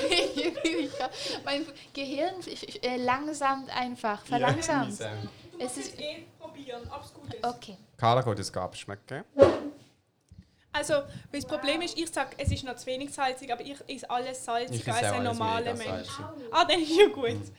[1.44, 2.34] mein Gehirn
[2.82, 4.24] äh, langsamt einfach.
[4.24, 4.98] Verlangsamt.
[5.00, 5.10] Ja,
[5.58, 7.44] Es ist- eh probieren, ob es gut ist.
[7.44, 7.76] Okay.
[7.96, 9.24] Carla geht es abschmecken.
[10.72, 11.02] Also,
[11.32, 14.38] das Problem ist, ich sage, es ist noch zu wenig salzig, aber ich isse alles
[14.38, 16.06] Ich salziger esse als ein normaler Mensch.
[16.06, 16.24] salzig.
[16.52, 17.52] Ah, dann ist ja gut.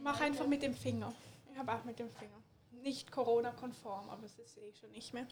[0.00, 1.12] Mach einfach mit dem Finger.
[1.52, 2.42] Ich habe auch mit dem Finger.
[2.82, 5.26] Nicht Corona-konform, aber es ist eh schon nicht mehr.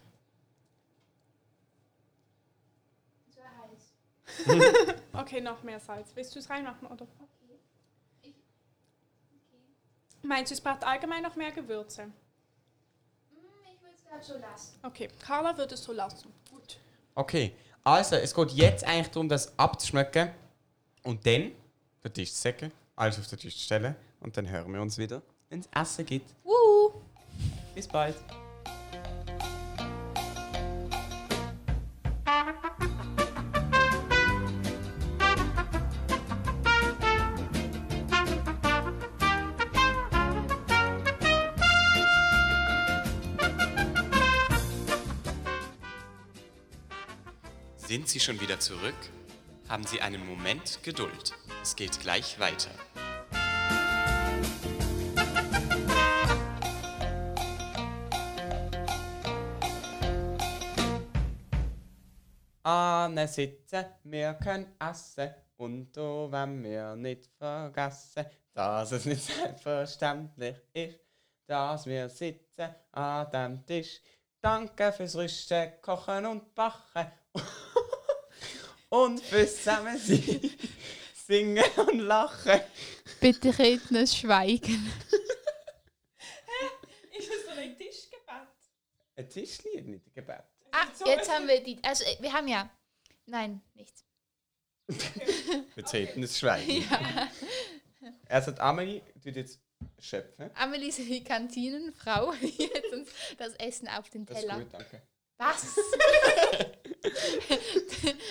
[5.13, 6.11] Okay, noch mehr Salz.
[6.15, 7.07] Willst du es reinmachen, oder?
[10.23, 12.11] Meinst du, es braucht allgemein noch mehr Gewürze?
[14.21, 14.79] Ich würde kann so lassen.
[14.83, 16.31] Okay, Carla würde es so lassen.
[16.51, 16.77] Gut.
[17.15, 17.53] Okay,
[17.83, 20.31] also es geht jetzt eigentlich darum, das abzuschmecken
[21.03, 21.51] und dann
[22.03, 24.97] den Tisch zu säcken, alles auf den Tisch zu stellen und dann hören wir uns
[24.97, 26.33] wieder, wenn es Essen gibt.
[26.43, 26.91] Uh,
[27.73, 28.15] Bis bald.
[48.05, 48.93] Sind Sie schon wieder zurück?
[49.67, 51.33] Haben Sie einen Moment Geduld.
[51.63, 52.69] Es geht gleich weiter.
[62.61, 65.33] Anne sitzen, wir können essen.
[65.57, 70.99] Und da wollen wir nicht vergessen, dass es nicht selbstverständlich ist,
[71.47, 73.99] dass wir sitzen an dem Tisch.
[74.39, 77.11] Danke fürs Rüsten, Kochen und Backen.
[78.89, 80.51] Und fürs Zusammensein,
[81.27, 82.61] Singen und Lachen.
[83.19, 84.91] bitte rednes Schweigen.
[87.17, 88.47] Ist es so ein Tischgebet?
[89.15, 90.43] Ein Tischlied, nicht ein Gebet.
[90.71, 91.79] Ah, jetzt haben wir die.
[91.83, 92.69] Also, äh, wir haben ja.
[93.25, 94.03] Nein, nichts.
[95.75, 96.83] Betretenes Schweigen.
[96.89, 97.29] Ja.
[98.29, 99.59] Also die Amelie tut jetzt
[99.99, 100.51] schöpfen.
[100.53, 102.33] Amelie ist die Kantinenfrau.
[102.33, 104.59] Die hat uns das Essen auf den Das ist Teller.
[104.59, 105.01] gut, danke.
[105.37, 105.77] Was?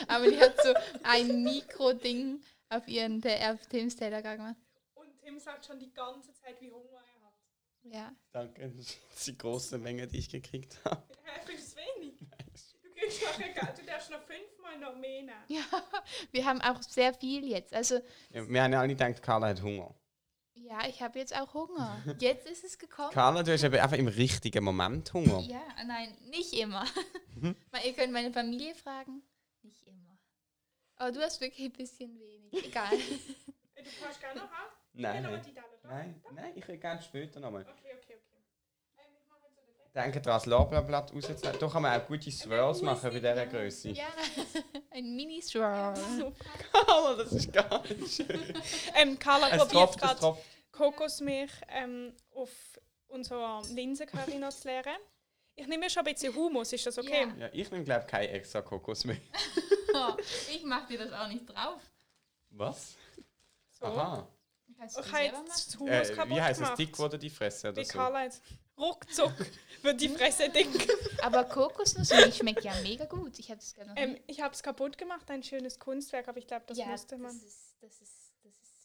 [0.09, 2.41] Amelie hat so ein Mikroding
[2.71, 4.57] auf ihren auf Tims Teller gemacht.
[4.95, 7.35] Und Tim sagt schon die ganze Zeit, wie Hunger er hat.
[7.83, 8.13] Ja.
[8.33, 11.03] Danke, das ist die große Menge, die ich gekriegt habe.
[11.47, 12.15] Du es wenig?
[12.83, 15.33] Du kriegst Geld, du darfst noch fünfmal noch mehr nehmen.
[15.49, 15.63] ja,
[16.33, 17.75] wir haben auch sehr viel jetzt.
[17.75, 17.97] Also,
[18.31, 19.95] Ja, wir haben ja alle gedacht, Carla hat Hunger.
[20.69, 22.03] Ja, ich habe jetzt auch Hunger.
[22.19, 23.11] Jetzt ist es gekommen.
[23.13, 25.41] Carla, du hast aber einfach im richtigen Moment Hunger.
[25.41, 26.85] Ja, nein, nicht immer.
[27.35, 27.55] Mal,
[27.85, 29.23] Ihr könnt meine Familie fragen.
[29.63, 30.19] Nicht immer.
[30.97, 32.67] Aber du hast wirklich ein bisschen wenig.
[32.67, 32.91] Egal.
[33.85, 34.73] Du kannst gerne noch haben.
[34.95, 35.43] Nein, nein.
[35.83, 37.63] Nein, nein, ich will gerne später nochmal.
[37.63, 38.17] Okay, okay, okay.
[38.97, 39.93] Ich mache jetzt so den Deckel.
[39.93, 41.59] Denke daran, das Lorbeerblatt rauszunehmen.
[41.61, 43.91] Da kann man auch gute Swirls machen bei dieser Größe.
[43.91, 44.07] ja,
[44.91, 45.95] ein Mini-Swirl.
[46.73, 48.55] Carla, das ist gar nicht schön.
[48.95, 50.39] Ähm, Carla Es probiert gerade.
[50.77, 52.51] Kokosmilch ähm, auf
[53.09, 54.97] unserer Linsencurry noch zu leeren.
[55.57, 57.29] Ich nehme schon ein bisschen Humus, ist das okay?
[57.39, 57.47] Ja.
[57.47, 59.21] Ja, ich nehme, glaube ich, kein extra Kokosmilch.
[60.53, 61.81] ich mache dir das auch nicht drauf.
[62.51, 62.97] Was?
[63.71, 63.87] So.
[63.87, 64.29] Aha.
[64.77, 66.75] Kannst du Ich habe selber jetzt Humus Äh, kaputt wie heißt es?
[66.75, 68.17] Dick wurde die Fresse oder Wie so?
[68.17, 68.43] Jetzt.
[68.77, 69.33] Ruckzuck
[69.83, 70.69] wird die Fresse dick.
[71.23, 73.39] Aber Kokosnussmilch schmeckt ja mega gut.
[73.39, 76.77] Ich habe noch ähm, habe es kaputt gemacht, ein schönes Kunstwerk, aber ich glaube, das
[76.77, 77.33] ja, musste man.
[77.33, 78.24] Das ist, das ist,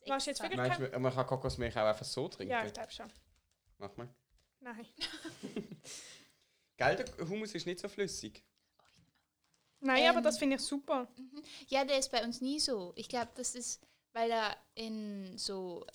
[0.10, 2.52] Machst du jetzt wirklich- Meinst du, man kann Kokosmilch auch einfach so trinken?
[2.52, 3.12] Ja, ich glaube schon.
[3.78, 4.10] Mach mal.
[4.60, 4.86] Nein.
[6.78, 8.44] Gell, der Hummus ist nicht so flüssig.
[9.82, 11.08] Nein, Ähm, aber das finde ich super.
[11.68, 12.94] Ja, der ist bei uns nie so.
[12.96, 13.82] Ich glaube, das ist,
[14.14, 15.86] weil er in so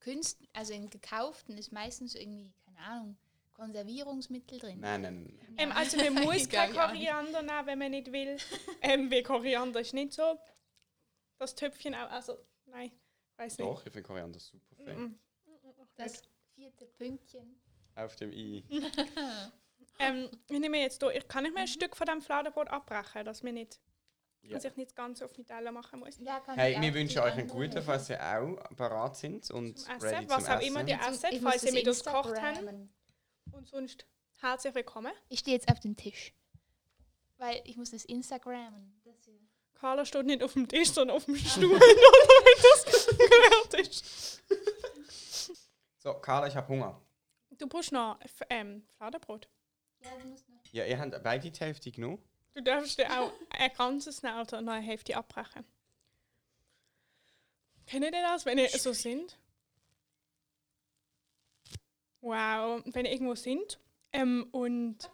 [0.00, 3.16] Künst, also in gekauften ist meistens irgendwie, keine Ahnung,
[3.54, 4.80] Konservierungsmittel drin.
[4.80, 5.54] Nein, nein, nein.
[5.58, 6.72] Ähm, also man muss kein.
[6.72, 8.36] Koriander nehmen, wenn man nicht will.
[8.82, 10.38] ähm, weil Koriander ist nicht so.
[11.38, 12.92] Das Töpfchen auch, also nein,
[13.36, 13.66] weiß nicht.
[13.66, 14.98] Doch, ich finde Koriander super fein.
[14.98, 15.18] Mhm.
[15.96, 16.22] Das
[16.54, 17.60] vierte Pünktchen.
[17.94, 18.64] Auf dem I.
[20.00, 23.24] Ähm, ich nehme jetzt hier, ich kann nicht mehr ein Stück von dem Fladenbrot abbrechen,
[23.24, 23.80] dass, wir nicht,
[24.42, 24.54] Ja.
[24.54, 26.18] dass ich nicht ganz auf die Teller machen muss.
[26.18, 29.78] Ja, kann Hey, ich wir wünschen euch einen guten, falls ihr auch parat sind und
[29.78, 31.26] Zum Essen, ready was zum auch immer Essen.
[31.30, 32.64] Ich muss falls ihr mit uns gekocht habt.
[33.52, 34.04] Und sonst
[34.40, 35.12] herzlich willkommen.
[35.28, 36.34] Ich stehe jetzt auf dem Tisch.
[37.38, 39.00] Weil ich muss das Instagrammen.
[39.04, 39.38] Das hier.
[39.74, 41.78] Carla steht nicht auf dem Tisch, sondern auf dem Stuhl,
[45.98, 47.00] So, Carla, ich habe Hunger.
[47.56, 49.48] Du brauchst noch F- ähm, Fladenbrot.
[50.00, 50.56] Ja, du musst noch.
[50.72, 52.22] Ja, ihr habt beide die Hälfte genommen.
[52.52, 55.64] Du darfst dir auch ein ganzes nehmen oder eine Hälfte abbrechen.
[57.86, 59.38] Kennt ihr das, wenn ihr so sind?
[62.20, 63.78] Wow, wenn ihr irgendwo sind
[64.12, 65.10] ähm, und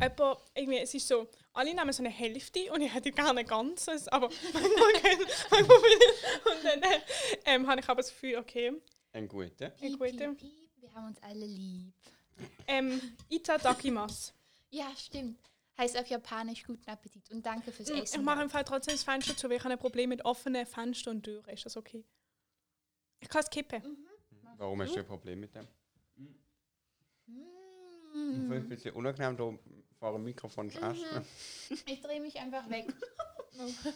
[0.00, 3.46] jemand, irgendwie, es ist so, alle nehmen so eine Hälfte und ich hätte gerne ein
[3.46, 5.80] ganzes, aber manchmal, kann- manchmal
[6.56, 7.00] und dann äh,
[7.46, 8.72] ähm, habe ich aber das Gefühl, okay,
[9.12, 9.72] Ein guter.
[9.80, 10.34] Ein guter.
[10.76, 11.92] Wir haben uns alle lieb.
[12.66, 14.32] ähm, Itadakimasu.
[14.72, 15.40] Ja, stimmt.
[15.76, 18.20] Heißt auf Japanisch guten Appetit und danke fürs Mm, Essen.
[18.20, 20.64] Ich mache im Fall trotzdem das Fenster zu, weil ich habe ein Problem mit offenen
[20.64, 21.48] Fenstern und Türen.
[21.48, 22.04] Ist das okay?
[23.18, 23.82] Ich kann es kippen.
[24.58, 25.66] Warum hast du ein Problem mit dem?
[27.26, 27.34] Ich
[28.14, 29.58] finde es ein bisschen unangenehm, da
[30.00, 31.24] vor dem Mikrofon zu essen.
[31.86, 32.92] Ich drehe mich einfach weg.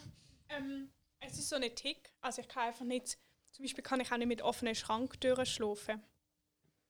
[0.50, 0.90] Ähm,
[1.20, 2.12] es ist so eine Tick.
[2.20, 3.18] Also ich kann einfach nicht,
[3.50, 6.04] zum Beispiel kann ich auch nicht mit offenen Schranktüren schlafen.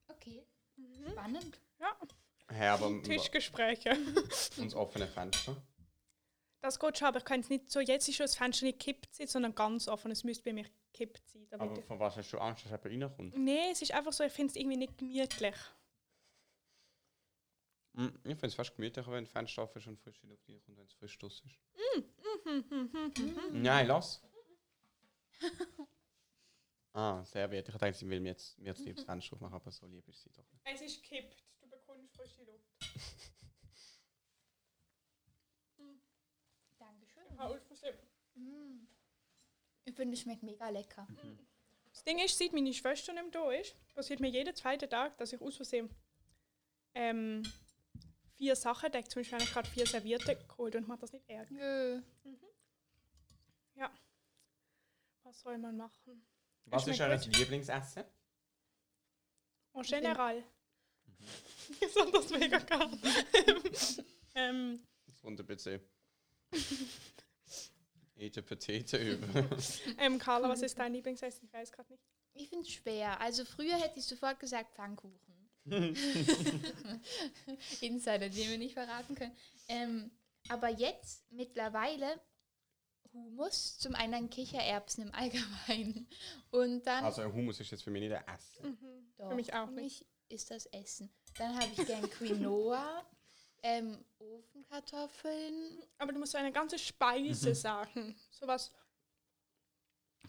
[0.09, 0.45] Okay.
[1.09, 1.61] Spannend.
[1.79, 1.97] Ja.
[2.49, 3.91] Hey, aber Tischgespräche.
[4.57, 5.57] und das offene Fenster.
[6.62, 8.81] Das geht schon, aber ich kann es nicht so, jetzt ist schon das Fenster nicht
[8.81, 10.11] gekippt sondern ganz offen.
[10.11, 11.47] Es müsste bei mir gekippt sein.
[11.53, 13.39] Aber von was hast du Angst, dass jemand reinkommt?
[13.39, 15.55] Nee, es ist einfach so, ich finde es irgendwie nicht gemütlich.
[17.95, 20.78] Mm, Ich finde es fast gemütlicher, wenn das Fenster offen ist und frische Luft reinkommt,
[20.78, 21.59] wenn es frisch draus ist.
[23.53, 24.20] Nein, lass.
[26.92, 27.68] ah, sehr wert.
[27.68, 30.22] Ich dachte, sie will mir jetzt, mir jetzt das Fenster aufmachen, aber so lieb ist
[30.22, 30.62] sie doch nicht.
[30.64, 32.68] Es ist gekippt, du bekommst frische Luft.
[36.78, 37.61] Dankeschön.
[37.66, 37.97] Versehen.
[38.34, 38.88] Mm.
[39.84, 41.07] Ich finde, es schmeckt mega lecker.
[41.92, 45.16] Das Ding ist, seit meine Schwester nicht mehr da ist, passiert mir jeden zweiten Tag,
[45.18, 45.88] dass ich aus Versehen
[46.95, 47.42] ähm,
[48.45, 49.09] vier Sachen decke.
[49.09, 51.51] Zum Beispiel habe ich gerade vier Serviette geholt und macht das nicht ärger.
[51.51, 52.03] Nö.
[55.22, 56.22] Was soll man machen?
[56.66, 57.16] Was ist euer.
[57.16, 58.05] Lieblingsessen?
[59.72, 60.45] En general.
[61.80, 63.01] Ich sag das mega gern.
[64.34, 65.80] ähm, Das Wunderpc.
[68.16, 69.57] Ete Petete über.
[69.99, 71.47] ähm, Carla, was ist dein Lieblingsessen?
[71.47, 72.05] Ich weiß gerade nicht.
[72.34, 73.18] Ich finde es schwer.
[73.18, 75.34] Also früher hätte ich sofort gesagt Pfannkuchen.
[77.81, 79.37] Insider, den wir nicht verraten können.
[79.69, 80.11] Ähm,
[80.49, 82.21] aber jetzt mittlerweile
[83.12, 86.09] Humus, zum einen Kichererbsen im Allgemeinen.
[86.51, 88.79] Und dann Also Hummus ist jetzt für mich nicht ein Essen.
[89.17, 90.01] Doch, für mich auch für nicht.
[90.01, 91.11] mich ist das Essen.
[91.39, 93.05] Dann habe ich gern Quinoa,
[93.62, 95.83] ähm, Ofenkartoffeln.
[95.99, 98.17] Aber du musst so eine ganze Speise sagen.
[98.31, 98.73] Sowas.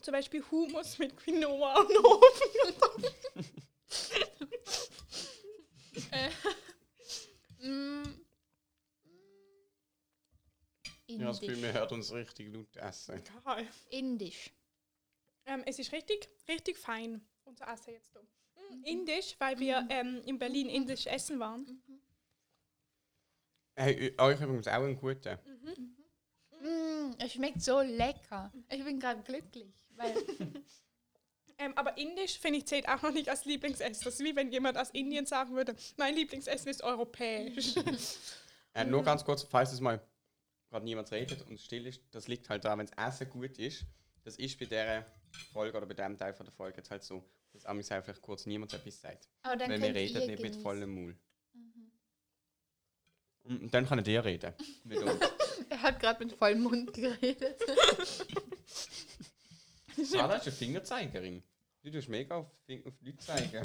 [0.02, 3.54] Zum Beispiel Hummus mit Quinoa und Ofen.
[6.12, 6.30] Äh,
[7.68, 8.04] mm,
[11.08, 11.72] Ja, das Gefühl, Indisch.
[11.74, 13.22] man hört uns richtig laut essen.
[13.44, 13.68] Geil.
[13.90, 14.52] Indisch.
[15.46, 18.22] Ähm, es ist richtig, richtig fein, unser Essen jetzt hier.
[18.22, 21.82] Mm, Indisch, weil wir ähm, in Berlin indisch essen waren.
[23.76, 25.38] Hey, euch übrigens auch einen guten.
[26.62, 28.52] Mm, es schmeckt so lecker.
[28.70, 29.86] Ich bin gerade glücklich.
[29.96, 30.16] Weil
[31.58, 34.04] Ähm, aber indisch, finde ich, zählt auch noch nicht als Lieblingsessen.
[34.04, 37.76] Das ist wie wenn jemand aus Indien sagen würde, mein Lieblingsessen ist europäisch.
[38.74, 40.02] Äh, nur ganz kurz, falls es mal
[40.70, 43.86] gerade niemand redet und still ist, das liegt halt daran, wenn das Essen gut ist.
[44.26, 45.06] Das ist bei dieser
[45.54, 48.46] Folge oder bei dem Teil von der Folge jetzt halt so, dass amigs einfach kurz
[48.46, 49.30] niemand etwas sagt.
[49.44, 50.62] aber dann Weil wir reden nicht mit genießen.
[50.62, 51.18] vollem Maul.
[53.44, 54.54] Und dann kann ihr reden.
[54.84, 55.20] Mit uns.
[55.70, 57.62] Er hat gerade mit vollem Mund geredet.
[60.04, 61.44] Sarah ist eine Fingerzeigerin.
[61.84, 63.62] Du tust mega auf, Fing- auf Leute zeigen.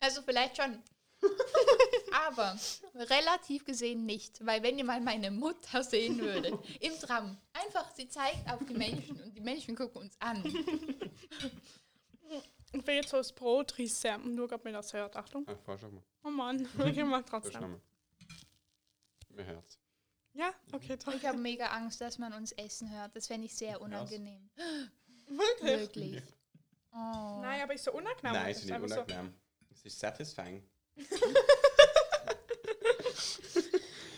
[0.00, 0.82] Also vielleicht schon.
[2.26, 2.58] Aber
[2.94, 8.08] relativ gesehen nicht, weil wenn ihr mal meine Mutter sehen würdet, im Tram, einfach sie
[8.08, 10.42] zeigt auf die Menschen und die Menschen gucken uns an.
[12.74, 13.78] Ich will jetzt so das Brot
[14.24, 15.14] und nur, ob man das hört.
[15.16, 15.46] Achtung.
[15.48, 16.02] Ah, fahr schon mal.
[16.24, 17.70] Oh Mann, ich mach Fahr schon trotzdem.
[17.70, 17.80] mal.
[19.30, 19.78] Man hört's.
[20.34, 21.14] Ja, okay, toll.
[21.16, 23.14] Ich habe mega Angst, dass man uns essen hört.
[23.14, 24.48] Das fände ich sehr unangenehm.
[25.26, 25.80] Wirklich?
[25.80, 26.22] Wirklich.
[26.92, 27.40] Oh.
[27.42, 28.32] Nein, aber ist so unangenehm.
[28.32, 29.34] Nein, ist nicht einfach so- unangenehm.
[29.70, 30.66] Es ist satisfying.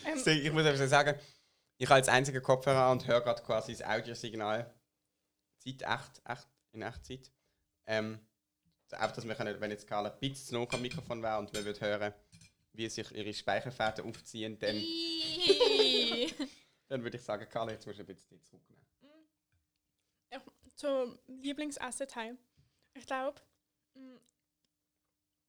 [0.07, 1.19] Ähm, ich muss einfach sagen,
[1.77, 4.73] ich als einziger Kopfhörer und höre gerade quasi das Audiosignal
[5.57, 7.31] Zeit echt, echt, in Echtzeit.
[7.87, 8.19] Ähm,
[8.87, 11.39] so einfach, dass wir können, wenn jetzt Carla ein bisschen zu nah am Mikrofon wäre
[11.39, 12.13] und wir würden hören,
[12.77, 14.75] wie sich ihre Speicherfäden aufziehen, dann,
[16.87, 18.85] dann würde ich sagen, Carla, jetzt musst du ein bisschen zurücknehmen.
[20.75, 22.37] zum Lieblingsessen-Teil.
[22.93, 23.41] Ich glaube,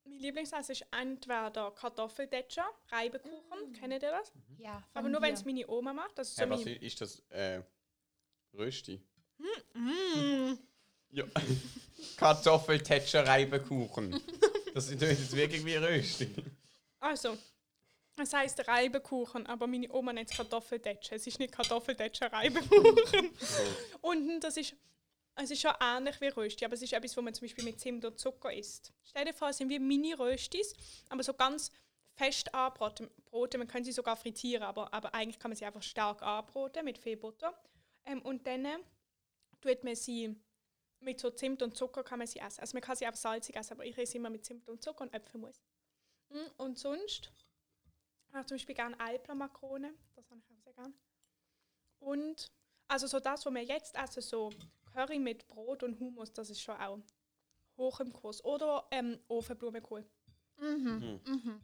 [0.05, 4.33] mein Lieblingsessen ist entweder Kartoffeldetscher, Reibekuchen, kennt ihr das?
[4.59, 6.17] Ja, Aber nur wenn es meine Oma macht.
[6.19, 7.23] Das ist so Hey, was ist das?
[7.31, 7.63] Äh,
[8.55, 9.03] Rösti?
[9.75, 10.55] Mm.
[11.11, 11.25] Ja.
[12.17, 14.21] Kartoffeltätscher-Reibekuchen.
[14.75, 16.35] Das ist jetzt wirklich wie Rösti.
[17.07, 17.39] Also,
[18.17, 21.15] es heisst Reibekuchen, aber meine Oma nennt es Kartoffeldetscher.
[21.15, 23.31] Es ist nicht Kartoffeldetscher, Reibekuchen.
[24.01, 24.75] Und das ist,
[25.37, 27.79] es ist schon ähnlich wie Rösti, aber es ist etwas, was man zum Beispiel mit
[27.79, 28.93] Zimt und Zucker isst.
[29.05, 30.75] Stell dir vor, es sind wie Mini-Röstis,
[31.09, 31.71] aber so ganz
[32.17, 33.09] fest anbraten.
[33.27, 36.85] Brote, man kann sie sogar frittieren, aber, aber eigentlich kann man sie einfach stark anbraten
[36.85, 37.57] mit viel Butter.
[38.05, 38.79] Ähm, und dann äh,
[39.61, 40.35] tut man sie
[40.99, 42.63] mit so Zimt und Zucker kann man sie essen.
[42.63, 45.03] Also man kann sie auch salzig essen, aber ich esse immer mit Zimt und Zucker
[45.03, 45.63] und Äpfelmus.
[46.31, 47.31] Mm, Und sonst
[48.33, 50.95] habe ich zum Beispiel gerne Alpla-Makronen, das habe ich auch sehr gerne.
[51.99, 52.51] Und
[52.89, 54.51] also so das, was wir jetzt essen, so
[54.93, 56.99] Curry mit Brot und Hummus, das ist schon auch
[57.77, 58.45] hoch im Kurs.
[58.45, 60.05] Oder ähm, Ofenblumenkohl.
[60.59, 61.21] Mhm.
[61.27, 61.61] Mhm.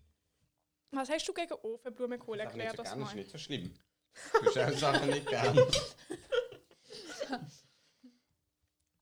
[0.90, 2.38] Was hast du gegen Ofenblumenkohl?
[2.38, 3.74] Das Erklär nicht so das das ist nicht so schlimm.
[4.42, 5.56] Du schaust Sachen nicht gern.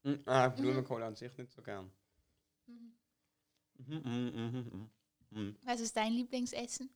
[0.05, 1.91] Mm, ah, Blumenkohl an sich nicht so gern.
[2.67, 2.95] Mhm,
[3.79, 4.91] mhm, mhm, mhm.
[5.31, 5.57] Mhm.
[5.63, 6.91] Was ist dein Lieblingsessen?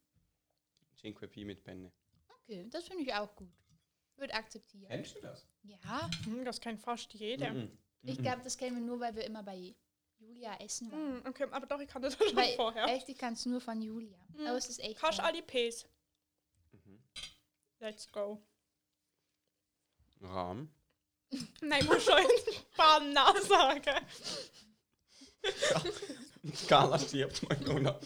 [1.00, 1.92] Cinque Pi mit Penne.
[2.42, 3.52] Okay, das finde ich auch gut.
[4.16, 4.88] Würde akzeptieren.
[4.88, 5.46] Kennst du das?
[5.62, 7.52] Ja, Hm, Das kennt fast jeder.
[7.52, 7.76] Mhm.
[8.02, 9.74] ich glaube, das kennen wir nur, weil wir immer bei
[10.18, 11.16] Julia essen waren.
[11.22, 12.84] Hm, okay, aber doch, ich kannte das schon Weil vorher.
[12.86, 14.18] echt, ich kann es nur von Julia.
[14.36, 14.46] Mhm.
[14.46, 15.02] Aber es ist echt.
[15.02, 15.86] Alle Ps.
[16.72, 17.02] Mhm.
[17.80, 18.40] Let's go.
[20.20, 20.70] Rahm.
[21.60, 22.14] Nein, muss schon
[23.12, 24.06] Na sagen.
[26.68, 28.00] Carla stirbt nur noch.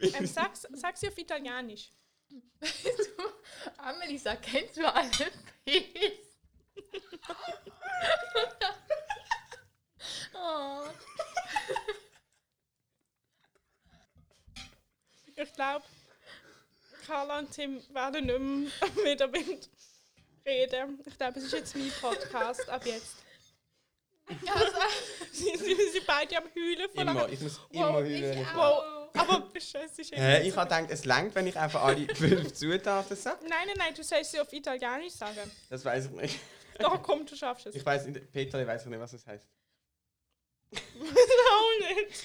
[0.00, 1.90] Ähm, sag's, sag sie auf Italienisch.
[3.78, 5.30] Amelie sagt, kennst du alle Ps?
[10.34, 10.82] oh.
[15.36, 15.84] Ich glaube,
[17.06, 19.68] Carla und Tim werden nicht mehr wieder mit
[20.46, 21.02] reden.
[21.06, 23.23] Ich glaube, es ist jetzt mein Podcast ab jetzt.
[25.32, 28.32] sie, sie, sie beide am Heulen von immer, ich muss immer Wow, heulen.
[28.32, 28.46] ich ich-
[29.16, 33.16] aber Scheiße ist Hä, ich habe gedacht, es langt, wenn ich einfach alle fünf Zutaten
[33.16, 33.38] sage.
[33.42, 35.50] Nein, nein, nein, du sollst sie auf Italienisch sagen.
[35.70, 36.40] Das weiß ich nicht.
[36.80, 37.76] Doch, komm, du schaffst es.
[37.76, 39.46] Ich weiß nicht, Peter, ich weiß nicht, was das heißt.
[40.74, 42.24] auch nicht.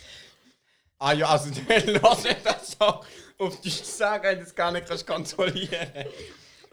[0.97, 3.01] Ah ja, also dann lass ich das so
[3.37, 6.05] auf dich sagen, wenn du es gar nicht kannst kontrollieren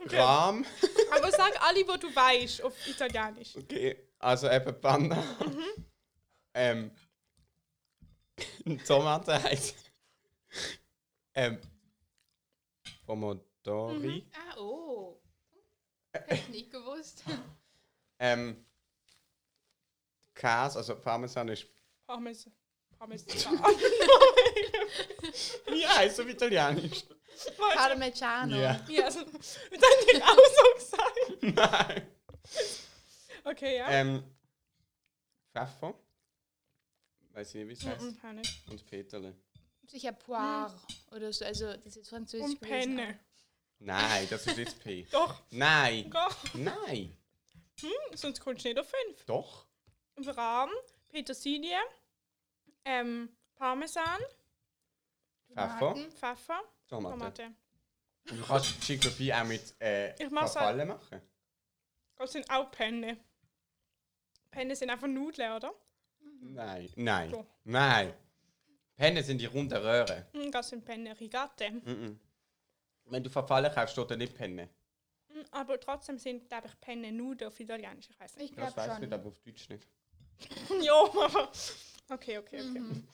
[0.08, 0.64] Rahm.
[1.10, 3.56] Aber sag alle, wo du weißt, auf Italienisch.
[3.56, 5.22] Okay, also eben Panna.
[6.54, 6.90] ähm.
[8.86, 9.76] Tomate heißt.
[11.34, 11.58] ähm.
[13.04, 14.26] Pomodori.
[14.34, 15.20] Ah, oh.
[16.12, 17.22] Hätte ich nicht gewusst.
[18.18, 18.64] Ähm.
[20.34, 21.66] Käse, also Parmesan ist.
[22.06, 22.52] Parmesan.
[22.98, 23.58] Parmesan.
[25.66, 27.04] Wie heißt auf Italienisch?
[27.74, 28.56] Parmigiano.
[28.56, 28.80] Ja.
[28.88, 31.42] ja, also, das hätte ich auch so gesagt.
[31.42, 32.06] Nein.
[33.46, 33.88] Okay, ja.
[33.90, 34.24] Ähm.
[35.52, 35.94] Pfeffer.
[37.32, 38.20] Weiß ich nicht, wie es heißt.
[38.20, 38.64] Kann ich.
[38.68, 39.36] Und Peterle.
[39.86, 40.74] Sicher Poire
[41.12, 41.44] oder so.
[41.44, 42.44] Also, das ist jetzt französisch.
[42.44, 42.96] Und gewesen.
[42.96, 43.20] Penne.
[43.78, 45.06] Nein, das ist jetzt P.
[45.12, 46.10] Doch, Nein.
[46.10, 46.54] doch.
[46.54, 47.16] Nein.
[48.14, 49.24] Sonst kommst du nicht auf fünf.
[49.26, 49.66] Doch.
[50.16, 50.70] Rahm,
[51.10, 51.78] Petersilie,
[52.86, 54.18] ähm, Parmesan,
[55.52, 55.78] Pfeffer.
[55.78, 56.10] Tomaten.
[56.10, 57.18] Pfeffer, Tomate.
[57.18, 57.54] Tomate.
[58.30, 61.20] Und du kannst Chicopi auch mit äh, Ich Verfallen machen.
[62.16, 63.18] Das sind auch Penne.
[64.56, 65.74] Penne sind einfach Nudeln, oder?
[66.40, 66.88] Nein.
[66.96, 67.30] Nein.
[67.30, 67.44] Doch.
[67.64, 68.14] Nein.
[68.96, 70.24] Penne sind die runden Röhren.
[70.32, 71.70] Mm, Das sind Penne Rigate.
[71.70, 72.18] Mhm.
[73.04, 74.70] Wenn du Verfallen kaufst, steht da nicht Penne.
[75.28, 78.08] Mm, Aber trotzdem sind, glaube ich, Penne Nudeln auf Italienisch.
[78.08, 78.50] Ich weiß nicht.
[78.52, 79.20] Ich Das glaube weiß ich nicht, schon.
[79.20, 79.86] aber auf Deutsch nicht.
[80.82, 81.52] ja, aber.
[82.08, 82.80] Okay, okay, okay.
[82.80, 83.06] Mhm.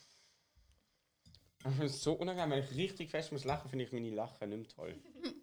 [1.65, 4.49] Ich finde es so unangenehm, wenn ich richtig fest muss lachen, finde ich meine Lachen
[4.49, 4.95] nicht mehr toll.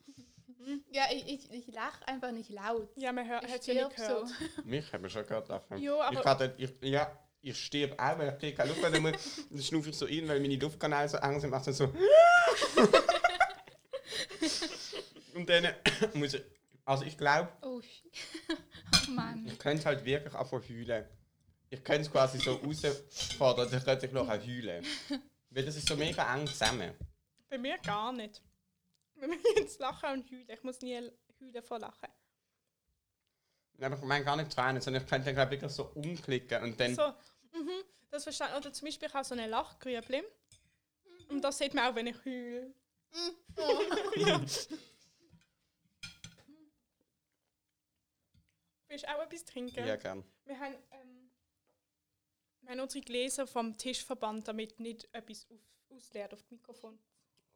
[0.92, 2.90] Ja, ich, ich, ich lache einfach nicht laut.
[2.98, 4.28] Ja, man hört Ich hat ja nicht stirb gehört.
[4.28, 4.62] so.
[4.66, 5.78] Mich haben wir schon gehört lachen.
[5.82, 8.92] Ja, aber- ich hatte, ich, ja, ich sterbe auch, weil ich kriege keine Luft mehr.
[9.50, 11.86] Dann schnaufe ich so ein, weil meine Luftkanäle so eng sind, macht dann so.
[15.36, 15.68] Und dann
[16.14, 16.42] muss ich.
[16.86, 18.12] Also ich glaube, Oh, shit.
[19.08, 19.46] oh Mann.
[19.46, 21.06] ich könnte halt wirklich einfach heulen.
[21.70, 24.84] Ich könnte es quasi so herausfordern, dann könnte ich noch auch heulen.
[25.52, 26.94] Weil das ist so mega eng zusammen.
[27.48, 28.42] Bei mir gar nicht.
[29.28, 30.50] Mir jetzt lachen und heulen.
[30.50, 32.10] Ich muss nie heulen vor Lachen.
[33.82, 36.80] Aber ich meine gar nicht Tränen, sondern ich könnte dann glaub, wirklich so umklicken und
[36.80, 36.96] dann.
[36.96, 37.08] So,
[37.54, 38.58] mhm, das verstanden.
[38.58, 40.24] Oder zum Beispiel auch so eine Lachgrübli.
[41.30, 42.74] Und das sieht man auch, wenn ich heule.
[48.88, 49.86] Willst du auch etwas trinken?
[49.86, 50.24] Ja, gern.
[50.46, 51.32] Wir haben, ähm,
[52.62, 57.00] wir haben unsere Gläser vom Tisch verbannt, damit nicht etwas auf, ausleert auf das Mikrofon.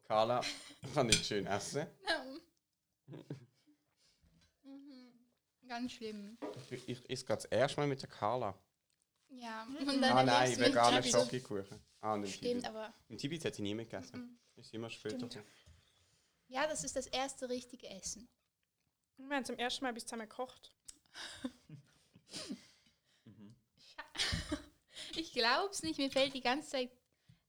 [0.04, 0.40] Carla,
[0.82, 1.86] ich kann nicht schön essen.
[2.06, 2.40] Mhm.
[5.68, 6.38] Ganz schlimm.
[6.70, 8.54] Ich, ich esse gerade das erste Mal mit der Carla.
[9.30, 9.66] Ja.
[9.80, 11.80] Und dann Ah nein, veganer Schokokuchen.
[12.00, 12.66] Ah, und den Stimmt, Tibi.
[12.66, 14.38] aber Den Tibi hat sie nie gegessen.
[14.56, 15.26] Ist immer später.
[15.30, 15.46] Stimmt.
[16.48, 18.28] ja, das ist das erste richtige Essen.
[19.16, 20.74] Wir haben zum ersten Mal etwas zusammen gekocht.
[25.16, 26.90] Ich glaub's nicht, mir fällt die ganze Zeit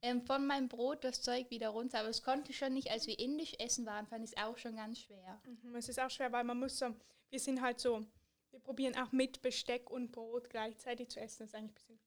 [0.06, 2.00] ähm, von meinem Brot das Zeug wieder runter.
[2.00, 4.76] Aber es konnte schon nicht, als wir indisch essen waren, fand ich es auch schon
[4.76, 5.42] ganz schwer.
[5.46, 6.96] Mhm, Es ist auch schwer, weil man muss so,
[7.30, 8.06] wir sind halt so,
[8.52, 11.40] wir probieren auch mit Besteck und Brot gleichzeitig zu essen.
[11.40, 12.00] Das ist eigentlich ein bisschen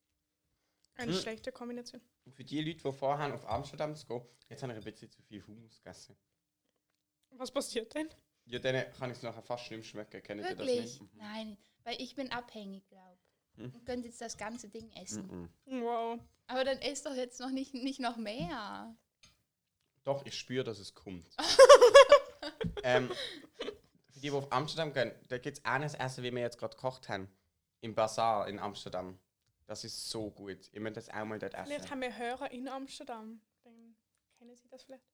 [0.97, 1.19] eine Hm.
[1.20, 2.01] schlechte Kombination.
[2.25, 5.11] Und für die Leute, die vorhaben, auf Amsterdam zu gehen, jetzt habe ich ein bisschen
[5.11, 6.16] zu viel Hummus gegessen.
[7.31, 8.09] Was passiert denn?
[8.47, 10.23] Ja, dann kann ich es nachher fast nicht mehr schmecken.
[10.23, 10.81] Kennt ihr das Wirklich?
[10.81, 11.03] nicht?
[11.03, 11.11] Mhm.
[11.19, 13.19] Nein, weil ich bin abhängig, glaub.
[13.59, 13.72] Hm.
[13.74, 15.51] Und könnte jetzt das ganze Ding essen.
[15.66, 15.82] Mhm.
[15.82, 16.20] Wow.
[16.47, 18.97] Aber dann isst doch jetzt noch nicht, nicht noch mehr.
[20.05, 21.28] Doch, ich spüre, dass es kommt.
[22.82, 23.10] ähm,
[23.59, 23.72] für
[24.14, 27.09] die, die auf Amsterdam gehen, da gibt es eines Essen, wie wir jetzt gerade gekocht
[27.09, 27.28] haben.
[27.80, 29.18] Im Bazar in Amsterdam.
[29.66, 30.70] Das ist so gut.
[30.72, 31.90] Ich möchte das auch mal dort Vielleicht essen.
[31.90, 33.43] haben wir Hörer in Amsterdam.
[33.64, 33.97] Dann
[34.39, 35.05] kennen sie das vielleicht.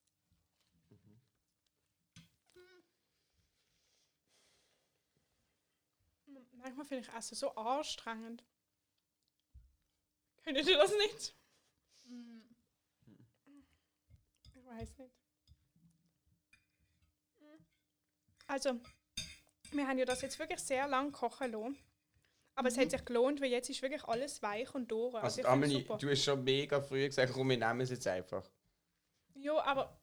[6.25, 8.43] Hm, Manchmal finde ich Essen so anstrengend.
[10.43, 11.35] Könnt ihr das nicht?
[14.55, 15.13] Ich weiß nicht.
[18.47, 18.81] Also,
[19.73, 21.77] wir haben ja das jetzt wirklich sehr lang kochen lassen.
[22.55, 25.13] Aber es hat sich gelohnt, weil jetzt ist wirklich alles weich und durch.
[25.13, 25.97] Also, find's Amelie, super.
[25.99, 28.49] du hast schon mega früh gesagt, komm, wir nehmen es jetzt einfach.
[29.35, 30.01] Ja, aber.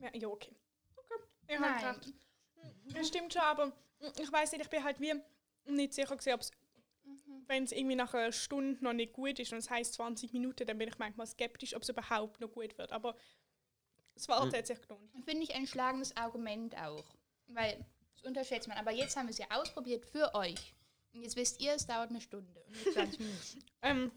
[0.00, 0.26] Ja, okay.
[0.26, 0.56] Okay.
[1.46, 1.94] Ich habe Nein.
[1.94, 2.12] recht.
[2.94, 3.72] Das stimmt schon, aber
[4.18, 5.14] ich weiß nicht, ich bin halt wie
[5.66, 6.50] nicht sicher gewesen, ob es,
[7.46, 10.66] wenn es irgendwie nach einer Stunde noch nicht gut ist und es heißt 20 Minuten,
[10.66, 12.92] dann bin ich manchmal skeptisch, ob es überhaupt noch gut wird.
[12.92, 13.16] Aber
[14.14, 14.52] es war Mhm.
[14.54, 15.10] hat sich gelohnt.
[15.24, 17.04] Finde ich ein schlagendes Argument auch.
[17.48, 18.78] Weil das unterschätzt man.
[18.78, 20.74] Aber jetzt haben wir es ja ausprobiert für euch.
[21.12, 23.64] Und jetzt wisst ihr, es dauert eine Stunde und nicht 20 Minuten.
[23.82, 24.10] Ähm,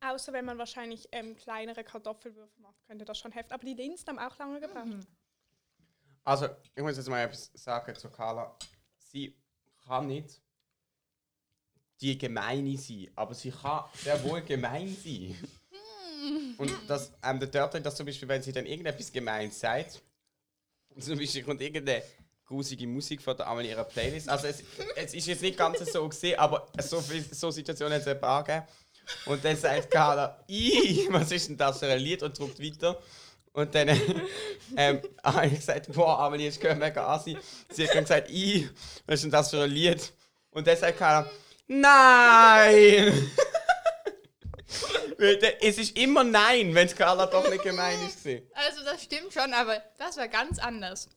[0.00, 3.52] außer wenn man wahrscheinlich ähm, kleinere Kartoffelwürfel macht, könnte das schon helfen.
[3.52, 5.06] Aber die Linsen haben auch lange gebraucht.
[6.24, 8.56] Also, ich muss jetzt mal etwas sagen zu Carla.
[8.98, 9.36] Sie
[9.86, 10.40] kann nicht
[12.00, 15.36] die Gemeine sein, aber sie kann sehr wohl gemein sein.
[16.58, 20.02] Und das, ähm, der Törtchen, das zum Beispiel, wenn sie dann irgendetwas gemein sagt,
[20.98, 22.02] zum Beispiel kommt irgendeine
[22.44, 24.28] grusige Musik von der Amelie ihrer Playlist.
[24.28, 24.62] Also es,
[24.96, 28.20] es ist jetzt nicht ganz so gesehen, aber so viel so Situationen hat es ein
[28.20, 28.66] paar gegeben.
[29.26, 33.00] Und dann sagt Carla, «Ih, was ist denn das für ein Lied?» und drückt weiter.
[33.52, 33.88] Und dann
[34.76, 37.20] ähm, habe ich gesagt, boah, Amelie, ich gehört mega an.
[37.24, 37.36] Sie
[37.86, 38.68] hat dann gesagt, «Ih,
[39.06, 40.12] was ist denn das für ein Lied?»
[40.50, 41.30] Und dann sagt Carla,
[41.66, 43.30] «Nein!»
[45.60, 48.24] Es ist immer Nein, wenn Carla doch nicht gemein ist.
[48.54, 51.10] Also das stimmt schon, aber das war ganz anders.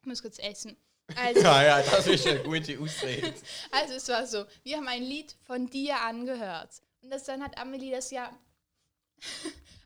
[0.00, 0.74] Ich muss kurz essen.
[1.14, 3.34] Also, Ja, ja, das ist eine gute Ausrede.
[3.72, 6.70] also es war so, wir haben ein Lied von dir angehört.
[7.02, 8.30] Und das, dann hat Amelie das ja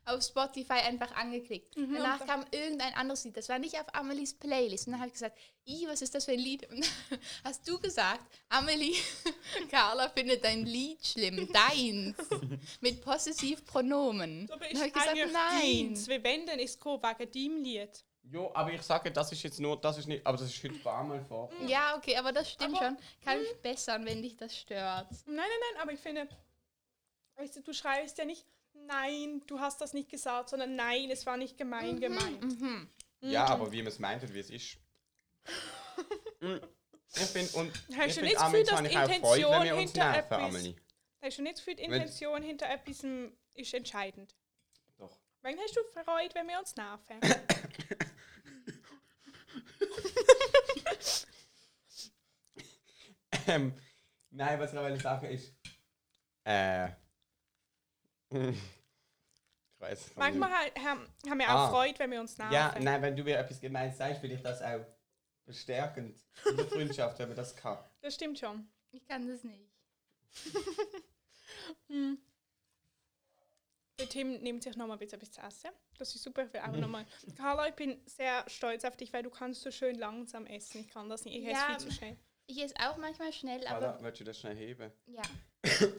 [0.05, 1.75] auf Spotify einfach angeklickt.
[1.75, 3.37] Danach und kam irgendein anderes Lied.
[3.37, 4.87] Das war nicht auf Amelies Playlist.
[4.87, 5.37] Und dann habe ich gesagt,
[5.67, 6.67] I, was ist das für ein Lied?
[6.69, 8.95] Und dann hast du gesagt, Amelie,
[9.69, 12.15] Carla findet dein Lied schlimm, deins.
[12.81, 14.49] Mit Possessivpronomen.
[14.51, 15.61] Aber Dann habe ich gesagt, nein.
[15.87, 18.03] deins, weil wenn, dann ist es wegen deinem Lied.
[18.23, 20.75] Jo, aber ich sage, das ist jetzt nur, das ist nicht, aber das ist heute
[20.75, 21.49] ein paar Mal vor.
[21.67, 22.97] Ja, okay, aber das stimmt Aber- schon.
[23.23, 25.09] Kann ich bessern, wenn dich das stört.
[25.25, 26.27] Nein, nein, nein, aber ich finde,
[27.35, 31.25] weißt du, du schreibst ja nicht, nein, du hast das nicht gesagt, sondern nein, es
[31.25, 32.41] war nicht gemein gemeint.
[32.59, 32.89] Mhm.
[33.21, 34.77] Ja, aber wie man es meint und wie es ist.
[36.43, 36.55] Mm,
[37.13, 40.11] ich finde, und Hast ich Gefühl, habe dass ich Freude, wenn wir Intention uns hinter
[40.11, 40.75] nerven, etwas- Amelie.
[41.21, 43.05] Hast du nicht das Gefühl, die Wenn- Intention hinter etwas
[43.53, 44.35] ist entscheidend?
[44.97, 45.19] Doch.
[45.43, 47.19] Wann hast du Freude, wenn wir uns nerven?
[53.47, 53.73] Ähm,
[54.29, 55.53] nein, was ich noch sagen ist.
[56.43, 56.89] Äh.
[58.31, 60.51] Ich weiß es Manchmal
[60.83, 61.69] haben, haben wir auch Ah.
[61.69, 62.53] Freude, wenn wir uns nerven.
[62.53, 64.85] Ja, nein, wenn du mir etwas gemein sagst, will ich das auch
[65.45, 66.17] bestärkend
[66.49, 67.77] in der Freundschaft, wenn man das kann.
[68.01, 68.69] Das stimmt schon.
[68.91, 69.69] Ich kann das nicht.
[73.99, 75.69] Der Tim nimmt sich nochmal bitte etwas zu essen.
[75.97, 76.45] Das ist super.
[76.45, 77.05] Ich will auch nochmal.
[77.37, 80.81] Carla, ich bin sehr stolz auf dich, weil du kannst so schön langsam essen.
[80.81, 81.35] Ich kann das nicht.
[81.35, 82.17] Ich esse Ja, viel zu schnell.
[82.47, 84.91] Ich esse auch manchmal schnell, aber Carla, willst du das schnell heben?
[85.07, 85.21] ja.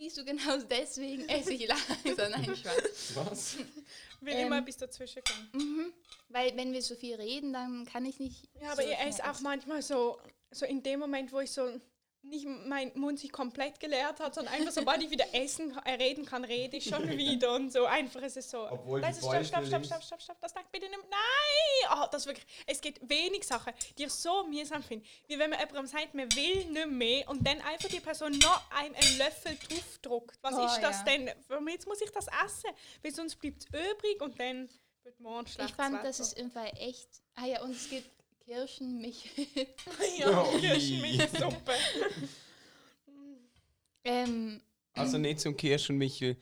[0.00, 2.30] Siehst du, genau deswegen esse ich langsam.
[2.30, 3.16] Nein, Spaß.
[3.16, 3.56] Was?
[3.56, 4.46] Ich will Ähm.
[4.46, 5.50] immer etwas dazwischen gehen.
[5.52, 5.92] Mhm.
[6.30, 8.48] Weil wenn wir so viel reden, dann kann ich nicht.
[8.62, 9.42] Ja, aber so ich schnell esse auch essen.
[9.42, 10.18] manchmal so,
[10.50, 11.78] so in dem Moment, wo ich so
[12.22, 16.26] nicht mein Mund sich komplett geleert hat, sondern einfach sobald ich wieder essen, äh, reden
[16.26, 17.86] kann, rede ich schon wieder und so.
[17.86, 18.68] Einfach ist es so.
[18.70, 21.00] Obwohl die Leise, stopp, stopp, stopp, stopp, stopp, stopp, das sagt bitte nicht.
[21.10, 21.98] Nein!
[22.02, 25.06] Oh, das wirklich, es gibt wenig Sachen, die ich so mühsam finde.
[25.26, 28.70] Wie wenn man jemandem sagt, man will nicht mehr und dann einfach die Person noch
[28.70, 30.38] einen, einen Löffel draufdruckt.
[30.42, 31.04] Was Oh, ist das ja.
[31.04, 31.30] denn?
[31.48, 32.70] Warum Jetzt muss ich das essen,
[33.02, 34.68] weil sonst bleibt es übrig und dann
[35.04, 35.70] wird morgen schlecht.
[35.70, 37.08] Ich fand, das ist im Fall echt.
[37.36, 38.10] Ah ja, und es gibt
[38.50, 39.46] Kirschenmichel.
[40.18, 40.58] ja, Oh,
[44.02, 44.60] ähm,
[44.94, 46.36] Also nicht zum Kirsch und Michel.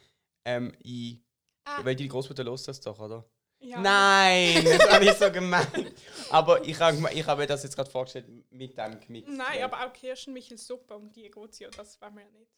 [0.45, 1.19] Ähm, ich.
[1.65, 1.85] Ah.
[1.85, 3.29] Weil die Großmutter los das doch, oder?
[3.61, 3.79] Ja.
[3.81, 5.93] Nein, das war nicht so gemein.
[6.31, 9.31] Aber ich habe ich hab mir das jetzt gerade vorgestellt mit dem gemixt.
[9.31, 12.51] Nein, aber auch Kirschenmichelsuppe um die geht's ja, das war mir nicht.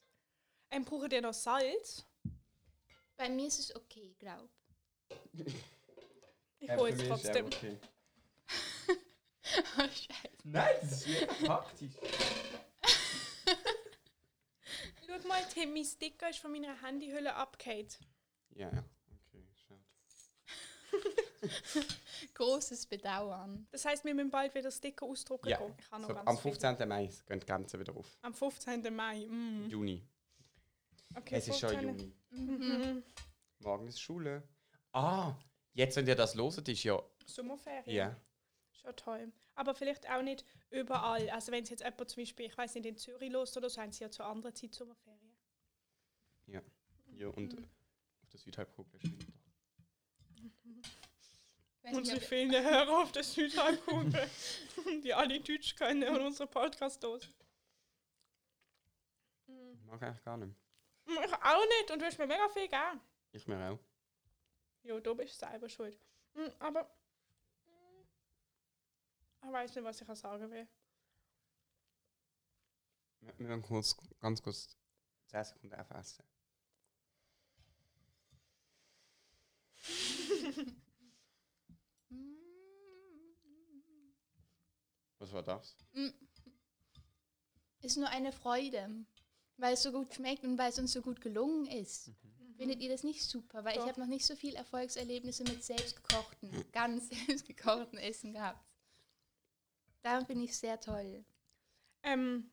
[0.70, 2.06] Ähm, braucht ihr noch Salz?
[3.16, 4.48] bei mir ist es okay, glaub.
[6.60, 7.46] Ich Ähm, hole es trotzdem.
[7.46, 7.76] Okay.
[9.78, 10.28] Oh, Scheiße.
[10.44, 11.92] Nein, das ist mega praktisch.
[15.06, 17.98] Schau mal, Tim, mein Sticker ist von meiner Handyhülle abgehakt.
[18.50, 18.84] Ja, ja.
[19.28, 19.80] Okay, schade.
[22.34, 23.66] Großes Bedauern.
[23.70, 25.74] Das heisst, wir müssen bald wieder Sticker ausdrucken Ja, gehen.
[25.78, 26.54] Ich habe noch So, ganz am viele.
[26.54, 26.88] 15.
[26.88, 28.18] Mai gehen die Grenzen wieder auf.
[28.22, 28.94] Am 15.
[28.94, 29.26] Mai.
[29.26, 29.68] Mm.
[29.68, 30.06] Juni.
[31.16, 31.88] Okay, es ist schon 15.
[31.98, 32.12] Juni.
[32.30, 33.02] Mhm.
[33.60, 34.42] Morgen ist Schule.
[34.92, 35.34] Ah,
[35.72, 37.00] jetzt, wenn ihr das loset, ist ja.
[37.26, 37.96] Sommerferien.
[37.96, 38.16] Ja.
[38.80, 39.32] Schon toll.
[39.54, 41.28] Aber vielleicht auch nicht überall.
[41.30, 43.80] Also wenn es jetzt jemand zum Beispiel, ich weiß nicht, in Zürich los oder so,
[43.80, 45.36] haben sie ja zu anderer Zeit Sommerferien.
[46.46, 46.62] Ja.
[47.12, 47.54] ja und
[48.22, 49.00] auf der Südhalbkugel.
[49.02, 49.10] Ich
[51.84, 54.30] weiß nicht, Unsere vielen Hörer auf der Südhalbkugel,
[55.04, 57.20] die alle Deutsch können und unsere Podcast hören.
[59.46, 60.54] Ich mag eigentlich gar nicht.
[61.06, 63.00] Ich auch nicht und du hast mir mega viel gegeben.
[63.32, 63.78] Ich mir auch.
[64.82, 65.98] Jo, du bist selber schuld.
[66.34, 66.90] Mm, Aber
[69.42, 70.66] ich weiß nicht, was ich sagen will.
[73.20, 74.76] Wir werden kurz, ganz kurz
[75.26, 76.24] 10 Sekunden einfach essen.
[85.18, 85.76] Was war das?
[87.82, 88.88] Ist nur eine Freude,
[89.58, 92.10] weil es so gut schmeckt und weil es uns so gut gelungen ist.
[92.56, 93.64] Findet ihr das nicht super?
[93.64, 93.82] Weil Doch.
[93.82, 98.69] ich habe noch nicht so viel Erfolgserlebnisse mit selbstgekochten, ganz selbstgekochten Essen gehabt.
[100.02, 101.24] Darum finde ich es sehr toll.
[102.02, 102.50] Ähm,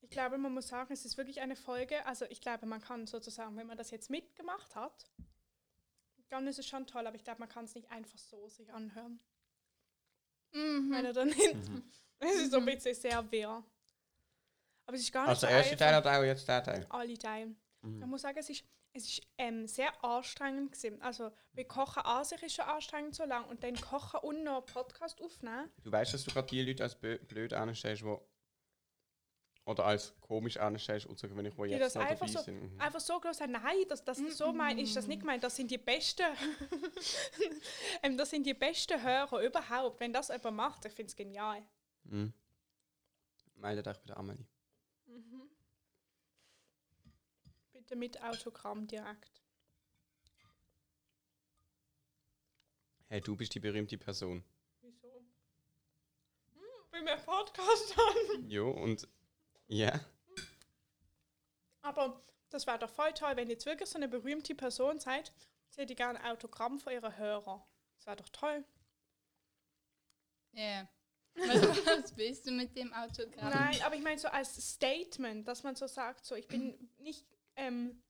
[0.00, 2.04] ich glaube, man muss sagen, es ist wirklich eine Folge.
[2.06, 5.10] Also ich glaube, man kann sozusagen, wenn man das jetzt mitgemacht hat,
[6.28, 8.72] dann ist es schon toll, aber ich glaube, man kann es nicht einfach so sich
[8.72, 9.20] anhören.
[10.52, 10.90] Mhm.
[10.90, 11.90] Wenn er dann hinten.
[12.18, 13.62] Es ist so ein bisschen sehr wirr.
[14.86, 16.86] Aber es ist gar nicht Also so der erste Teil hat auch jetzt der Teil.
[16.88, 17.54] alle Teile.
[17.82, 18.00] Mhm.
[18.00, 18.64] Ich muss sagen, es ist,
[18.96, 21.00] es ist ähm, sehr anstrengend gewesen.
[21.02, 24.64] Also, wir kochen an sich ist schon anstrengend so lang und dann kochen und noch
[24.66, 25.70] Podcast aufnehmen.
[25.82, 28.26] Du weißt, dass du gerade die Leute als blöd anstellst, wo
[29.66, 32.28] oder als komisch anstellst, und so, wenn ich wo Die jetzt das noch dabei einfach
[32.28, 32.72] so, sind.
[32.72, 32.80] Mhm.
[32.80, 35.78] einfach so groß nein, das, das so mein, ist das nicht gemeint, das sind die
[35.78, 36.22] besten,
[38.02, 39.98] ähm, das sind die besten Hörer überhaupt.
[39.98, 41.62] Wenn das jemand macht, ich finde es genial.
[42.04, 42.32] Mhm.
[43.56, 44.46] Meldet euch bei der Amelie.
[47.86, 49.44] Bitte mit Autogramm direkt.
[53.06, 54.42] Hey, du bist die berühmte Person.
[54.80, 55.06] Wieso?
[56.54, 58.50] Hm, wir einen Podcast haben.
[58.50, 59.06] Jo, und
[59.68, 60.00] ja.
[61.82, 65.32] Aber das wäre doch voll toll, wenn ihr jetzt wirklich so eine berühmte Person seid.
[65.68, 67.62] Sie hätte gerne ein Autogramm von ihren Hörern.
[67.98, 68.64] Das wäre doch toll.
[70.50, 70.88] Ja.
[71.36, 73.50] Was, was willst du mit dem Autogramm?
[73.50, 77.24] Nein, aber ich meine so als Statement, dass man so sagt, so ich bin nicht,
[77.56, 78.02] ähm,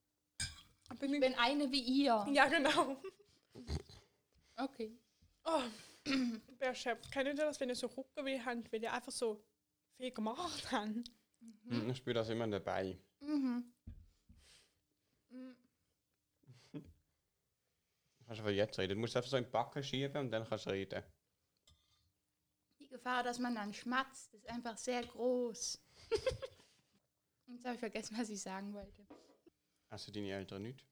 [0.99, 2.25] bin Ich bin eine wie ihr.
[2.31, 3.01] ja genau.
[4.55, 4.97] Okay.
[5.43, 5.61] Oh,
[6.59, 7.11] wer schöpft.
[7.11, 9.43] Kennt ihr das, wenn ihr so Rucken wie habt, weil ihr einfach so
[9.97, 11.11] viel gemacht habt?
[11.63, 11.89] Mhm.
[11.89, 12.97] Ich spüre das immer dabei.
[13.19, 13.73] Mhm.
[16.71, 16.81] Du
[18.25, 18.95] kannst aber jetzt reden.
[18.95, 21.03] Du musst einfach so in die Backe schieben und dann kannst du reden.
[22.79, 25.81] Die Gefahr, dass man dann schmatzt, ist einfach sehr groß.
[27.47, 29.05] Jetzt habe ich vergessen, was ich sagen wollte.
[29.89, 30.85] Also deine Eltern nicht.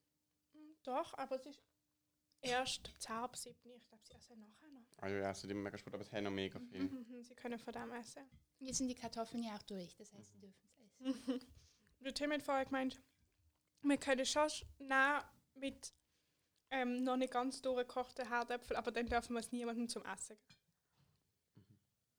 [0.84, 1.62] Doch, aber es ist
[2.42, 3.56] erst 10 ab 7.
[3.76, 4.86] Ich glaube, sie essen nachher noch.
[4.98, 6.84] Also ja, sie mega spät, aber es haben noch mega viel.
[6.84, 8.24] Mhm, sie können von dem essen.
[8.60, 11.42] Jetzt sind die Kartoffeln ja auch durch, das heißt, sie dürfen es essen.
[12.00, 13.02] Der Tim hat vorher gemeint,
[13.82, 15.24] wir können schon nehmen
[15.56, 15.94] mit
[16.70, 20.62] ähm, noch nicht ganz durchgekochten Herdäpfel, aber dann dürfen wir es niemandem zum Essen geben.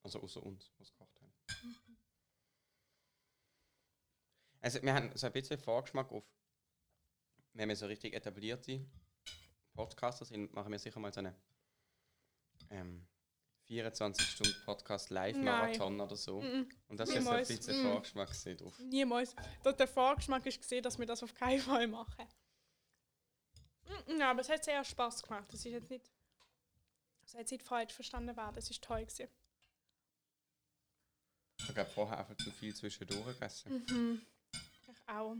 [0.03, 1.35] Also außer uns, was gekocht haben.
[4.61, 6.25] Also wir haben so ein bisschen Vorgeschmack auf,
[7.57, 8.85] wenn wir so richtig etablierte
[9.75, 11.35] Podcaster sind, machen wir sicher mal so eine
[12.71, 13.07] ähm,
[13.69, 16.41] 24-Stunden-Podcast Live-Marathon oder so.
[16.41, 16.69] Mhm.
[16.89, 17.49] Und das ist so ein Niemals.
[17.49, 17.87] bisschen Mm.
[17.93, 18.79] Vorgeschmack drauf.
[18.79, 19.35] Niemals.
[19.65, 22.27] Der Vorgeschmack ist gesehen, dass wir das auf keinen Fall machen.
[24.09, 25.47] Mm, Ja, aber es hat sehr Spaß gemacht.
[25.53, 26.11] Das ist jetzt nicht.
[27.23, 28.55] Das hat nicht falsch verstanden werden.
[28.55, 29.29] Das ist toll gewesen.
[31.59, 33.85] Ich habe vorher einfach zu viel zwischendurch gegessen.
[33.89, 34.23] Mhm.
[34.87, 35.35] Ich auch.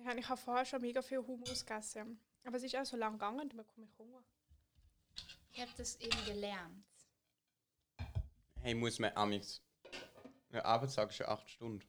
[0.00, 2.18] Wir haben- Ich habe vorher schon mega viel Hummus gegessen.
[2.44, 4.24] Aber es ist auch so lang gegangen, da bekomme ich Hunger.
[5.52, 6.84] Ich habe das eben gelernt.
[8.62, 9.62] Hey, muss man amigs.
[10.50, 11.86] Der Arbeitstag ist ja 8 Stunden.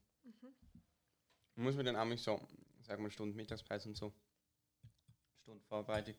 [1.56, 2.46] Muss man dann amigs so,
[2.82, 4.14] sagen wir Stunden Mittagspause und so,
[5.42, 6.16] Stunde Vorbereitung,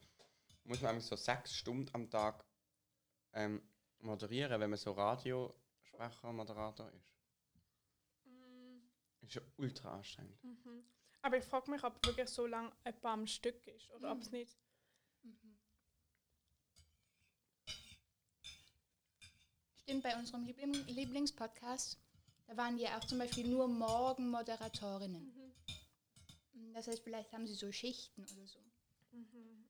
[0.64, 2.44] muss man amigs so 6 Stunden am Tag
[3.34, 3.62] ähm,
[3.98, 7.12] moderieren, wenn man so Radiosprecher, Moderator ist.
[9.20, 10.38] Ist ja ultra anstrengend.
[11.22, 14.32] Aber ich frage mich, ob wirklich so lang etwa am Stück ist oder ob es
[14.32, 14.58] nicht.
[19.82, 21.98] Stimmt, bei unserem Liebling Lieblingspodcast,
[22.46, 25.32] da waren die ja auch zum Beispiel nur Morgenmoderatorinnen.
[26.74, 28.60] Das heißt, vielleicht haben sie so Schichten oder so.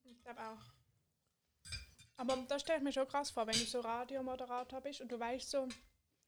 [0.04, 1.72] Ich glaube auch.
[2.16, 5.18] Aber das stelle ich mir schon krass vor, wenn du so Radiomoderator bist und du
[5.18, 5.68] weißt so,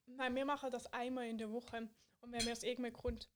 [0.07, 1.89] nein, wir machen das einmal in der Woche.
[2.21, 3.29] Und wenn wir aus irgendeinem Grund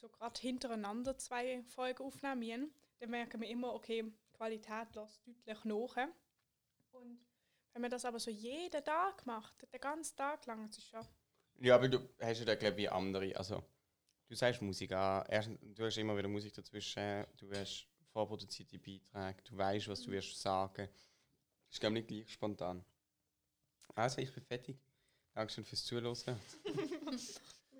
[0.00, 5.64] so gerade hintereinander zwei Folgen aufnehmen, dann merken wir immer, okay, die Qualität lässt deutlich
[5.64, 5.96] nach.
[6.92, 7.20] Und
[7.72, 11.06] wenn man das aber so jeden Tag macht, den ganzen Tag lang, das ist schon...
[11.60, 13.36] Ja, aber du hast ja da, glaube ich, andere.
[13.36, 13.62] Also,
[14.26, 15.24] du sagst Musik an.
[15.28, 17.26] Erstens, du hast immer wieder Musik dazwischen.
[17.36, 19.42] Du hast vorproduzierte Beiträge.
[19.44, 20.88] Du weißt, was du wirst sagen.
[21.66, 22.82] Das ist, glaube ich, nicht gleich spontan.
[23.94, 24.78] Also, ich bin fertig.
[25.34, 26.16] Dankeschön fürs Zuhören.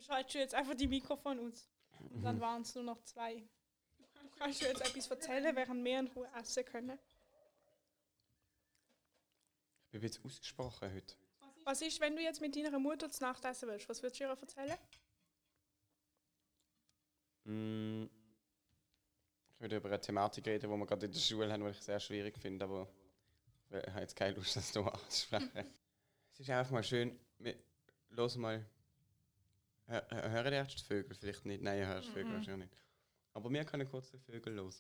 [0.01, 1.69] Du schaltest jetzt einfach die Mikrofon aus.
[2.11, 3.47] Und dann waren es nur noch zwei.
[4.23, 6.99] Du kannst dir jetzt etwas erzählen, während wir in Ruhe essen können.
[9.93, 11.15] Ich bin jetzt ausgesprochen heute.
[11.65, 13.89] Was ist, wenn du jetzt mit deiner Mutter zu Nacht essen willst?
[13.89, 14.79] Was würdest du ihr erzählen?
[17.45, 18.05] Mm.
[19.55, 21.81] Ich würde über eine Thematik reden, die wir gerade in der Schule haben, die ich
[21.83, 22.89] sehr schwierig finde, aber
[23.71, 25.51] ich habe jetzt keine Lust, das hier anzusprechen.
[26.33, 27.57] es ist einfach mal schön, wir
[28.11, 28.67] hören mal.
[29.91, 31.15] Hör- hör- Hören die erst Vögel?
[31.17, 31.63] Vielleicht nicht.
[31.63, 32.83] Nein, hört die Vögel wahrscheinlich nicht.
[33.33, 34.73] Aber wir können kurz die Vögel hören.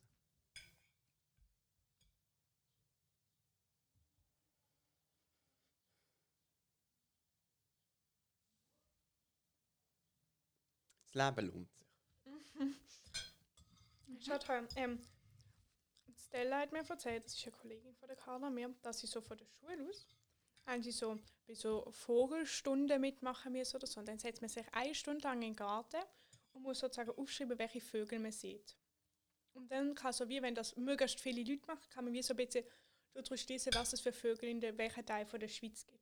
[11.04, 11.86] Das Leben lohnt sich.
[14.26, 15.00] Schaut her, ähm,
[16.16, 19.20] Stella hat mir erzählt, das ist eine Kollegin von der Carla, mir, dass sie so
[19.20, 20.06] von der Schule aus,
[20.66, 24.00] haben sie so bei so Vogelstunden mitmachen müssen oder so.
[24.00, 26.02] Und dann setzt man sich eine Stunde lang in den Garten
[26.52, 28.76] und muss sozusagen aufschreiben, welche Vögel man sieht.
[29.52, 32.34] Und dann kann so wie, wenn das möglichst viele Leute machen, kann man wie so
[32.34, 32.64] ein bisschen
[33.12, 36.00] daraus schließen, was es für Vögel in der, welchen Teil von der Schweiz gibt.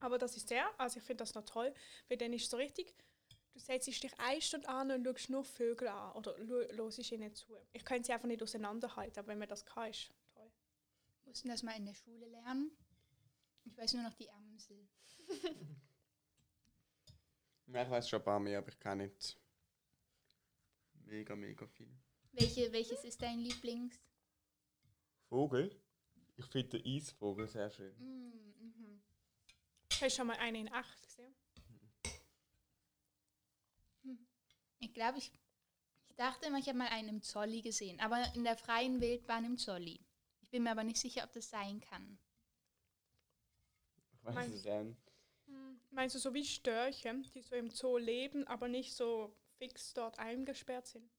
[0.00, 1.72] Aber das ist sehr, also ich finde das noch toll,
[2.08, 2.94] weil dann ist so richtig,
[3.52, 7.56] du setzt dich eine Stunde an und schaust nur Vögel an oder hörst ihnen zu.
[7.72, 10.50] Ich könnte sie einfach nicht auseinanderhalten, aber wenn man das kann, ist toll.
[11.24, 12.76] Mussten das mal in der Schule lernen.
[13.64, 14.88] Ich weiß nur noch die Amsel.
[17.66, 19.38] Ich weiß schon ein paar mehr, aber ich kann nicht
[21.06, 21.90] mega, mega viel.
[22.32, 23.98] Welche, welches ist dein Lieblings?
[25.28, 25.74] Vogel?
[26.36, 27.96] Ich finde den Eisvogel sehr schön.
[27.98, 29.02] Mm, mhm.
[29.90, 31.34] Hast du schon mal eine in acht gesehen?
[34.80, 35.32] Ich glaube, ich,
[36.06, 39.44] ich dachte immer, ich habe mal einen im Zolli gesehen, aber in der freien Wildbahn
[39.46, 40.04] im Zolli.
[40.42, 42.18] Ich bin mir aber nicht sicher, ob das sein kann.
[44.24, 44.96] Ich weiß Mein- es ähm,
[45.46, 45.80] Hm.
[45.90, 50.18] Meinst du so wie Störche, die so im Zoo leben, aber nicht so fix dort
[50.18, 51.10] eingesperrt sind?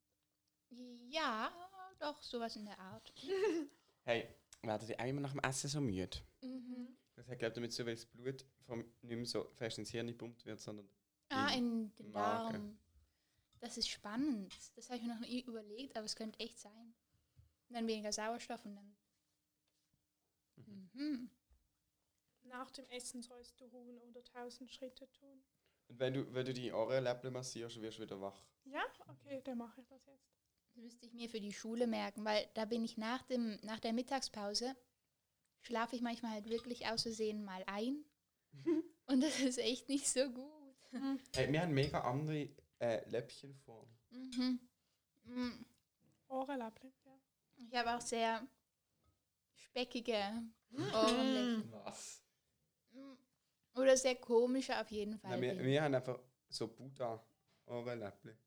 [1.09, 1.51] Ja,
[1.99, 3.13] doch, sowas in der Art.
[4.07, 4.27] Hey,
[4.61, 6.17] werden die einmal nach dem Essen so müde?
[6.41, 6.95] Mhm.
[7.15, 9.89] Das hat, glaube ich, damit so, weil das Blut vom, nicht mehr so fest ins
[9.91, 10.87] Hirn gepumpt wird, sondern
[11.29, 12.53] Ah, in den Magen.
[12.53, 12.79] Darm.
[13.61, 14.53] Das ist spannend.
[14.75, 16.93] Das habe ich mir noch nie überlegt, aber es könnte echt sein.
[17.69, 18.95] Und dann weniger Sauerstoff und dann.
[20.57, 21.29] Mhm.
[22.45, 25.43] Nach dem Essen sollst du ruhen oder tausend Schritte tun.
[25.87, 28.45] Und wenn du, wenn du die Ohrenläppchen massierst, wirst du wieder wach.
[28.65, 30.31] Ja, okay, dann mache ich das jetzt.
[30.67, 33.79] Das müsste ich mir für die Schule merken, weil da bin ich nach, dem, nach
[33.79, 34.75] der Mittagspause,
[35.61, 38.03] schlafe ich manchmal halt wirklich aus Versehen mal ein.
[39.07, 40.45] und das ist echt nicht so gut.
[41.35, 42.49] Hey, wir haben mega andere
[42.79, 43.87] äh, Läppchenform.
[44.11, 44.59] Mhm.
[45.25, 45.65] Mm.
[46.27, 47.19] Ohrenlappchen, ja.
[47.57, 48.47] Ich habe auch sehr
[49.55, 51.71] speckige Ohrenläppchen.
[51.71, 52.24] Was?
[53.75, 55.31] Oder sehr komische auf jeden Fall.
[55.31, 56.19] Nein, wir, wir haben einfach
[56.49, 58.37] so Buddha-Ohrenläppchen.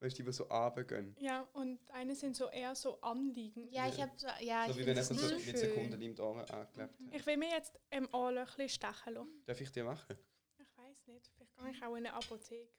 [0.00, 1.16] Weißt du, die, so runtergehen.
[1.18, 3.72] Ja, und eine sind so eher so anliegend.
[3.72, 5.58] ja, ich habe so, ja, So ich wie wenn einfach so mit.
[5.58, 7.14] Sekunden in die Ohren angeklebt hat.
[7.14, 9.42] Ich will mir jetzt im Ohrlöchli stechen lassen.
[9.44, 10.16] Darf ich dir machen?
[10.58, 12.70] Ich weiß nicht, vielleicht gehe ich auch in eine Apotheke.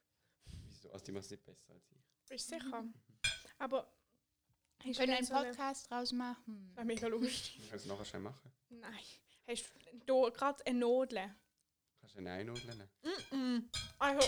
[0.67, 0.89] Wieso?
[0.91, 2.29] Also die macht es nicht besser als ich.
[2.29, 2.85] Bist sicher?
[3.57, 3.91] Aber
[4.81, 6.67] Wir hast können du einen so eine- Podcast draus machen.
[6.69, 7.59] Das wäre mega lustig.
[7.63, 8.49] Ich kann es nachher schnell machen.
[8.69, 8.93] Nein.
[9.45, 9.69] Hast
[10.05, 11.35] du gerade eine Nadel?
[12.09, 12.89] Kannst du eine Einnudeln
[13.31, 13.69] nehmen?
[13.99, 14.27] Also,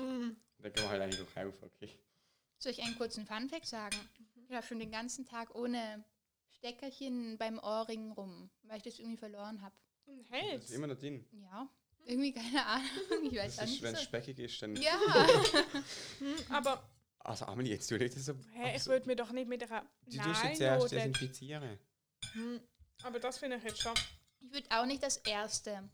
[0.00, 1.90] mm Dann gehen wir halt eigentlich auf, okay.
[2.58, 3.96] Soll ich einen kurzen Funfact sagen?
[4.48, 6.04] Ich habe schon den ganzen Tag ohne
[6.58, 9.74] Steckerchen beim Ohrring rum, weil ich das irgendwie verloren habe.
[10.06, 10.62] ein Das Held.
[10.64, 11.26] ist immer noch drin.
[11.32, 11.68] Ja,
[12.04, 12.86] irgendwie keine Ahnung.
[13.32, 13.82] Ich weiß Das ist, nicht.
[13.82, 14.76] wenn es speckig ist, dann...
[14.76, 14.92] Ja,
[16.18, 16.88] Hm, Aber
[17.20, 18.34] Also Amelie, jetzt tu nicht so...
[18.52, 21.78] hä, ich würde mir doch nicht mit einer Du tust jetzt zuerst Nadel- desinfizieren.
[22.34, 22.60] Hm,
[23.02, 23.94] Aber das finde ich jetzt schon.
[24.40, 25.88] ich würde auch nicht das erste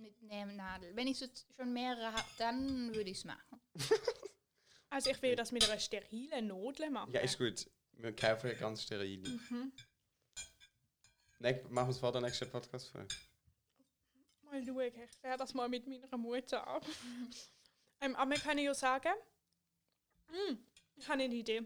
[0.00, 0.94] mitnehmen, Nadel.
[0.96, 3.60] Wenn ich so schon mehrere habe, dann würde ich es machen.
[4.92, 7.12] Also ich will das mit einer sterilen Nadel machen.
[7.12, 7.70] Ja, ist gut.
[7.92, 9.20] Wir kaufen ganz steril.
[9.20, 9.72] Mhm.
[11.38, 13.14] Nein, machen wir es vor der nächsten Podcast-Folge.
[14.42, 16.84] Mal schauen, ich werde das mal mit meiner Mutter ab.
[18.00, 19.12] ähm, aber wir können ja sagen,
[20.26, 20.58] hm,
[20.96, 21.62] ich habe eine Idee.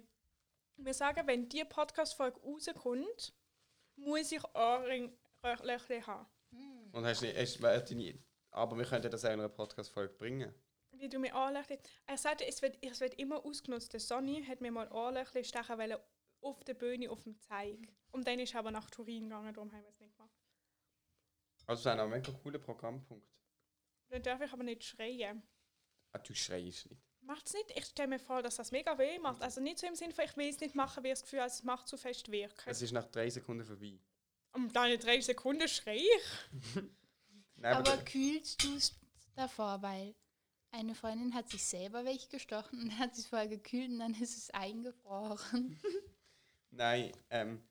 [0.76, 3.32] Wir sagen, wenn die Podcast-Folge rauskommt,
[3.96, 5.16] muss ich Ohrring
[5.62, 6.26] Löchli habe.
[6.94, 8.18] Und hast nicht, hast, deine,
[8.52, 10.54] aber wir könnten das auch in einer Podcast-Folge bringen.
[10.92, 11.76] Wie du mir Anlöchli...
[12.06, 13.92] Er sagte, es wird, es wird immer ausgenutzt.
[13.92, 15.98] Der Sonny hat mir mal Anlöchli stechen wollen
[16.40, 17.92] auf der Bühne auf dem Zeig.
[18.12, 20.38] Und dann ist er aber nach Turin gegangen, darum haben wir es nicht gemacht.
[21.66, 23.28] Also, das ist ein mega cooler Programmpunkt.
[24.10, 25.42] Dann darf ich aber nicht schreien.
[26.12, 27.02] Ah, du schreist nicht.
[27.22, 27.72] Macht's nicht?
[27.76, 29.42] Ich stelle mir vor, dass das mega weh macht.
[29.42, 31.40] Also nicht so im Sinne von, ich will es nicht machen, weil ich das Gefühl
[31.40, 32.70] habe, es macht zu fest wirken.
[32.70, 33.98] Es ist nach drei Sekunden vorbei.
[34.54, 36.74] Um deine drei Sekunden schreie ich.
[37.56, 38.94] Nein, Aber aber, kühlst du es
[39.34, 40.14] davor, weil
[40.70, 44.50] eine Freundin hat sich selber weggestochen und hat es vorher gekühlt und dann ist es
[44.50, 45.78] eingefroren.
[46.70, 47.62] nein, ähm,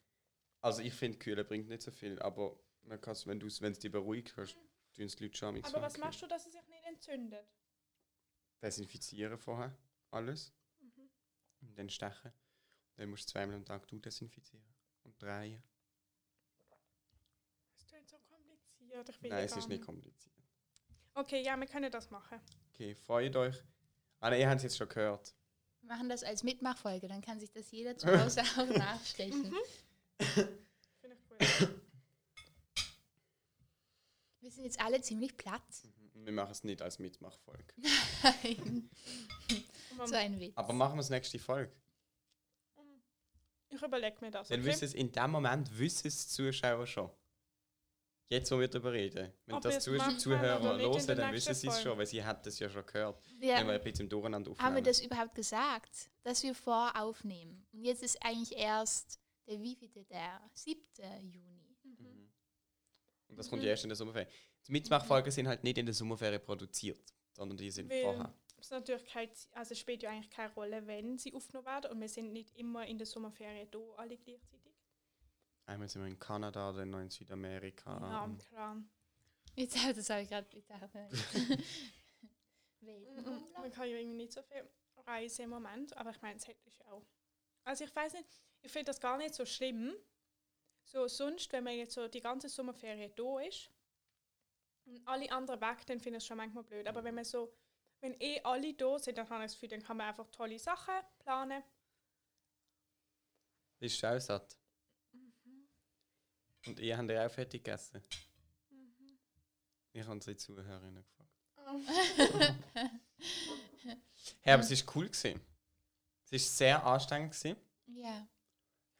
[0.62, 3.74] also ich finde, Kühlen bringt nicht so viel, aber man kann's, wenn du es wenn
[3.74, 4.56] es dich beruhigt, kannst
[4.94, 7.46] tun es die Leute schon Aber was machst du, dass es sich nicht entzündet?
[8.62, 9.78] Desinfizieren vorher,
[10.12, 10.54] alles.
[11.62, 12.32] Und dann stechen.
[12.96, 14.66] Dann musst du zweimal am Tag du desinfizieren.
[15.04, 15.62] Und drehen.
[17.74, 18.18] Das klingt so
[18.94, 19.16] kompliziert.
[19.18, 20.34] Ich will Nein, es ist nicht kompliziert.
[21.16, 22.40] Okay, ja, wir können das machen.
[22.74, 23.56] Okay, freut euch.
[24.20, 25.34] Ah, nein, ihr habt es jetzt schon gehört.
[25.82, 29.54] Wir machen das als Mitmachfolge, dann kann sich das jeder zu Hause auch nachstechen.
[30.20, 30.58] Finde
[31.40, 31.82] ich cool.
[34.40, 35.62] Wir sind jetzt alle ziemlich platt.
[36.14, 37.74] Wir machen es nicht als Mitmachfolge.
[38.24, 38.90] Nein.
[39.96, 40.54] Aber so ein Witz.
[40.56, 41.72] Aber machen wir es nächste Folge.
[43.70, 44.48] ich überlege mir das.
[44.48, 44.70] Dann Okay?
[44.70, 47.10] wissen es in dem Moment wissen es die Zuschauer schon.
[48.30, 49.32] Jetzt, wo wir darüber reden.
[49.46, 52.46] Wenn Ob das Zu machen Zuhörer hören, dann wissen sie es schon, weil sie hat
[52.48, 53.22] es ja schon gehört.
[53.40, 53.60] Ja.
[53.60, 54.66] Wenn wir ein bisschen durcheinander aufnehmen.
[54.66, 57.66] Haben wir das überhaupt gesagt, dass wir voraufnehmen?
[57.72, 60.82] Und jetzt ist eigentlich erst der wievielte, der 7.
[61.22, 61.64] Juni.
[63.34, 64.30] Und das kommt ja erst in der Sommerferien.
[64.68, 68.34] Die Mitmachfolgen sind halt nicht in der Sommerferien produziert, sondern die sind Weil vorher.
[68.60, 71.92] es natürlich kein, also es spielt ja eigentlich keine Rolle, wenn sie aufgenommen werden.
[71.92, 74.63] Und wir sind nicht immer in der Sommerferien da, alle gleichzeitig.
[75.66, 77.98] Einmal sind wir in Kanada, dann noch in Südamerika.
[78.00, 78.78] ja, und- klar.
[79.56, 80.90] Jetzt habe das ich gerade gedacht.
[82.82, 83.60] Weltenbummler?
[83.60, 84.68] Man kann ja irgendwie nicht so viel
[85.06, 87.06] reisen im Moment, aber ich meine, es hätte ich auch.
[87.64, 88.28] Also ich weiß nicht,
[88.62, 89.94] ich finde das gar nicht so schlimm.
[90.86, 93.70] So sonst, wenn man jetzt so die ganze Sommerferien da ist
[94.86, 96.88] und alle anderen weg, dann finde ich es schon manchmal blöd.
[96.88, 97.54] Aber wenn man so,
[98.02, 100.60] wenn eh alle da sind, dann habe ich das Gefühl, dann kann man einfach tolle
[100.60, 101.64] Sachen planen.
[103.80, 104.58] Bist du auch satt?
[106.66, 108.02] Und ihr habt ja auch fertig gegessen?
[109.92, 111.30] Ich habe unsere Zuhörerinnen gefragt.
[114.42, 115.08] hey, aber es war cool.
[115.10, 115.42] Gewesen.
[116.26, 117.32] Es war sehr anstrengend.
[117.34, 117.58] Gewesen.
[117.88, 118.28] Ja.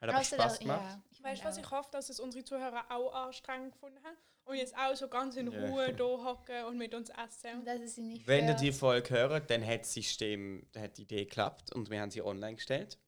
[0.02, 0.82] Hat aber Außer Spaß gemacht.
[0.82, 4.04] ja, ich Weißt du, finde was ich hoffe, dass es unsere Zuhörer auch anstrengend gefunden
[4.04, 5.66] haben und jetzt auch so ganz in Ja.
[5.66, 7.66] Ruhe da hocken und mit uns essen.
[8.26, 11.90] Wenn ihr die Folge hört, dann hat das System, dann hat die Idee geklappt und
[11.90, 13.00] wir haben sie online gestellt.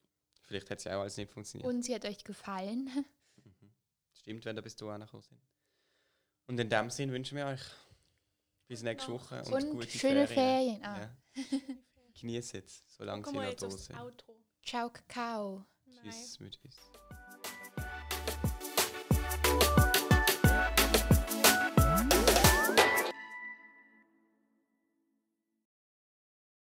[0.44, 1.68] Vielleicht hat sie auch alles nicht funktioniert.
[1.68, 2.90] Und sie hat euch gefallen.
[4.26, 5.40] Stimmt, wenn ihr bis dahin gekommen sind.
[6.48, 7.62] Und in dem Sinn wünschen wir euch
[8.68, 10.82] bis nächste Woche und, Und gute schöne Ferien.
[10.82, 10.84] Ferien.
[10.84, 11.00] Ah.
[11.00, 11.60] Ja.
[12.20, 14.26] Genießt es, solange sie noch da sind.
[14.64, 15.64] Ciao, Kakao.
[16.02, 16.76] Tschüss mit uns.